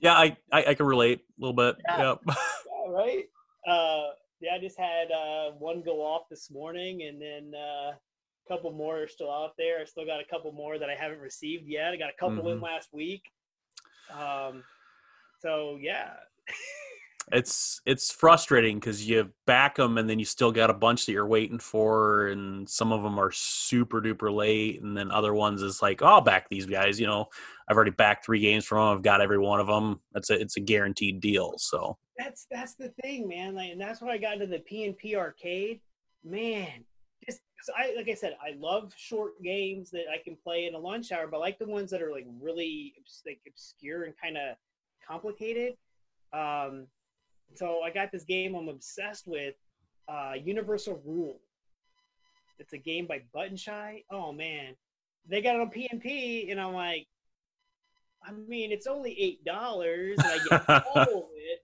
yeah, 0.00 0.14
I, 0.14 0.36
I, 0.52 0.64
I 0.66 0.74
can 0.74 0.86
relate 0.86 1.20
a 1.20 1.40
little 1.40 1.56
bit. 1.56 1.76
Yeah, 1.88 2.08
yep. 2.10 2.18
yeah 2.26 2.34
right. 2.88 3.24
Uh, 3.66 4.10
yeah, 4.40 4.54
I 4.54 4.58
just 4.60 4.78
had 4.78 5.10
uh, 5.10 5.52
one 5.58 5.82
go 5.82 6.00
off 6.00 6.28
this 6.30 6.50
morning, 6.50 7.02
and 7.02 7.20
then 7.20 7.52
uh, 7.54 7.92
a 7.92 7.98
couple 8.48 8.72
more 8.72 9.02
are 9.02 9.08
still 9.08 9.30
out 9.30 9.52
there. 9.58 9.80
I 9.80 9.84
still 9.84 10.06
got 10.06 10.20
a 10.20 10.24
couple 10.24 10.52
more 10.52 10.78
that 10.78 10.88
I 10.88 10.94
haven't 10.94 11.20
received 11.20 11.66
yet. 11.66 11.92
I 11.92 11.96
got 11.96 12.10
a 12.10 12.18
couple 12.18 12.44
mm-hmm. 12.44 12.58
in 12.58 12.60
last 12.60 12.90
week. 12.92 13.22
Um, 14.10 14.62
so 15.40 15.78
yeah. 15.80 16.10
it's 17.32 17.80
it's 17.86 18.10
frustrating 18.10 18.78
because 18.78 19.06
you 19.08 19.28
back 19.46 19.76
them 19.76 19.98
and 19.98 20.08
then 20.08 20.18
you 20.18 20.24
still 20.24 20.52
got 20.52 20.70
a 20.70 20.74
bunch 20.74 21.06
that 21.06 21.12
you're 21.12 21.26
waiting 21.26 21.58
for 21.58 22.28
and 22.28 22.68
some 22.68 22.92
of 22.92 23.02
them 23.02 23.18
are 23.18 23.30
super 23.30 24.00
duper 24.00 24.34
late 24.34 24.82
and 24.82 24.96
then 24.96 25.10
other 25.10 25.34
ones 25.34 25.62
is 25.62 25.82
like 25.82 26.02
oh, 26.02 26.06
i'll 26.06 26.20
back 26.20 26.48
these 26.48 26.66
guys 26.66 26.98
you 26.98 27.06
know? 27.06 27.26
I've 27.68 27.76
already 27.76 27.90
backed 27.90 28.24
three 28.24 28.40
games 28.40 28.64
from 28.64 28.78
them 28.78 28.96
i've 28.96 29.02
got 29.02 29.20
every 29.20 29.38
one 29.38 29.60
of 29.60 29.66
them 29.66 30.00
that's 30.12 30.30
a 30.30 30.40
it's 30.40 30.56
a 30.56 30.60
guaranteed 30.60 31.20
deal 31.20 31.54
so. 31.58 31.96
That's 32.16 32.46
that's 32.50 32.74
the 32.74 32.92
thing 33.02 33.28
man 33.28 33.54
like 33.54 33.70
and 33.70 33.80
that's 33.80 34.00
when 34.00 34.10
i 34.10 34.18
got 34.18 34.34
into 34.34 34.46
the 34.46 34.58
pnp 34.58 35.14
arcade. 35.14 35.80
Man 36.24 36.84
just 37.26 37.40
I 37.76 37.94
like 37.96 38.08
I 38.08 38.14
said, 38.14 38.36
I 38.42 38.56
love 38.58 38.92
short 38.96 39.42
games 39.42 39.90
that 39.90 40.04
I 40.12 40.22
can 40.22 40.36
play 40.36 40.66
in 40.66 40.74
a 40.74 40.78
lunch 40.78 41.12
hour, 41.12 41.26
but 41.26 41.38
I 41.38 41.40
like 41.40 41.58
the 41.58 41.66
ones 41.66 41.90
that 41.90 42.02
are 42.02 42.12
like 42.12 42.26
really 42.40 42.94
like 43.26 43.40
obscure 43.46 44.04
and 44.04 44.14
kind 44.20 44.36
of 44.36 44.56
complicated. 45.06 45.74
Um, 46.32 46.86
so 47.54 47.80
I 47.82 47.90
got 47.90 48.10
this 48.12 48.24
game 48.24 48.54
I'm 48.54 48.68
obsessed 48.68 49.26
with, 49.26 49.54
uh, 50.08 50.34
Universal 50.42 51.02
Rule. 51.04 51.40
It's 52.58 52.72
a 52.72 52.78
game 52.78 53.06
by 53.06 53.22
Button 53.32 53.56
Shy. 53.56 54.02
Oh 54.10 54.32
man, 54.32 54.74
they 55.28 55.42
got 55.42 55.56
it 55.56 55.60
on 55.60 55.70
PNP, 55.70 56.50
and 56.50 56.60
I'm 56.60 56.72
like, 56.72 57.06
I 58.24 58.32
mean, 58.32 58.72
it's 58.72 58.86
only 58.86 59.18
eight 59.20 59.44
dollars, 59.44 60.18
and 60.18 60.26
I 60.26 60.38
get 60.48 60.68
all 60.96 61.02
of 61.02 61.24
it. 61.36 61.60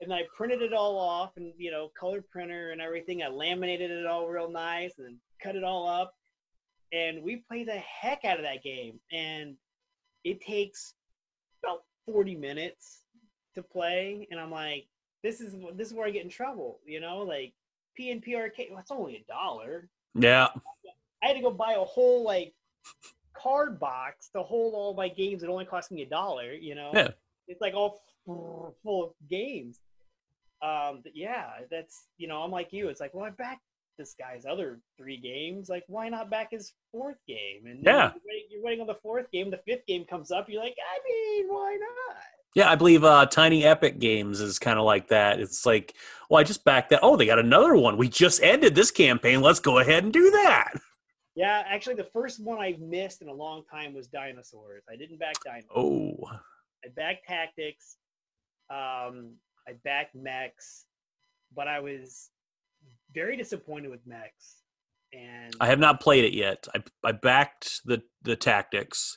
And 0.00 0.14
I 0.14 0.22
printed 0.34 0.62
it 0.62 0.72
all 0.72 0.98
off, 0.98 1.32
and 1.36 1.52
you 1.58 1.70
know, 1.70 1.90
color 1.98 2.22
printer 2.30 2.70
and 2.70 2.80
everything. 2.80 3.22
I 3.22 3.28
laminated 3.28 3.90
it 3.90 4.06
all 4.06 4.28
real 4.28 4.50
nice, 4.50 4.94
and 4.98 5.16
cut 5.42 5.56
it 5.56 5.64
all 5.64 5.88
up. 5.88 6.14
And 6.92 7.22
we 7.22 7.42
play 7.48 7.64
the 7.64 7.78
heck 7.78 8.24
out 8.24 8.38
of 8.38 8.44
that 8.44 8.62
game, 8.62 8.98
and 9.12 9.56
it 10.24 10.40
takes 10.40 10.94
about 11.62 11.82
40 12.06 12.36
minutes 12.36 13.02
to 13.54 13.62
play. 13.62 14.26
And 14.30 14.40
I'm 14.40 14.50
like, 14.50 14.86
this 15.22 15.40
is 15.40 15.54
this 15.74 15.88
is 15.88 15.94
where 15.94 16.06
I 16.06 16.10
get 16.10 16.24
in 16.24 16.30
trouble, 16.30 16.80
you 16.86 17.00
know, 17.00 17.18
like 17.18 17.52
PNP 17.98 18.34
arcade. 18.34 18.68
Well, 18.70 18.80
it's 18.80 18.90
only 18.90 19.16
a 19.16 19.24
dollar. 19.32 19.88
Yeah. 20.14 20.48
I 21.22 21.28
had 21.28 21.34
to 21.34 21.42
go 21.42 21.50
buy 21.50 21.72
a 21.72 21.84
whole 21.84 22.24
like 22.24 22.54
card 23.34 23.80
box 23.80 24.30
to 24.34 24.42
hold 24.42 24.74
all 24.74 24.94
my 24.94 25.08
games. 25.08 25.42
It 25.42 25.48
only 25.48 25.64
cost 25.64 25.90
me 25.90 26.02
a 26.02 26.06
dollar. 26.06 26.52
You 26.52 26.74
know. 26.74 26.90
Yeah. 26.94 27.10
It's 27.48 27.60
like 27.60 27.74
all 27.74 28.02
full 28.26 29.04
of 29.04 29.28
games. 29.28 29.80
Um. 30.62 31.02
Yeah. 31.14 31.50
That's 31.70 32.06
you 32.16 32.28
know. 32.28 32.42
I'm 32.42 32.50
like 32.50 32.72
you. 32.72 32.88
It's 32.88 33.00
like 33.00 33.14
well, 33.14 33.24
I 33.24 33.30
backed 33.30 33.62
this 33.98 34.14
guy's 34.18 34.46
other 34.46 34.78
three 34.96 35.16
games. 35.16 35.68
Like, 35.68 35.84
why 35.88 36.08
not 36.08 36.30
back 36.30 36.52
his 36.52 36.72
fourth 36.92 37.18
game? 37.26 37.66
And 37.66 37.82
yeah, 37.82 38.12
you're 38.12 38.22
waiting, 38.26 38.48
you're 38.50 38.62
waiting 38.62 38.80
on 38.80 38.86
the 38.86 38.94
fourth 38.94 39.30
game. 39.30 39.50
The 39.50 39.60
fifth 39.66 39.84
game 39.86 40.04
comes 40.04 40.30
up. 40.30 40.48
You're 40.48 40.62
like, 40.62 40.76
I 40.78 40.98
mean, 41.06 41.48
why 41.48 41.76
not? 41.80 42.16
Yeah, 42.54 42.70
I 42.70 42.74
believe 42.74 43.04
uh, 43.04 43.26
Tiny 43.26 43.64
Epic 43.64 43.98
Games 43.98 44.40
is 44.40 44.58
kind 44.58 44.78
of 44.78 44.84
like 44.84 45.08
that. 45.08 45.38
It's 45.38 45.64
like, 45.66 45.94
well, 46.28 46.40
I 46.40 46.44
just 46.44 46.64
backed 46.64 46.90
that. 46.90 47.00
Oh, 47.02 47.16
they 47.16 47.26
got 47.26 47.38
another 47.38 47.76
one. 47.76 47.96
We 47.96 48.08
just 48.08 48.42
ended 48.42 48.74
this 48.74 48.90
campaign. 48.90 49.40
Let's 49.40 49.60
go 49.60 49.78
ahead 49.78 50.04
and 50.04 50.12
do 50.12 50.30
that. 50.30 50.72
Yeah, 51.34 51.62
actually, 51.68 51.94
the 51.94 52.08
first 52.12 52.42
one 52.42 52.58
I 52.58 52.76
missed 52.80 53.22
in 53.22 53.28
a 53.28 53.32
long 53.32 53.62
time 53.70 53.94
was 53.94 54.08
Dinosaurs. 54.08 54.82
I 54.90 54.96
didn't 54.96 55.18
back 55.18 55.36
Dinosaurs. 55.44 55.70
Oh. 55.76 56.16
I 56.84 56.88
backed 56.96 57.28
Tactics. 57.28 57.96
Um, 58.70 59.34
I 59.68 59.74
backed 59.84 60.14
Max, 60.14 60.86
but 61.54 61.68
I 61.68 61.80
was 61.80 62.30
very 63.14 63.36
disappointed 63.36 63.90
with 63.90 64.04
Max. 64.06 64.62
And 65.12 65.54
I 65.60 65.66
have 65.68 65.78
not 65.78 66.00
played 66.00 66.24
it 66.24 66.34
yet. 66.34 66.66
I 66.74 66.82
I 67.02 67.12
backed 67.12 67.82
the 67.84 68.02
the 68.22 68.36
Tactics 68.36 69.16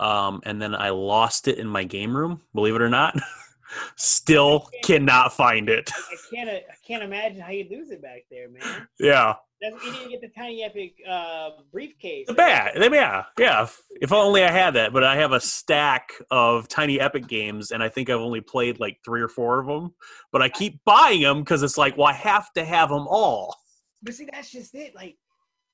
um, 0.00 0.40
and 0.44 0.60
then 0.60 0.74
I 0.74 0.90
lost 0.90 1.46
it 1.46 1.58
in 1.58 1.66
my 1.66 1.84
game 1.84 2.16
room. 2.16 2.40
Believe 2.54 2.74
it 2.74 2.82
or 2.82 2.88
not, 2.88 3.16
still 3.96 4.68
cannot 4.82 5.32
find 5.32 5.68
it. 5.68 5.90
I 5.94 6.16
can't. 6.34 6.48
I 6.48 6.62
can't 6.86 7.02
imagine 7.02 7.40
how 7.40 7.52
you 7.52 7.66
lose 7.70 7.90
it 7.90 8.02
back 8.02 8.24
there, 8.30 8.48
man. 8.48 8.88
Yeah. 8.98 9.34
That's, 9.60 9.84
you 9.84 9.92
didn't 9.92 10.08
get 10.08 10.20
the 10.22 10.28
tiny 10.28 10.62
epic 10.62 10.94
uh, 11.06 11.50
briefcase. 11.70 12.26
The 12.26 12.32
bat, 12.32 12.72
yeah, 12.76 13.24
yeah. 13.38 13.68
If 14.00 14.10
only 14.10 14.42
I 14.42 14.50
had 14.50 14.72
that, 14.72 14.94
but 14.94 15.04
I 15.04 15.16
have 15.16 15.32
a 15.32 15.40
stack 15.40 16.12
of 16.30 16.66
tiny 16.66 16.98
epic 16.98 17.28
games, 17.28 17.70
and 17.70 17.82
I 17.82 17.90
think 17.90 18.08
I've 18.08 18.20
only 18.20 18.40
played 18.40 18.80
like 18.80 18.96
three 19.04 19.20
or 19.20 19.28
four 19.28 19.60
of 19.60 19.66
them. 19.66 19.92
But 20.32 20.40
I 20.40 20.48
keep 20.48 20.82
buying 20.86 21.20
them 21.20 21.40
because 21.40 21.62
it's 21.62 21.76
like, 21.76 21.98
well, 21.98 22.06
I 22.06 22.14
have 22.14 22.50
to 22.54 22.64
have 22.64 22.88
them 22.88 23.06
all. 23.06 23.54
But 24.02 24.14
see, 24.14 24.26
that's 24.32 24.50
just 24.50 24.74
it. 24.74 24.94
Like, 24.94 25.18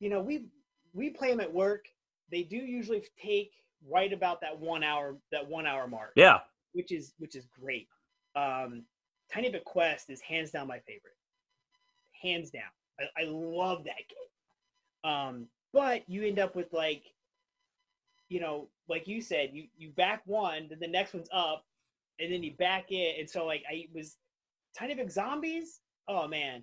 you 0.01 0.11
know, 0.11 0.21
we 0.21 0.49
we 0.93 1.11
play 1.11 1.31
them 1.31 1.41
at 1.41 1.55
work. 1.55 1.85
They 2.33 2.43
do 2.43 2.57
usually 2.57 3.05
take 3.23 3.53
right 3.89 4.13
about 4.13 4.41
that 4.41 4.59
one 4.59 4.83
hour 4.83 5.17
that 5.33 5.49
one 5.49 5.67
hour 5.67 5.87
mark. 5.87 6.13
Yeah, 6.17 6.41
which 6.73 6.93
is 6.93 7.15
which 7.19 7.35
is 7.35 7.47
great. 7.61 7.89
Um, 8.35 8.85
Tiny 9.33 9.49
Epic 9.49 9.65
Quest 9.65 10.11
is 10.11 10.21
hands 10.21 10.51
down 10.51 10.69
my 10.69 10.79
favorite, 10.81 11.17
hands 12.23 12.51
down. 12.51 12.63
I, 13.01 13.23
I 13.23 13.25
love 13.27 13.85
that 13.85 13.95
game. 14.09 15.11
Um, 15.11 15.47
but 15.73 16.09
you 16.09 16.25
end 16.25 16.39
up 16.39 16.57
with 16.57 16.73
like, 16.73 17.05
you 18.29 18.41
know, 18.41 18.69
like 18.89 19.07
you 19.07 19.21
said, 19.21 19.51
you 19.53 19.67
you 19.77 19.91
back 19.91 20.23
one, 20.27 20.67
then 20.69 20.79
the 20.81 20.87
next 20.87 21.15
one's 21.15 21.29
up, 21.33 21.65
and 22.19 22.33
then 22.33 22.43
you 22.43 22.55
back 22.57 22.87
it, 22.91 23.17
and 23.19 23.29
so 23.29 23.47
like 23.47 23.63
I 23.71 23.87
was 23.95 24.17
Tiny 24.77 24.93
Epic 24.93 25.11
Zombies. 25.11 25.81
Oh 26.09 26.29
man, 26.29 26.63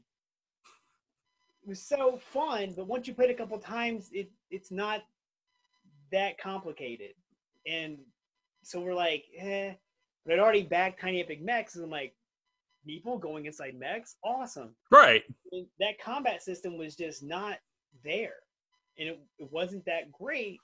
it 1.63 1.69
was 1.69 1.81
so 1.81 2.17
fun. 2.17 2.73
But 2.75 2.87
once 2.87 3.07
you 3.07 3.13
play 3.13 3.25
it 3.25 3.31
a 3.31 3.35
couple 3.35 3.57
times, 3.57 4.09
it 4.11 4.31
it's 4.49 4.71
not 4.71 5.03
that 6.13 6.37
complicated, 6.37 7.11
and 7.67 7.97
so 8.63 8.79
we're 8.79 8.95
like, 8.95 9.25
eh. 9.37 9.73
But 10.25 10.35
I'd 10.35 10.39
already 10.39 10.63
backed 10.63 11.01
Tiny 11.01 11.21
Epic 11.21 11.41
Mechs, 11.43 11.75
and 11.75 11.83
I'm 11.83 11.89
like, 11.89 12.15
people 12.87 13.17
going 13.17 13.45
inside 13.45 13.75
mechs, 13.77 14.15
awesome. 14.23 14.73
Right. 14.89 15.23
And 15.51 15.65
that 15.79 15.99
combat 15.99 16.41
system 16.41 16.77
was 16.77 16.95
just 16.95 17.23
not 17.23 17.57
there, 18.05 18.35
and 18.97 19.09
it, 19.09 19.19
it 19.39 19.51
wasn't 19.51 19.83
that 19.85 20.13
great. 20.13 20.59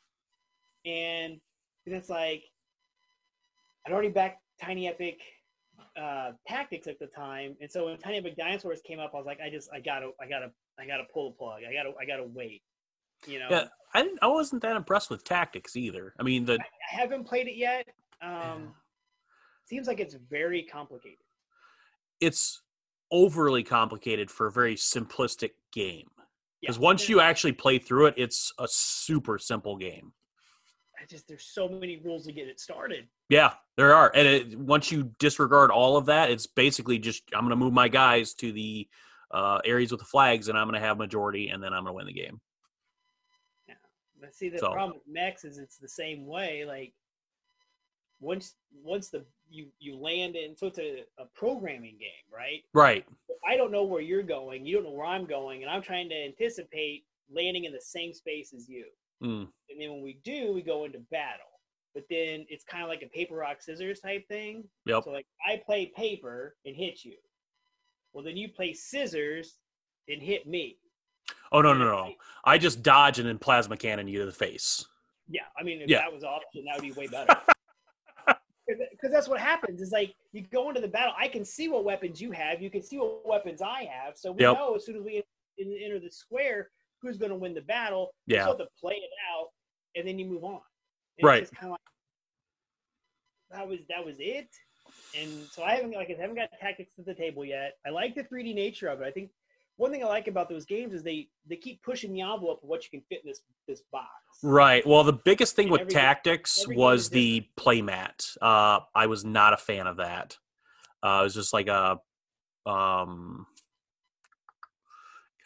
And 0.85 1.41
then 1.85 1.95
it's 1.95 2.09
like, 2.09 2.43
I'd 3.85 3.91
already 3.91 4.09
backed 4.09 4.41
Tiny 4.61 4.87
Epic 4.87 5.19
uh, 6.01 6.31
Tactics 6.47 6.87
at 6.87 6.99
the 6.99 7.07
time, 7.07 7.57
and 7.59 7.69
so 7.69 7.85
when 7.87 7.97
Tiny 7.97 8.19
Epic 8.19 8.37
Dinosaurs 8.37 8.79
came 8.87 8.99
up, 8.99 9.11
I 9.13 9.17
was 9.17 9.25
like, 9.25 9.41
I 9.41 9.49
just, 9.49 9.69
I 9.73 9.81
gotta, 9.81 10.11
I 10.21 10.29
gotta, 10.29 10.51
I 10.79 10.85
gotta 10.87 11.03
pull 11.13 11.31
the 11.31 11.35
plug. 11.35 11.63
I 11.69 11.73
gotta, 11.73 11.91
I 11.99 12.05
gotta 12.05 12.23
wait. 12.33 12.61
You 13.27 13.39
know. 13.39 13.47
Yeah, 13.49 13.65
I 13.93 14.03
didn't. 14.03 14.19
I 14.21 14.27
wasn't 14.27 14.61
that 14.61 14.75
impressed 14.75 15.09
with 15.09 15.23
tactics 15.23 15.75
either. 15.75 16.13
I 16.19 16.23
mean, 16.23 16.45
the 16.45 16.53
I 16.59 16.65
haven't 16.97 17.25
played 17.25 17.47
it 17.47 17.55
yet. 17.55 17.87
Um, 18.21 18.73
seems 19.65 19.87
like 19.87 19.99
it's 19.99 20.15
very 20.29 20.63
complicated. 20.63 21.19
it's 22.21 22.61
overly 23.11 23.63
complicated 23.63 24.29
for 24.29 24.45
a 24.47 24.51
very 24.51 24.75
simplistic 24.75 25.51
game. 25.71 26.07
Because 26.61 26.77
Yeah. 26.77 26.83
once 26.83 27.09
you 27.09 27.21
actually 27.21 27.53
play 27.53 27.79
through 27.79 28.07
it, 28.07 28.13
it's 28.17 28.51
a 28.59 28.67
super 28.67 29.39
simple 29.39 29.77
game. 29.77 30.11
I 31.01 31.05
just 31.05 31.27
there's 31.27 31.45
so 31.45 31.69
many 31.69 31.97
rules 31.97 32.25
to 32.25 32.33
get 32.33 32.47
it 32.49 32.59
started. 32.59 33.07
Yeah, 33.29 33.53
there 33.77 33.95
are. 33.95 34.11
And 34.13 34.27
it, 34.27 34.59
once 34.59 34.91
you 34.91 35.11
disregard 35.17 35.71
all 35.71 35.95
of 35.95 36.05
that, 36.07 36.29
it's 36.29 36.45
basically 36.45 36.99
just 36.99 37.23
I'm 37.33 37.41
going 37.41 37.51
to 37.51 37.55
move 37.55 37.73
my 37.73 37.87
guys 37.87 38.33
to 38.35 38.51
the 38.51 38.87
uh, 39.31 39.59
areas 39.63 39.91
with 39.91 40.01
the 40.01 40.05
flags, 40.05 40.49
and 40.49 40.57
I'm 40.57 40.67
going 40.67 40.79
to 40.79 40.85
have 40.85 40.97
majority, 40.97 41.47
and 41.49 41.63
then 41.63 41.71
I'm 41.73 41.83
going 41.85 41.93
to 41.93 41.95
win 41.95 42.05
the 42.07 42.13
game. 42.13 42.41
But 44.19 44.35
see, 44.35 44.49
the 44.49 44.59
So- 44.59 44.71
problem 44.71 44.97
with 44.97 45.07
mechs 45.07 45.43
is 45.43 45.57
it's 45.57 45.77
the 45.77 45.89
same 45.89 46.25
way. 46.27 46.65
Like 46.65 46.93
once 48.19 48.55
once 48.83 49.09
the 49.09 49.25
you 49.49 49.71
you 49.79 49.95
land 49.95 50.35
in, 50.35 50.55
so 50.55 50.67
it's 50.67 50.79
a, 50.79 51.05
a 51.17 51.25
programming 51.33 51.97
game, 51.97 52.25
right? 52.31 52.63
Right. 52.73 53.05
I 53.47 53.57
don't 53.57 53.71
know 53.71 53.83
where 53.83 54.01
you're 54.01 54.23
going, 54.23 54.65
you 54.65 54.75
don't 54.75 54.83
know 54.83 54.91
where 54.91 55.05
I'm 55.05 55.25
going, 55.25 55.63
and 55.63 55.71
I'm 55.71 55.81
trying 55.81 56.09
to 56.09 56.15
anticipate 56.15 57.05
landing 57.31 57.63
in 57.63 57.71
the 57.71 57.81
same 57.81 58.13
space 58.13 58.53
as 58.53 58.67
you. 58.67 58.85
Mm. 59.23 59.47
And 59.69 59.81
then 59.81 59.91
when 59.91 60.01
we 60.01 60.19
do, 60.23 60.53
we 60.53 60.61
go 60.61 60.85
into 60.85 60.99
battle. 61.11 61.45
But 61.93 62.03
then 62.09 62.45
it's 62.49 62.63
kind 62.63 62.83
of 62.83 62.89
like 62.89 63.01
a 63.01 63.07
paper 63.07 63.35
rock 63.35 63.61
scissors 63.61 63.99
type 63.99 64.27
thing. 64.27 64.63
Yep. 64.85 65.03
So 65.05 65.11
like 65.11 65.25
I 65.47 65.61
play 65.65 65.91
paper 65.95 66.55
and 66.65 66.75
hit 66.75 67.03
you. 67.03 67.15
Well, 68.13 68.23
then 68.23 68.37
you 68.37 68.49
play 68.49 68.73
scissors 68.73 69.57
and 70.07 70.21
hit 70.21 70.47
me. 70.47 70.77
Oh 71.51 71.61
no 71.61 71.73
no 71.73 71.85
no! 71.85 72.13
I- 72.53 72.57
just 72.57 72.81
dodge 72.83 73.19
and 73.19 73.27
then 73.27 73.37
plasma 73.37 73.77
cannon 73.77 74.07
you 74.07 74.19
to 74.19 74.25
the 74.25 74.31
face. 74.31 74.85
Yeah, 75.27 75.43
I 75.57 75.63
mean, 75.63 75.81
if 75.81 75.89
Yeah. 75.89 75.99
that 75.99 76.11
was 76.13 76.23
option, 76.23 76.65
that 76.65 76.75
would 76.75 76.83
be 76.83 76.91
way 76.93 77.07
better. 77.07 77.35
Because 78.91 79.11
that's 79.11 79.27
what 79.27 79.39
happens. 79.39 79.81
Is 79.81 79.91
like 79.91 80.13
you 80.31 80.41
go 80.43 80.69
into 80.69 80.79
the 80.79 80.87
battle. 80.87 81.11
I 81.17 81.27
can 81.27 81.43
see 81.43 81.67
what 81.69 81.83
weapons 81.83 82.21
you 82.21 82.29
have. 82.33 82.61
You 82.61 82.69
can 82.69 82.83
see 82.83 82.99
what 82.99 83.25
weapons 83.27 83.63
I 83.63 83.85
have. 83.85 84.15
So 84.15 84.31
we 84.31 84.41
Yep. 84.43 84.53
know 84.57 84.75
as 84.75 84.85
soon 84.85 84.95
as 84.97 85.01
we 85.01 85.23
enter 85.59 85.99
the 85.99 86.11
square 86.11 86.69
who's 87.01 87.17
going 87.17 87.31
to 87.31 87.35
win 87.35 87.55
the 87.55 87.61
battle. 87.61 88.13
You 88.27 88.35
Yeah. 88.35 88.41
just 88.45 88.59
have 88.59 88.67
to 88.67 88.71
play 88.79 88.93
it 88.97 89.09
out, 89.31 89.49
and 89.95 90.07
then 90.07 90.19
you 90.19 90.25
move 90.27 90.43
on. 90.43 90.61
And 91.17 91.25
Right. 91.25 91.41
It's 91.41 91.51
like 91.63 91.79
that 93.49 93.67
was 93.67 93.79
that 93.89 94.05
was 94.05 94.17
it. 94.19 94.49
And 95.17 95.31
so 95.47 95.63
I 95.63 95.73
haven't 95.73 95.91
like 95.91 96.11
I 96.11 96.21
haven't 96.21 96.35
got 96.35 96.49
tactics 96.59 96.93
to 96.97 97.01
the 97.01 97.15
table 97.15 97.43
yet. 97.43 97.79
I 97.87 97.89
like 97.89 98.13
the 98.13 98.23
3D 98.23 98.53
nature 98.53 98.89
of 98.89 99.01
it. 99.01 99.05
I 99.05 99.11
think 99.11 99.31
one 99.79 99.91
thing 99.91 100.03
I 100.03 100.07
like 100.07 100.27
about 100.27 100.49
those 100.49 100.65
games 100.65 100.93
is 100.93 101.03
they 101.03 101.29
they 101.47 101.55
keep 101.55 101.81
pushing 101.83 102.11
the 102.11 102.19
envelope 102.19 102.59
of 102.61 102.67
what 102.67 102.83
you 102.83 102.89
can 102.89 103.01
fit 103.07 103.21
in 103.23 103.29
this 103.29 103.39
this 103.65 103.81
box. 103.93 104.09
Right. 104.43 104.85
Well, 104.85 105.05
the 105.05 105.13
biggest 105.13 105.55
thing 105.55 105.65
And 105.65 105.71
with 105.71 105.81
every 105.81 105.93
tactics 105.93 106.63
every 106.63 106.75
was 106.75 107.09
the 107.09 107.47
playmat. 107.57 108.25
Uh, 108.41 108.81
I 108.93 109.07
was 109.07 109.23
not 109.23 109.53
a 109.53 109.57
fan 109.57 109.87
of 109.87 109.97
that. 109.97 110.37
Uh, 111.01 111.19
it 111.21 111.23
was 111.23 111.33
just 111.33 111.53
like 111.53 111.69
a 111.69 111.97
um, 112.65 113.45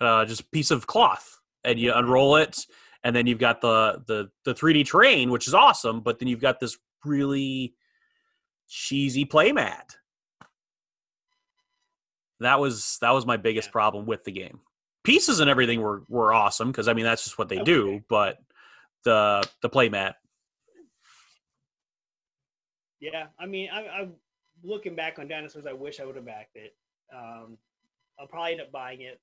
uh, 0.01 0.25
just 0.25 0.41
a 0.41 0.45
piece 0.45 0.71
of 0.71 0.87
cloth, 0.87 1.39
and 1.63 1.79
you 1.79 1.93
unroll 1.93 2.37
it, 2.37 2.65
and 3.03 3.15
then 3.15 3.27
you've 3.27 3.37
got 3.37 3.61
the 3.61 4.01
the 4.07 4.31
the 4.45 4.55
3D 4.55 4.87
terrain, 4.87 5.29
which 5.29 5.47
is 5.47 5.53
awesome. 5.53 6.01
But 6.01 6.17
then 6.17 6.27
you've 6.27 6.41
got 6.41 6.59
this 6.59 6.75
really 7.05 7.75
cheesy 8.67 9.25
playmat. 9.25 9.95
That 12.39 12.59
was 12.59 12.97
that 13.01 13.11
was 13.11 13.25
my 13.25 13.37
biggest 13.37 13.69
Yeah. 13.69 13.73
problem 13.73 14.05
with 14.05 14.23
the 14.23 14.31
game. 14.31 14.59
Pieces 15.03 15.39
and 15.39 15.49
everything 15.49 15.81
were 15.81 16.03
were 16.07 16.33
awesome 16.33 16.71
because 16.71 16.87
I 16.87 16.93
mean 16.93 17.05
that's 17.05 17.23
just 17.23 17.37
what 17.37 17.49
they 17.49 17.59
Okay. 17.59 17.65
do. 17.65 18.03
But 18.09 18.39
the 19.03 19.47
the 19.61 19.69
playmat, 19.69 20.15
Yeah, 22.99 23.27
I 23.37 23.45
mean, 23.45 23.69
I, 23.69 23.85
I'm 23.87 24.13
looking 24.63 24.95
back 24.95 25.19
on 25.19 25.27
dinosaurs. 25.27 25.65
I 25.65 25.73
wish 25.73 25.99
I 25.99 26.05
would 26.05 26.15
have 26.15 26.25
backed 26.25 26.55
it. 26.55 26.73
Um, 27.13 27.57
I'll 28.17 28.27
probably 28.27 28.53
end 28.53 28.61
up 28.61 28.71
buying 28.71 29.01
it 29.01 29.19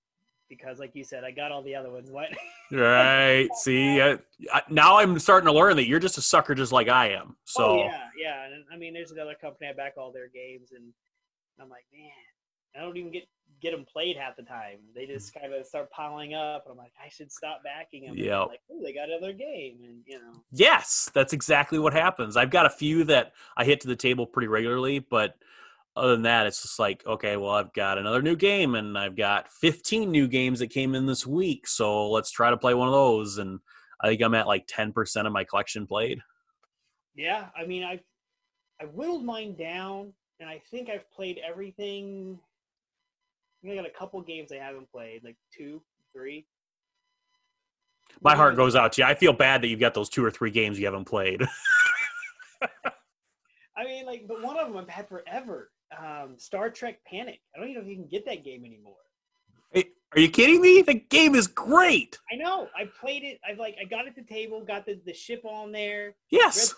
because, 0.51 0.79
like 0.79 0.95
you 0.95 1.03
said, 1.03 1.25
I 1.25 1.31
got 1.31 1.51
all 1.51 1.63
the 1.63 1.75
other 1.75 1.91
ones. 1.91 2.11
What? 2.11 2.29
right? 2.73 3.49
See, 3.55 4.03
I, 4.03 4.19
I, 4.53 4.63
now 4.69 4.99
I'm 4.99 5.19
starting 5.19 5.47
to 5.47 5.53
learn 5.53 5.77
that 5.77 5.87
you're 5.87 5.99
just 5.99 6.19
a 6.19 6.23
sucker, 6.23 6.55
just 6.55 6.73
like 6.73 6.91
I 6.91 7.13
am. 7.13 7.37
So 7.45 7.65
oh 7.65 7.77
yeah, 7.87 8.01
yeah. 8.19 8.45
And 8.45 8.65
I 8.71 8.77
mean, 8.77 8.93
there's 8.93 9.13
another 9.13 9.35
company 9.35 9.71
I 9.71 9.73
back 9.73 9.95
all 9.97 10.13
their 10.13 10.29
games, 10.29 10.73
and 10.73 10.93
I'm 11.59 11.71
like, 11.71 11.85
man, 11.91 12.11
I 12.77 12.81
don't 12.81 12.97
even 12.97 13.13
get 13.13 13.25
get 13.61 13.73
them 13.73 13.85
played 13.85 14.17
half 14.17 14.37
the 14.37 14.43
time. 14.43 14.79
They 14.95 15.07
just 15.07 15.35
mm. 15.35 15.41
kind 15.41 15.55
of 15.55 15.67
start 15.67 15.91
piling 15.91 16.35
up, 16.35 16.65
and 16.65 16.73
I'm 16.73 16.79
like, 16.79 16.93
I 17.03 17.09
should 17.09 17.31
stop 17.31 17.63
backing 17.63 18.07
them. 18.07 18.17
Yeah, 18.17 18.41
Like, 18.41 18.61
oh, 18.71 18.81
they 18.83 18.93
got 18.93 19.11
another 19.11 19.33
game, 19.33 19.79
and 19.85 20.03
you 20.07 20.19
know. 20.19 20.33
yes, 20.51 21.11
that's 21.15 21.33
exactly 21.33 21.79
what 21.79 21.93
happens. 21.93 22.37
I've 22.37 22.51
got 22.51 22.67
a 22.67 22.71
few 22.71 23.05
that 23.05 23.33
I 23.57 23.65
hit 23.65 23.81
to 23.83 23.89
the 23.89 23.97
table 23.97 24.27
pretty 24.27 24.49
regularly, 24.49 24.99
but 24.99 25.35
other 25.97 26.13
than 26.13 26.23
that, 26.23 26.47
it's 26.47 26.63
just 26.63 26.79
like, 26.79 27.05
okay, 27.07 27.37
well, 27.37 27.51
I've 27.51 27.73
got 27.73 27.99
another 27.99 28.23
new 28.23 28.37
game, 28.37 28.75
and 28.75 28.97
I've 28.97 29.17
got 29.17 29.51
15 29.53 30.11
new 30.11 30.29
games 30.29 30.61
that 30.61 30.69
came 30.69 30.95
in 30.95 31.07
this 31.07 31.27
week, 31.27 31.67
so 31.67 32.11
let's 32.11 32.31
try 32.31 32.51
to 32.51 32.57
play 32.57 32.75
one 32.75 32.89
of 32.89 32.95
those. 32.95 33.39
And 33.39 33.61
I 34.01 34.09
think 34.09 34.23
I'm 34.23 34.35
at 34.35 34.47
like 34.47 34.67
10% 34.67 35.27
of 35.27 35.33
my 35.33 35.45
collection 35.45 35.87
played. 35.87 36.21
Yeah, 37.15 37.49
I 37.57 37.67
mean, 37.67 37.83
I've 37.85 38.01
I 38.81 38.85
whittled 38.85 39.25
mine 39.25 39.57
down, 39.57 40.15
and 40.39 40.49
I 40.49 40.63
think 40.71 40.89
I've 40.89 41.11
played 41.11 41.39
everything. 41.47 42.39
I 43.69 43.75
got 43.75 43.87
a 43.87 43.91
couple 43.91 44.21
games 44.23 44.53
I 44.53 44.57
haven't 44.57 44.91
played, 44.91 45.23
like 45.23 45.37
two, 45.57 45.83
three. 46.15 46.47
My 48.23 48.35
heart 48.35 48.57
goes 48.57 48.75
out 48.75 48.93
to 48.95 49.03
you. 49.03 49.07
I 49.07 49.15
feel 49.15 49.33
bad 49.33 49.63
that 49.63 49.69
you've 49.69 49.81
got 49.81 49.95
those 49.95 50.09
two 50.09 50.25
or 50.25 50.31
three 50.31 50.51
games 50.51 50.79
you 50.79 50.87
haven't 50.87 51.05
played. 51.05 51.43
I 53.77 53.85
mean, 53.85 54.05
like, 54.05 54.27
but 54.27 54.43
one 54.43 54.59
of 54.59 54.67
them 54.69 54.77
I've 54.77 54.89
had 54.89 55.09
forever. 55.09 55.71
Um, 55.97 56.35
Star 56.39 56.71
Trek 56.71 56.99
Panic. 57.07 57.41
I 57.55 57.59
don't 57.61 57.69
even 57.71 57.83
know 57.83 57.87
if 57.87 57.91
you 57.91 57.97
can 57.97 58.09
get 58.09 58.25
that 58.27 58.45
game 58.45 58.65
anymore. 58.65 58.97
Hey, 59.73 59.87
Are 60.15 60.21
you 60.21 60.29
kidding 60.29 60.61
me? 60.61 60.83
The 60.83 60.95
game 60.95 61.35
is 61.35 61.47
great. 61.47 62.19
I 62.33 62.37
know. 62.37 62.69
I 62.77 62.89
played 63.01 63.23
it. 63.23 63.39
I've 63.49 63.59
like 63.59 63.77
I 63.81 63.85
got 63.85 64.07
at 64.07 64.15
the 64.17 64.23
table, 64.23 64.65
got 64.65 64.87
the, 64.87 65.01
the 65.07 65.15
ship 65.15 65.43
on 65.45 65.73
there, 65.73 66.07
read, 66.07 66.15
Yes. 66.31 66.75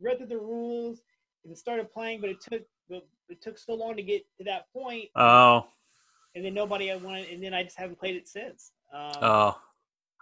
read 0.00 0.18
through 0.18 0.26
the 0.26 0.38
rules, 0.38 1.00
and 1.44 1.56
started 1.56 1.90
playing. 1.90 2.20
But 2.20 2.30
it 2.30 2.40
took 2.40 2.62
it 3.28 3.42
took 3.42 3.58
so 3.58 3.74
long 3.74 3.96
to 3.96 4.02
get 4.02 4.22
to 4.38 4.44
that 4.44 4.66
point, 4.72 5.08
Oh, 5.16 5.66
and 6.36 6.44
then 6.44 6.54
nobody 6.54 6.92
I 6.92 6.96
wanted, 6.96 7.30
and 7.30 7.42
then 7.42 7.54
I 7.54 7.62
just 7.64 7.78
haven't 7.78 7.98
played 7.98 8.14
it 8.14 8.28
since. 8.28 8.70
Um, 8.94 9.12
oh. 9.22 9.58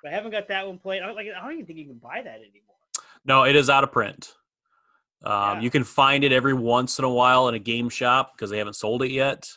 I 0.07 0.11
haven't 0.11 0.31
got 0.31 0.49
that 0.49 0.67
one 0.67 0.79
played. 0.79 1.03
I 1.03 1.07
don't, 1.07 1.17
like, 1.17 1.27
I 1.37 1.43
don't 1.43 1.53
even 1.55 1.67
think 1.67 1.79
you 1.79 1.87
can 1.87 1.99
buy 1.99 2.23
that 2.23 2.37
anymore. 2.37 2.77
No, 3.25 3.45
it 3.45 3.57
is 3.57 3.69
out 3.69 3.85
of 3.85 3.91
print. 3.91 4.33
Um, 5.25 5.33
Yeah. 5.33 5.61
You 5.61 5.71
can 5.71 5.83
find 5.83 6.23
it 6.23 6.33
every 6.33 6.55
once 6.55 6.99
in 6.99 7.05
a 7.05 7.11
while 7.11 7.49
in 7.49 7.55
a 7.55 7.59
game 7.59 7.89
shop 7.89 8.33
because 8.35 8.51
they 8.51 8.59
haven't 8.59 8.77
sold 8.77 9.03
it 9.03 9.11
yet. 9.11 9.49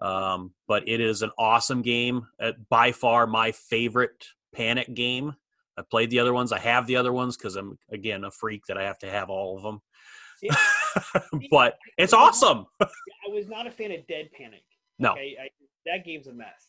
Um, 0.00 0.52
but 0.66 0.88
it 0.88 1.00
is 1.00 1.22
an 1.22 1.30
awesome 1.38 1.82
game. 1.82 2.26
Uh, 2.40 2.52
by 2.68 2.90
far, 2.90 3.26
my 3.26 3.52
favorite 3.52 4.26
Panic 4.52 4.92
game. 4.94 5.34
I 5.78 5.82
played 5.82 6.10
the 6.10 6.18
other 6.18 6.32
ones. 6.32 6.52
I 6.52 6.58
have 6.58 6.86
the 6.86 6.96
other 6.96 7.12
ones 7.12 7.36
because 7.36 7.54
I'm 7.56 7.78
again 7.90 8.24
a 8.24 8.30
freak 8.30 8.66
that 8.66 8.76
I 8.76 8.82
have 8.82 8.98
to 9.00 9.10
have 9.10 9.30
all 9.30 9.56
of 9.56 9.62
them. 9.62 9.80
Yeah. 10.42 10.56
but 11.50 11.78
it's 11.96 12.12
awesome. 12.12 12.66
I 12.80 12.88
was 13.30 13.46
not 13.48 13.66
a 13.66 13.70
fan 13.70 13.92
of 13.92 14.06
Dead 14.08 14.30
Panic. 14.32 14.64
No. 14.98 15.12
Okay, 15.12 15.36
I, 15.40 15.48
that 15.86 16.04
game's 16.04 16.26
a 16.26 16.32
mess. 16.32 16.68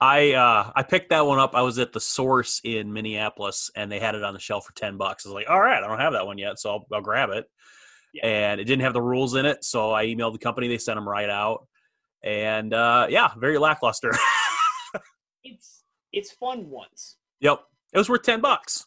I 0.00 0.32
uh, 0.32 0.72
I 0.74 0.82
picked 0.82 1.10
that 1.10 1.26
one 1.26 1.38
up. 1.38 1.54
I 1.54 1.62
was 1.62 1.78
at 1.78 1.92
the 1.92 2.00
Source 2.00 2.60
in 2.64 2.92
Minneapolis, 2.92 3.70
and 3.76 3.92
they 3.92 4.00
had 4.00 4.14
it 4.14 4.24
on 4.24 4.32
the 4.32 4.40
shelf 4.40 4.64
for 4.64 4.72
ten 4.74 4.96
bucks. 4.96 5.26
I 5.26 5.28
was 5.28 5.34
like, 5.34 5.50
"All 5.50 5.60
right, 5.60 5.82
I 5.82 5.86
don't 5.86 6.00
have 6.00 6.14
that 6.14 6.26
one 6.26 6.38
yet, 6.38 6.58
so 6.58 6.70
I'll, 6.70 6.86
I'll 6.92 7.02
grab 7.02 7.30
it." 7.30 7.46
Yeah. 8.14 8.26
And 8.26 8.60
it 8.60 8.64
didn't 8.64 8.82
have 8.82 8.94
the 8.94 9.02
rules 9.02 9.34
in 9.34 9.46
it, 9.46 9.62
so 9.62 9.92
I 9.92 10.06
emailed 10.06 10.32
the 10.32 10.38
company. 10.38 10.68
They 10.68 10.78
sent 10.78 10.96
them 10.96 11.08
right 11.08 11.28
out, 11.28 11.66
and 12.24 12.72
uh, 12.72 13.06
yeah, 13.10 13.30
very 13.36 13.58
lackluster. 13.58 14.12
It's 15.42 15.84
it's 16.12 16.32
fun 16.32 16.68
once. 16.68 17.16
yep. 17.40 17.60
It 17.92 17.98
was 17.98 18.08
worth 18.08 18.22
ten 18.22 18.40
bucks. 18.40 18.86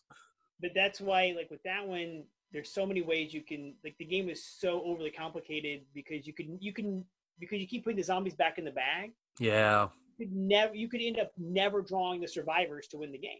But 0.61 0.71
that's 0.75 1.01
why, 1.01 1.33
like 1.35 1.49
with 1.49 1.63
that 1.63 1.85
one, 1.85 2.23
there's 2.51 2.71
so 2.71 2.85
many 2.85 3.01
ways 3.01 3.33
you 3.33 3.41
can 3.41 3.73
like 3.83 3.95
the 3.97 4.05
game 4.05 4.29
is 4.29 4.45
so 4.45 4.83
overly 4.85 5.09
complicated 5.09 5.81
because 5.93 6.27
you 6.27 6.33
can 6.33 6.57
you 6.61 6.73
can 6.73 7.03
because 7.39 7.59
you 7.59 7.67
keep 7.67 7.83
putting 7.83 7.97
the 7.97 8.03
zombies 8.03 8.35
back 8.35 8.57
in 8.57 8.65
the 8.65 8.71
bag. 8.71 9.11
Yeah. 9.39 9.87
You 10.17 10.27
could 10.27 10.35
never 10.35 10.75
you 10.75 10.89
could 10.89 11.01
end 11.01 11.19
up 11.19 11.31
never 11.37 11.81
drawing 11.81 12.21
the 12.21 12.27
survivors 12.27 12.87
to 12.87 12.97
win 12.97 13.11
the 13.11 13.17
game. 13.17 13.39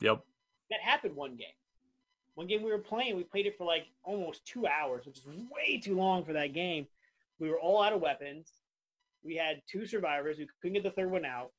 Yep. 0.00 0.20
That 0.70 0.80
happened 0.80 1.16
one 1.16 1.36
game. 1.36 1.48
One 2.34 2.46
game 2.46 2.62
we 2.62 2.70
were 2.70 2.78
playing, 2.78 3.16
we 3.16 3.24
played 3.24 3.46
it 3.46 3.56
for 3.56 3.64
like 3.64 3.86
almost 4.04 4.44
two 4.44 4.66
hours, 4.66 5.06
which 5.06 5.18
is 5.18 5.26
way 5.26 5.78
too 5.78 5.96
long 5.96 6.24
for 6.24 6.34
that 6.34 6.52
game. 6.52 6.86
We 7.40 7.48
were 7.48 7.58
all 7.58 7.82
out 7.82 7.94
of 7.94 8.02
weapons. 8.02 8.52
We 9.24 9.36
had 9.36 9.62
two 9.70 9.86
survivors. 9.86 10.38
We 10.38 10.46
couldn't 10.60 10.74
get 10.74 10.82
the 10.82 10.90
third 10.90 11.10
one 11.10 11.24
out, 11.24 11.50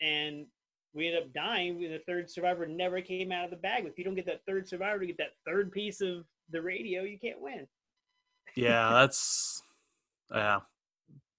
and 0.00 0.46
we 0.92 1.08
ended 1.08 1.22
up 1.22 1.32
dying. 1.32 1.80
The 1.80 2.02
third 2.06 2.30
survivor 2.30 2.66
never 2.66 3.00
came 3.00 3.32
out 3.32 3.44
of 3.44 3.50
the 3.50 3.56
bag. 3.56 3.86
If 3.86 3.98
you 3.98 4.04
don't 4.04 4.14
get 4.14 4.26
that 4.26 4.44
third 4.46 4.68
survivor 4.68 5.00
to 5.00 5.06
get 5.06 5.18
that 5.18 5.32
third 5.46 5.72
piece 5.72 6.00
of 6.00 6.24
the 6.50 6.60
radio, 6.60 7.02
you 7.02 7.18
can't 7.18 7.40
win. 7.40 7.66
Yeah, 8.56 8.92
that's 8.92 9.62
yeah. 10.30 10.60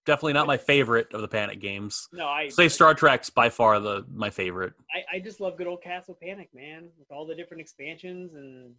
Definitely 0.06 0.34
not 0.34 0.46
my 0.48 0.58
favorite 0.58 1.12
of 1.14 1.22
the 1.22 1.28
Panic 1.28 1.60
games. 1.60 2.08
No, 2.14 2.28
I 2.28 2.48
say 2.50 2.68
Star 2.70 2.94
Trek's 2.94 3.30
by 3.30 3.50
far 3.50 3.80
the 3.80 4.06
my 4.14 4.30
favorite. 4.30 4.74
I, 4.94 5.18
I 5.18 5.20
just 5.20 5.40
love 5.40 5.58
good 5.58 5.68
old 5.68 5.82
Castle 5.82 6.18
Panic, 6.22 6.50
man, 6.54 6.90
with 7.00 7.12
all 7.12 7.26
the 7.26 7.34
different 7.36 7.62
expansions 7.62 8.36
and 8.36 8.74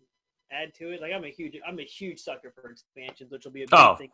add 0.53 0.73
to 0.75 0.93
it. 0.93 1.01
Like 1.01 1.13
I'm 1.13 1.25
a 1.25 1.29
huge 1.31 1.57
I'm 1.67 1.79
a 1.81 1.85
huge 1.85 2.21
sucker 2.21 2.53
for 2.55 2.71
expansions, 2.71 3.33
which 3.33 3.45
will 3.45 3.53
be 3.53 3.63
a 3.65 3.67
big 3.67 3.75
Oh. 3.79 3.97
thing. 3.97 4.11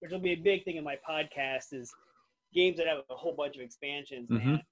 Which 0.00 0.10
will 0.10 0.20
be 0.20 0.32
a 0.32 0.36
big 0.36 0.64
thing 0.64 0.76
in 0.76 0.84
my 0.84 0.96
podcast 1.08 1.72
is 1.72 1.92
games 2.54 2.78
that 2.78 2.86
have 2.86 2.98
a 3.10 3.14
whole 3.14 3.34
bunch 3.34 3.56
of 3.56 3.62
expansions, 3.62 4.28
man. 4.30 4.40
Mhm. 4.40 4.62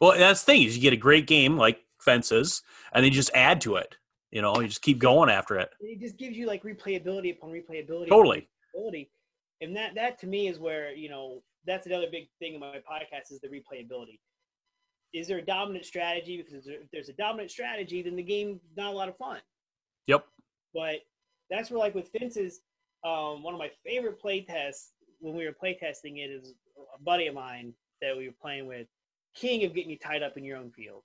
Well, 0.00 0.16
that's 0.18 0.42
the 0.42 0.52
thing 0.52 0.62
is 0.62 0.76
you 0.76 0.82
get 0.82 0.92
a 0.92 0.96
great 0.96 1.26
game 1.26 1.56
like 1.56 1.80
Fences, 2.00 2.62
and 2.92 3.02
then 3.04 3.10
you 3.10 3.16
just 3.16 3.30
add 3.34 3.60
to 3.62 3.76
it. 3.76 3.96
You 4.30 4.42
know, 4.42 4.60
you 4.60 4.68
just 4.68 4.82
keep 4.82 4.98
going 4.98 5.30
after 5.30 5.58
it. 5.58 5.70
It 5.80 6.00
just 6.00 6.16
gives 6.16 6.36
you 6.36 6.46
like 6.46 6.62
replayability 6.62 7.32
upon 7.36 7.50
replayability. 7.50 8.06
upon 8.06 8.08
Totally. 8.08 8.48
replayability. 8.76 9.08
And 9.60 9.76
that 9.76 9.94
that 9.96 10.18
to 10.20 10.26
me 10.26 10.48
is 10.48 10.58
where, 10.58 10.94
you 10.94 11.08
know, 11.08 11.42
that's 11.66 11.86
another 11.86 12.06
big 12.10 12.28
thing 12.38 12.54
in 12.54 12.60
my 12.60 12.76
podcast 12.76 13.30
is 13.30 13.40
the 13.40 13.48
replayability. 13.48 14.18
Is 15.12 15.26
there 15.26 15.38
a 15.38 15.44
dominant 15.44 15.84
strategy? 15.84 16.36
Because 16.36 16.66
if 16.66 16.90
there's 16.92 17.08
a 17.08 17.14
dominant 17.14 17.50
strategy, 17.50 18.02
then 18.02 18.16
the 18.16 18.22
game's 18.22 18.60
not 18.76 18.92
a 18.92 18.96
lot 18.96 19.08
of 19.08 19.16
fun. 19.16 19.40
Yep. 20.06 20.24
But 20.74 20.96
that's 21.50 21.70
where, 21.70 21.78
like 21.78 21.94
with 21.94 22.08
fences, 22.08 22.60
um, 23.04 23.42
one 23.42 23.54
of 23.54 23.58
my 23.58 23.70
favorite 23.84 24.20
play 24.20 24.42
tests 24.42 24.92
when 25.20 25.34
we 25.34 25.44
were 25.44 25.52
play 25.52 25.76
testing 25.78 26.18
it 26.18 26.30
is 26.30 26.54
a 26.96 27.02
buddy 27.02 27.26
of 27.26 27.34
mine 27.34 27.72
that 28.00 28.16
we 28.16 28.26
were 28.28 28.34
playing 28.40 28.66
with, 28.66 28.86
king 29.34 29.64
of 29.64 29.74
getting 29.74 29.90
you 29.90 29.98
tied 29.98 30.22
up 30.22 30.36
in 30.36 30.44
your 30.44 30.56
own 30.56 30.70
field, 30.70 31.02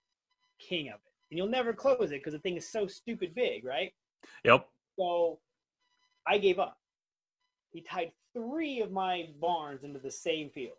king 0.59 0.89
of 0.89 0.95
it, 0.95 1.11
and 1.31 1.37
you'll 1.37 1.47
never 1.47 1.73
close 1.73 2.11
it 2.11 2.19
because 2.19 2.33
the 2.33 2.39
thing 2.39 2.57
is 2.57 2.71
so 2.71 2.87
stupid 2.87 3.33
big, 3.33 3.65
right? 3.65 3.91
Yep. 4.43 4.67
So 4.99 5.39
I 6.27 6.37
gave 6.37 6.59
up. 6.59 6.77
He 7.71 7.81
tied 7.81 8.11
three 8.33 8.81
of 8.81 8.91
my 8.91 9.29
barns 9.39 9.83
into 9.83 9.99
the 9.99 10.11
same 10.11 10.49
field. 10.49 10.77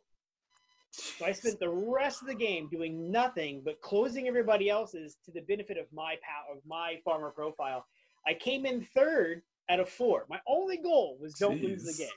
So 0.90 1.26
I 1.26 1.32
spent 1.32 1.58
the 1.58 1.68
rest 1.68 2.22
of 2.22 2.28
the 2.28 2.34
game 2.34 2.68
doing 2.68 3.10
nothing 3.10 3.62
but 3.64 3.80
closing 3.80 4.28
everybody 4.28 4.70
else's 4.70 5.16
to 5.24 5.32
the 5.32 5.40
benefit 5.40 5.76
of 5.76 5.86
my 5.92 6.16
power 6.22 6.56
of 6.56 6.62
my 6.66 7.00
farmer 7.04 7.30
profile. 7.30 7.84
I 8.26 8.34
came 8.34 8.64
in 8.64 8.86
third 8.94 9.42
out 9.68 9.80
of 9.80 9.88
four. 9.88 10.24
My 10.28 10.40
only 10.46 10.76
goal 10.76 11.18
was 11.20 11.34
don't 11.34 11.60
lose 11.60 11.84
the 11.84 12.04
game. 12.04 12.12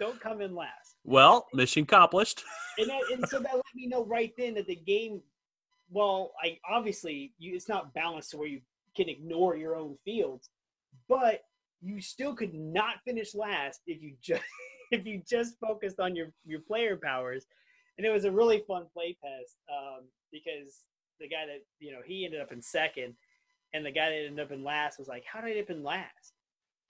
Don't 0.00 0.20
come 0.20 0.40
in 0.40 0.54
last. 0.54 0.96
Well, 1.04 1.46
mission 1.52 1.82
accomplished. 1.82 2.42
And, 2.78 2.88
that, 2.88 3.00
and 3.12 3.28
so 3.28 3.38
that 3.38 3.54
let 3.54 3.64
me 3.74 3.86
know 3.86 4.04
right 4.04 4.32
then 4.36 4.54
that 4.54 4.66
the 4.66 4.76
game, 4.76 5.22
well, 5.90 6.32
I 6.42 6.58
obviously 6.68 7.32
you, 7.38 7.54
it's 7.54 7.68
not 7.68 7.94
balanced 7.94 8.30
to 8.30 8.38
where 8.38 8.48
you 8.48 8.60
can 8.96 9.08
ignore 9.08 9.56
your 9.56 9.76
own 9.76 9.96
fields, 10.04 10.48
but 11.08 11.42
you 11.82 12.00
still 12.00 12.34
could 12.34 12.54
not 12.54 12.96
finish 13.04 13.34
last 13.34 13.80
if 13.86 14.02
you 14.02 14.14
just 14.22 14.42
if 14.90 15.06
you 15.06 15.22
just 15.28 15.58
focused 15.58 16.00
on 16.00 16.14
your 16.16 16.28
your 16.44 16.60
player 16.60 16.96
powers. 16.96 17.46
And 17.98 18.06
it 18.06 18.10
was 18.10 18.26
a 18.26 18.30
really 18.30 18.62
fun 18.66 18.84
play 18.92 19.16
test 19.22 19.56
um, 19.72 20.04
because 20.30 20.84
the 21.18 21.28
guy 21.28 21.46
that 21.46 21.62
you 21.78 21.92
know 21.92 22.00
he 22.04 22.24
ended 22.24 22.40
up 22.40 22.52
in 22.52 22.60
second, 22.60 23.14
and 23.72 23.84
the 23.84 23.90
guy 23.90 24.10
that 24.10 24.26
ended 24.26 24.40
up 24.40 24.52
in 24.52 24.64
last 24.64 24.98
was 24.98 25.08
like, 25.08 25.24
"How 25.24 25.40
did 25.40 25.48
I 25.48 25.52
end 25.52 25.62
up 25.62 25.70
in 25.70 25.82
last? 25.82 26.34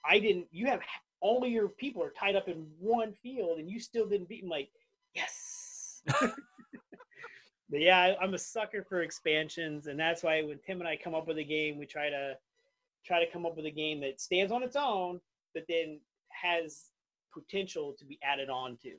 I 0.05 0.18
didn't. 0.18 0.47
You 0.51 0.66
have 0.66 0.80
all 1.20 1.44
of 1.44 1.51
your 1.51 1.68
people 1.68 2.03
are 2.03 2.12
tied 2.18 2.36
up 2.36 2.49
in 2.49 2.66
one 2.78 3.12
field, 3.22 3.59
and 3.59 3.70
you 3.70 3.78
still 3.78 4.07
didn't 4.07 4.28
beat 4.28 4.42
him." 4.42 4.51
Like, 4.51 4.68
yes. 5.14 6.03
but 6.20 7.80
yeah, 7.80 7.99
I, 7.99 8.16
I'm 8.20 8.34
a 8.34 8.38
sucker 8.38 8.84
for 8.88 9.03
expansions, 9.03 9.86
and 9.86 9.99
that's 9.99 10.24
why 10.24 10.42
when 10.42 10.59
Tim 10.66 10.80
and 10.80 10.88
I 10.88 10.97
come 10.97 11.14
up 11.14 11.28
with 11.28 11.38
a 11.38 11.44
game, 11.44 11.78
we 11.78 11.86
try 11.86 12.11
to 12.11 12.36
try 13.05 13.24
to 13.24 13.30
come 13.30 13.47
up 13.47 13.57
with 13.57 13.66
a 13.66 13.70
game 13.70 14.01
that 14.01 14.20
stands 14.20 14.51
on 14.51 14.64
its 14.64 14.74
own, 14.74 15.20
but 15.55 15.64
then 15.68 16.01
has 16.30 16.86
potential 17.37 17.95
to 17.99 18.05
be 18.05 18.18
added 18.22 18.49
on 18.49 18.78
to. 18.82 18.93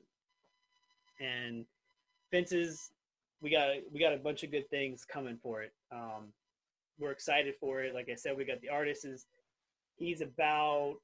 And 1.20 1.64
fences, 2.30 2.90
we 3.40 3.50
got 3.50 3.68
we 3.92 4.00
got 4.00 4.12
a 4.12 4.18
bunch 4.18 4.42
of 4.42 4.50
good 4.50 4.68
things 4.70 5.04
coming 5.04 5.38
for 5.42 5.62
it. 5.62 5.72
Um, 5.92 6.32
we're 6.98 7.10
excited 7.10 7.54
for 7.60 7.82
it. 7.82 7.94
Like 7.94 8.08
I 8.10 8.14
said, 8.14 8.36
we 8.36 8.44
got 8.44 8.60
the 8.60 8.68
artist 8.68 9.04
is 9.04 9.26
he's 9.96 10.20
about 10.20 10.96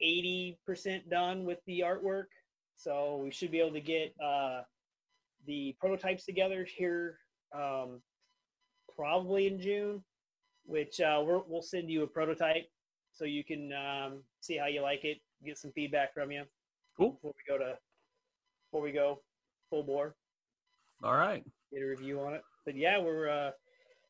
eighty 0.00 0.58
percent 0.66 1.08
done 1.10 1.44
with 1.44 1.58
the 1.66 1.80
artwork, 1.80 2.30
so 2.76 3.20
we 3.22 3.30
should 3.30 3.50
be 3.50 3.60
able 3.60 3.72
to 3.72 3.80
get 3.80 4.14
uh, 4.22 4.62
the 5.46 5.76
prototypes 5.80 6.24
together 6.24 6.66
here 6.76 7.18
um, 7.54 8.00
probably 8.96 9.46
in 9.46 9.60
June. 9.60 10.02
Which 10.66 11.00
uh, 11.00 11.22
we're, 11.24 11.40
we'll 11.48 11.62
send 11.62 11.90
you 11.90 12.02
a 12.02 12.06
prototype 12.06 12.66
so 13.12 13.24
you 13.24 13.42
can 13.42 13.72
um, 13.72 14.22
see 14.40 14.56
how 14.56 14.66
you 14.66 14.82
like 14.82 15.04
it, 15.04 15.18
get 15.44 15.58
some 15.58 15.72
feedback 15.72 16.14
from 16.14 16.30
you 16.30 16.44
Cool. 17.00 17.12
before 17.12 17.32
we 17.34 17.52
go 17.52 17.58
to 17.58 17.78
before 18.70 18.82
we 18.82 18.92
go 18.92 19.22
full 19.70 19.82
bore 19.82 20.14
All 21.02 21.14
right. 21.16 21.42
get 21.72 21.82
a 21.82 21.86
review 21.86 22.20
on 22.20 22.34
it. 22.34 22.42
But 22.66 22.76
yeah, 22.76 22.98
we're 23.00 23.28
uh, 23.30 23.50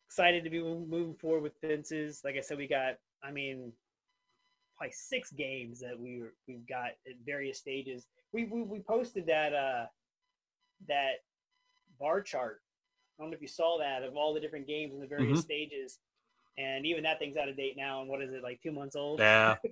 excited 0.09 0.43
to 0.43 0.51
be 0.51 0.61
moving 0.61 1.15
forward 1.15 1.43
with 1.43 1.53
fences. 1.61 2.23
Like 2.25 2.35
I 2.37 2.41
said, 2.41 2.59
we 2.59 2.67
got, 2.67 2.95
I 3.23 3.31
mean, 3.31 3.73
probably 4.77 4.93
six 4.93 5.31
games 5.31 5.79
that 5.81 5.99
we 5.99 6.21
were, 6.21 6.35
we've 6.49 6.67
got 6.69 6.87
at 7.07 7.15
various 7.25 7.59
stages. 7.59 8.07
We, 8.33 8.47
we 8.47 8.63
we 8.63 8.81
posted 8.81 9.27
that 9.27 9.55
uh 9.55 9.87
that 10.89 11.13
bar 12.01 12.21
chart. 12.23 12.61
I 13.19 13.23
don't 13.23 13.31
know 13.31 13.37
if 13.37 13.43
you 13.43 13.49
saw 13.49 13.79
that 13.79 14.03
of 14.03 14.17
all 14.17 14.35
the 14.35 14.41
different 14.41 14.67
games 14.67 14.95
in 14.95 15.01
the 15.01 15.07
various 15.07 15.39
Mhm. 15.41 15.45
stages, 15.45 15.99
and 16.59 16.85
even 16.87 17.05
that 17.05 17.21
thing's 17.21 17.37
out 17.37 17.49
of 17.49 17.57
date 17.57 17.77
now. 17.77 18.01
And 18.01 18.09
what 18.11 18.21
is 18.21 18.33
it 18.33 18.43
like 18.43 18.61
two 18.63 18.73
months 18.73 18.97
old? 18.97 19.21
Yeah. 19.21 19.57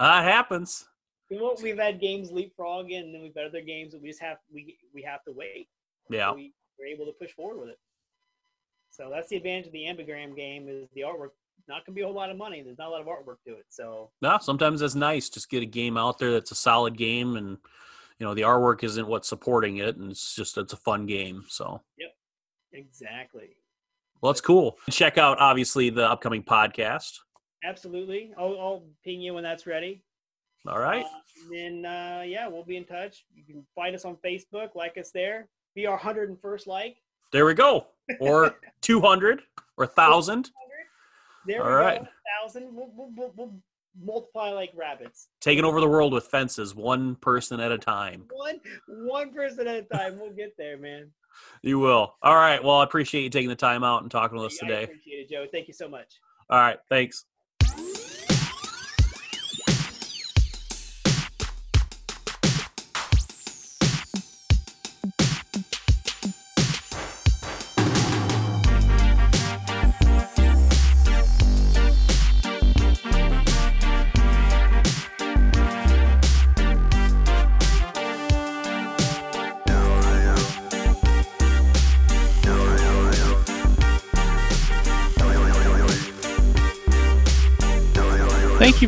That 0.00 0.24
happens. 0.24 0.86
Well, 1.30 1.56
we've 1.62 1.78
had 1.78 2.00
games 2.00 2.30
leapfrog, 2.30 2.90
and 2.90 3.14
then 3.14 3.22
we've 3.22 3.34
had 3.34 3.46
other 3.46 3.62
games 3.62 3.92
that 3.92 4.02
we 4.02 4.08
just 4.08 4.20
have 4.20 4.38
we 4.52 4.78
we 4.94 5.02
have 5.02 5.22
to 5.24 5.32
wait. 5.32 5.68
Yeah. 6.10 6.32
we're 6.32 6.86
able 6.86 7.06
to 7.06 7.12
push 7.12 7.32
forward 7.32 7.60
with 7.60 7.68
it. 7.70 7.78
So 8.90 9.10
that's 9.10 9.28
the 9.28 9.36
advantage 9.36 9.66
of 9.66 9.72
the 9.72 9.84
ambigram 9.84 10.36
game 10.36 10.68
is 10.68 10.88
the 10.94 11.00
artwork 11.00 11.30
not 11.66 11.86
gonna 11.86 11.94
be 11.94 12.02
a 12.02 12.04
whole 12.04 12.14
lot 12.14 12.30
of 12.30 12.36
money. 12.36 12.62
There's 12.62 12.78
not 12.78 12.88
a 12.88 12.90
lot 12.90 13.00
of 13.00 13.06
artwork 13.06 13.42
to 13.46 13.54
it. 13.54 13.66
So 13.70 14.10
No, 14.20 14.38
sometimes 14.40 14.80
that's 14.80 14.94
nice. 14.94 15.28
Just 15.30 15.50
get 15.50 15.62
a 15.62 15.66
game 15.66 15.96
out 15.96 16.18
there 16.18 16.32
that's 16.32 16.50
a 16.50 16.56
solid 16.56 16.96
game, 16.96 17.36
and 17.36 17.56
you 18.18 18.26
know 18.26 18.34
the 18.34 18.42
artwork 18.42 18.84
isn't 18.84 19.06
what's 19.06 19.28
supporting 19.28 19.78
it, 19.78 19.96
and 19.96 20.10
it's 20.10 20.34
just 20.34 20.58
it's 20.58 20.72
a 20.72 20.76
fun 20.78 21.06
game. 21.06 21.44
So 21.48 21.80
yep, 21.98 22.14
exactly, 22.72 23.56
well, 24.20 24.32
that's 24.32 24.40
cool. 24.40 24.78
Check 24.90 25.18
out 25.18 25.38
obviously 25.38 25.90
the 25.90 26.08
upcoming 26.08 26.42
podcast. 26.42 27.18
absolutely. 27.62 28.32
I'll, 28.38 28.58
I'll 28.58 28.84
ping 29.04 29.20
you 29.20 29.34
when 29.34 29.42
that's 29.42 29.66
ready. 29.66 30.02
All 30.66 30.78
right. 30.78 31.04
Uh, 31.04 31.08
and 31.42 31.84
then 31.84 31.90
uh, 31.90 32.22
yeah, 32.22 32.48
we'll 32.48 32.64
be 32.64 32.76
in 32.76 32.84
touch. 32.84 33.24
You 33.34 33.44
can 33.44 33.66
find 33.74 33.94
us 33.94 34.04
on 34.04 34.16
Facebook, 34.24 34.74
like 34.74 34.96
us 34.98 35.10
there. 35.10 35.48
Be 35.74 35.86
our 35.86 35.96
hundred 35.96 36.30
and 36.30 36.40
first 36.40 36.66
like. 36.66 36.96
There 37.32 37.44
we 37.44 37.54
go. 37.54 37.86
Or 38.20 38.56
two 38.80 39.00
hundred 39.00 39.42
or 39.76 39.86
thousand. 39.86 40.50
There 41.46 41.62
All 41.62 41.68
we 41.68 41.74
right. 41.74 42.00
go. 42.00 42.08
Thousand. 42.40 42.74
We'll, 42.74 42.90
we'll, 42.94 43.32
we'll, 43.36 43.54
multiply 44.02 44.50
like 44.50 44.70
rabbits. 44.74 45.28
Taking 45.40 45.64
over 45.64 45.80
the 45.80 45.88
world 45.88 46.12
with 46.12 46.26
fences, 46.26 46.74
one 46.74 47.16
person 47.16 47.60
at 47.60 47.70
a 47.70 47.78
time. 47.78 48.24
One 48.32 48.60
one 48.88 49.32
person 49.32 49.68
at 49.68 49.76
a 49.76 49.82
time. 49.82 50.18
We'll 50.18 50.32
get 50.32 50.56
there, 50.56 50.78
man. 50.78 51.10
You 51.62 51.80
will. 51.80 52.14
All 52.22 52.36
right. 52.36 52.62
Well, 52.62 52.76
I 52.76 52.84
appreciate 52.84 53.22
you 53.22 53.28
taking 53.28 53.48
the 53.48 53.56
time 53.56 53.82
out 53.82 54.02
and 54.02 54.10
talking 54.10 54.38
with 54.38 54.52
us 54.52 54.58
I 54.62 54.66
today. 54.68 54.84
appreciate 54.84 55.16
it, 55.16 55.28
Joe. 55.28 55.46
Thank 55.50 55.66
you 55.66 55.74
so 55.74 55.88
much. 55.88 56.20
All 56.48 56.60
right. 56.60 56.78
Thanks. 56.88 57.24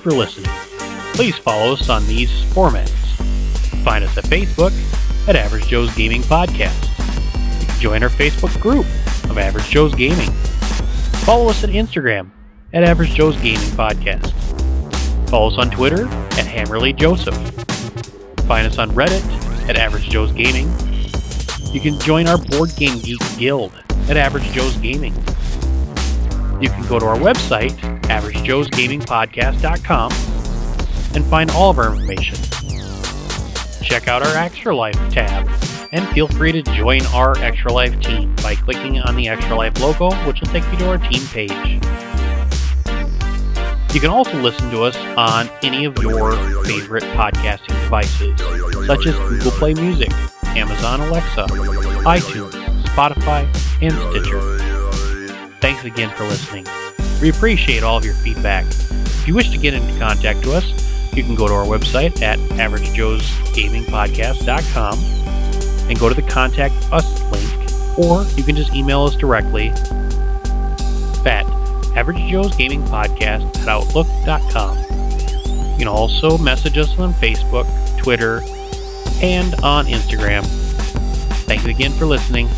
For 0.06 0.12
listening. 0.12 0.48
Please 1.14 1.36
follow 1.36 1.72
us 1.72 1.88
on 1.90 2.06
these 2.06 2.30
formats. 2.52 2.90
Find 3.82 4.04
us 4.04 4.16
at 4.16 4.22
Facebook 4.22 4.72
at 5.26 5.34
Average 5.34 5.66
Joe's 5.66 5.92
Gaming 5.96 6.22
Podcast. 6.22 6.80
Join 7.80 8.04
our 8.04 8.08
Facebook 8.08 8.60
group 8.60 8.86
of 9.28 9.36
Average 9.36 9.68
Joe's 9.68 9.92
Gaming. 9.96 10.30
Follow 11.24 11.48
us 11.48 11.64
on 11.64 11.70
Instagram 11.70 12.30
at 12.72 12.84
Average 12.84 13.14
Joe's 13.14 13.36
Gaming 13.38 13.68
Podcast. 13.70 14.30
Follow 15.28 15.48
us 15.48 15.58
on 15.58 15.70
Twitter 15.72 16.06
at 16.06 16.46
Hammerly 16.46 16.94
Joseph. 16.94 17.34
Find 18.46 18.64
us 18.64 18.78
on 18.78 18.90
Reddit 18.92 19.24
at 19.68 19.76
Average 19.76 20.08
Joe's 20.08 20.30
Gaming. 20.30 20.72
You 21.74 21.80
can 21.80 21.98
join 21.98 22.28
our 22.28 22.38
Board 22.38 22.70
Game 22.76 23.00
Geek 23.00 23.18
Guild 23.38 23.72
at 24.08 24.16
Average 24.16 24.52
Joe's 24.52 24.76
Gaming. 24.76 25.14
You 26.60 26.68
can 26.70 26.86
go 26.86 26.98
to 26.98 27.04
our 27.04 27.18
website, 27.18 27.72
averagejoesgamingpodcast.com, 28.02 30.12
and 31.14 31.24
find 31.26 31.50
all 31.50 31.68
of 31.70 31.78
our 31.78 31.94
information. 31.94 32.38
Check 33.82 34.08
out 34.08 34.22
our 34.22 34.34
Extra 34.36 34.74
Life 34.74 34.96
tab, 35.10 35.46
and 35.92 36.08
feel 36.08 36.26
free 36.28 36.52
to 36.52 36.62
join 36.62 37.04
our 37.06 37.36
Extra 37.38 37.72
Life 37.72 38.00
team 38.00 38.34
by 38.36 38.54
clicking 38.54 39.00
on 39.00 39.16
the 39.16 39.28
Extra 39.28 39.54
Life 39.54 39.78
logo, 39.80 40.10
which 40.26 40.40
will 40.40 40.48
take 40.48 40.64
you 40.72 40.78
to 40.78 40.88
our 40.88 40.96
team 40.98 41.26
page. 41.28 41.52
You 43.94 44.00
can 44.00 44.10
also 44.10 44.40
listen 44.40 44.70
to 44.70 44.82
us 44.82 44.96
on 45.16 45.48
any 45.62 45.84
of 45.84 45.96
your 46.02 46.32
favorite 46.64 47.04
podcasting 47.14 47.78
devices, 47.82 48.36
such 48.86 49.06
as 49.06 49.14
Google 49.28 49.52
Play 49.52 49.74
Music, 49.74 50.10
Amazon 50.44 51.00
Alexa, 51.00 51.46
iTunes, 52.04 52.52
Spotify, 52.84 53.46
and 53.82 53.94
Stitcher. 54.10 54.65
Thanks 55.60 55.84
again 55.84 56.10
for 56.16 56.24
listening. 56.24 56.66
We 57.20 57.28
appreciate 57.30 57.82
all 57.82 57.96
of 57.96 58.04
your 58.04 58.14
feedback. 58.14 58.64
If 58.66 59.26
you 59.26 59.34
wish 59.34 59.50
to 59.50 59.58
get 59.58 59.74
into 59.74 59.98
contact 59.98 60.46
with 60.46 60.54
us, 60.56 61.16
you 61.16 61.24
can 61.24 61.34
go 61.34 61.48
to 61.48 61.54
our 61.54 61.64
website 61.64 62.22
at 62.22 62.38
averagejoesgamingpodcast.com 62.38 64.98
and 65.88 65.98
go 65.98 66.08
to 66.08 66.14
the 66.14 66.22
Contact 66.22 66.74
Us 66.92 67.20
link, 67.32 67.50
or 67.98 68.24
you 68.36 68.44
can 68.44 68.54
just 68.54 68.72
email 68.74 69.02
us 69.04 69.16
directly 69.16 69.70
at 71.26 71.44
averagejoesgamingpodcast 71.96 73.56
at 73.56 73.68
outlook.com. 73.68 74.76
You 75.72 75.78
can 75.78 75.88
also 75.88 76.38
message 76.38 76.78
us 76.78 76.96
on 76.98 77.12
Facebook, 77.14 77.66
Twitter, 77.98 78.42
and 79.22 79.54
on 79.62 79.86
Instagram. 79.86 80.44
Thanks 81.46 81.64
again 81.64 81.92
for 81.92 82.04
listening. 82.06 82.48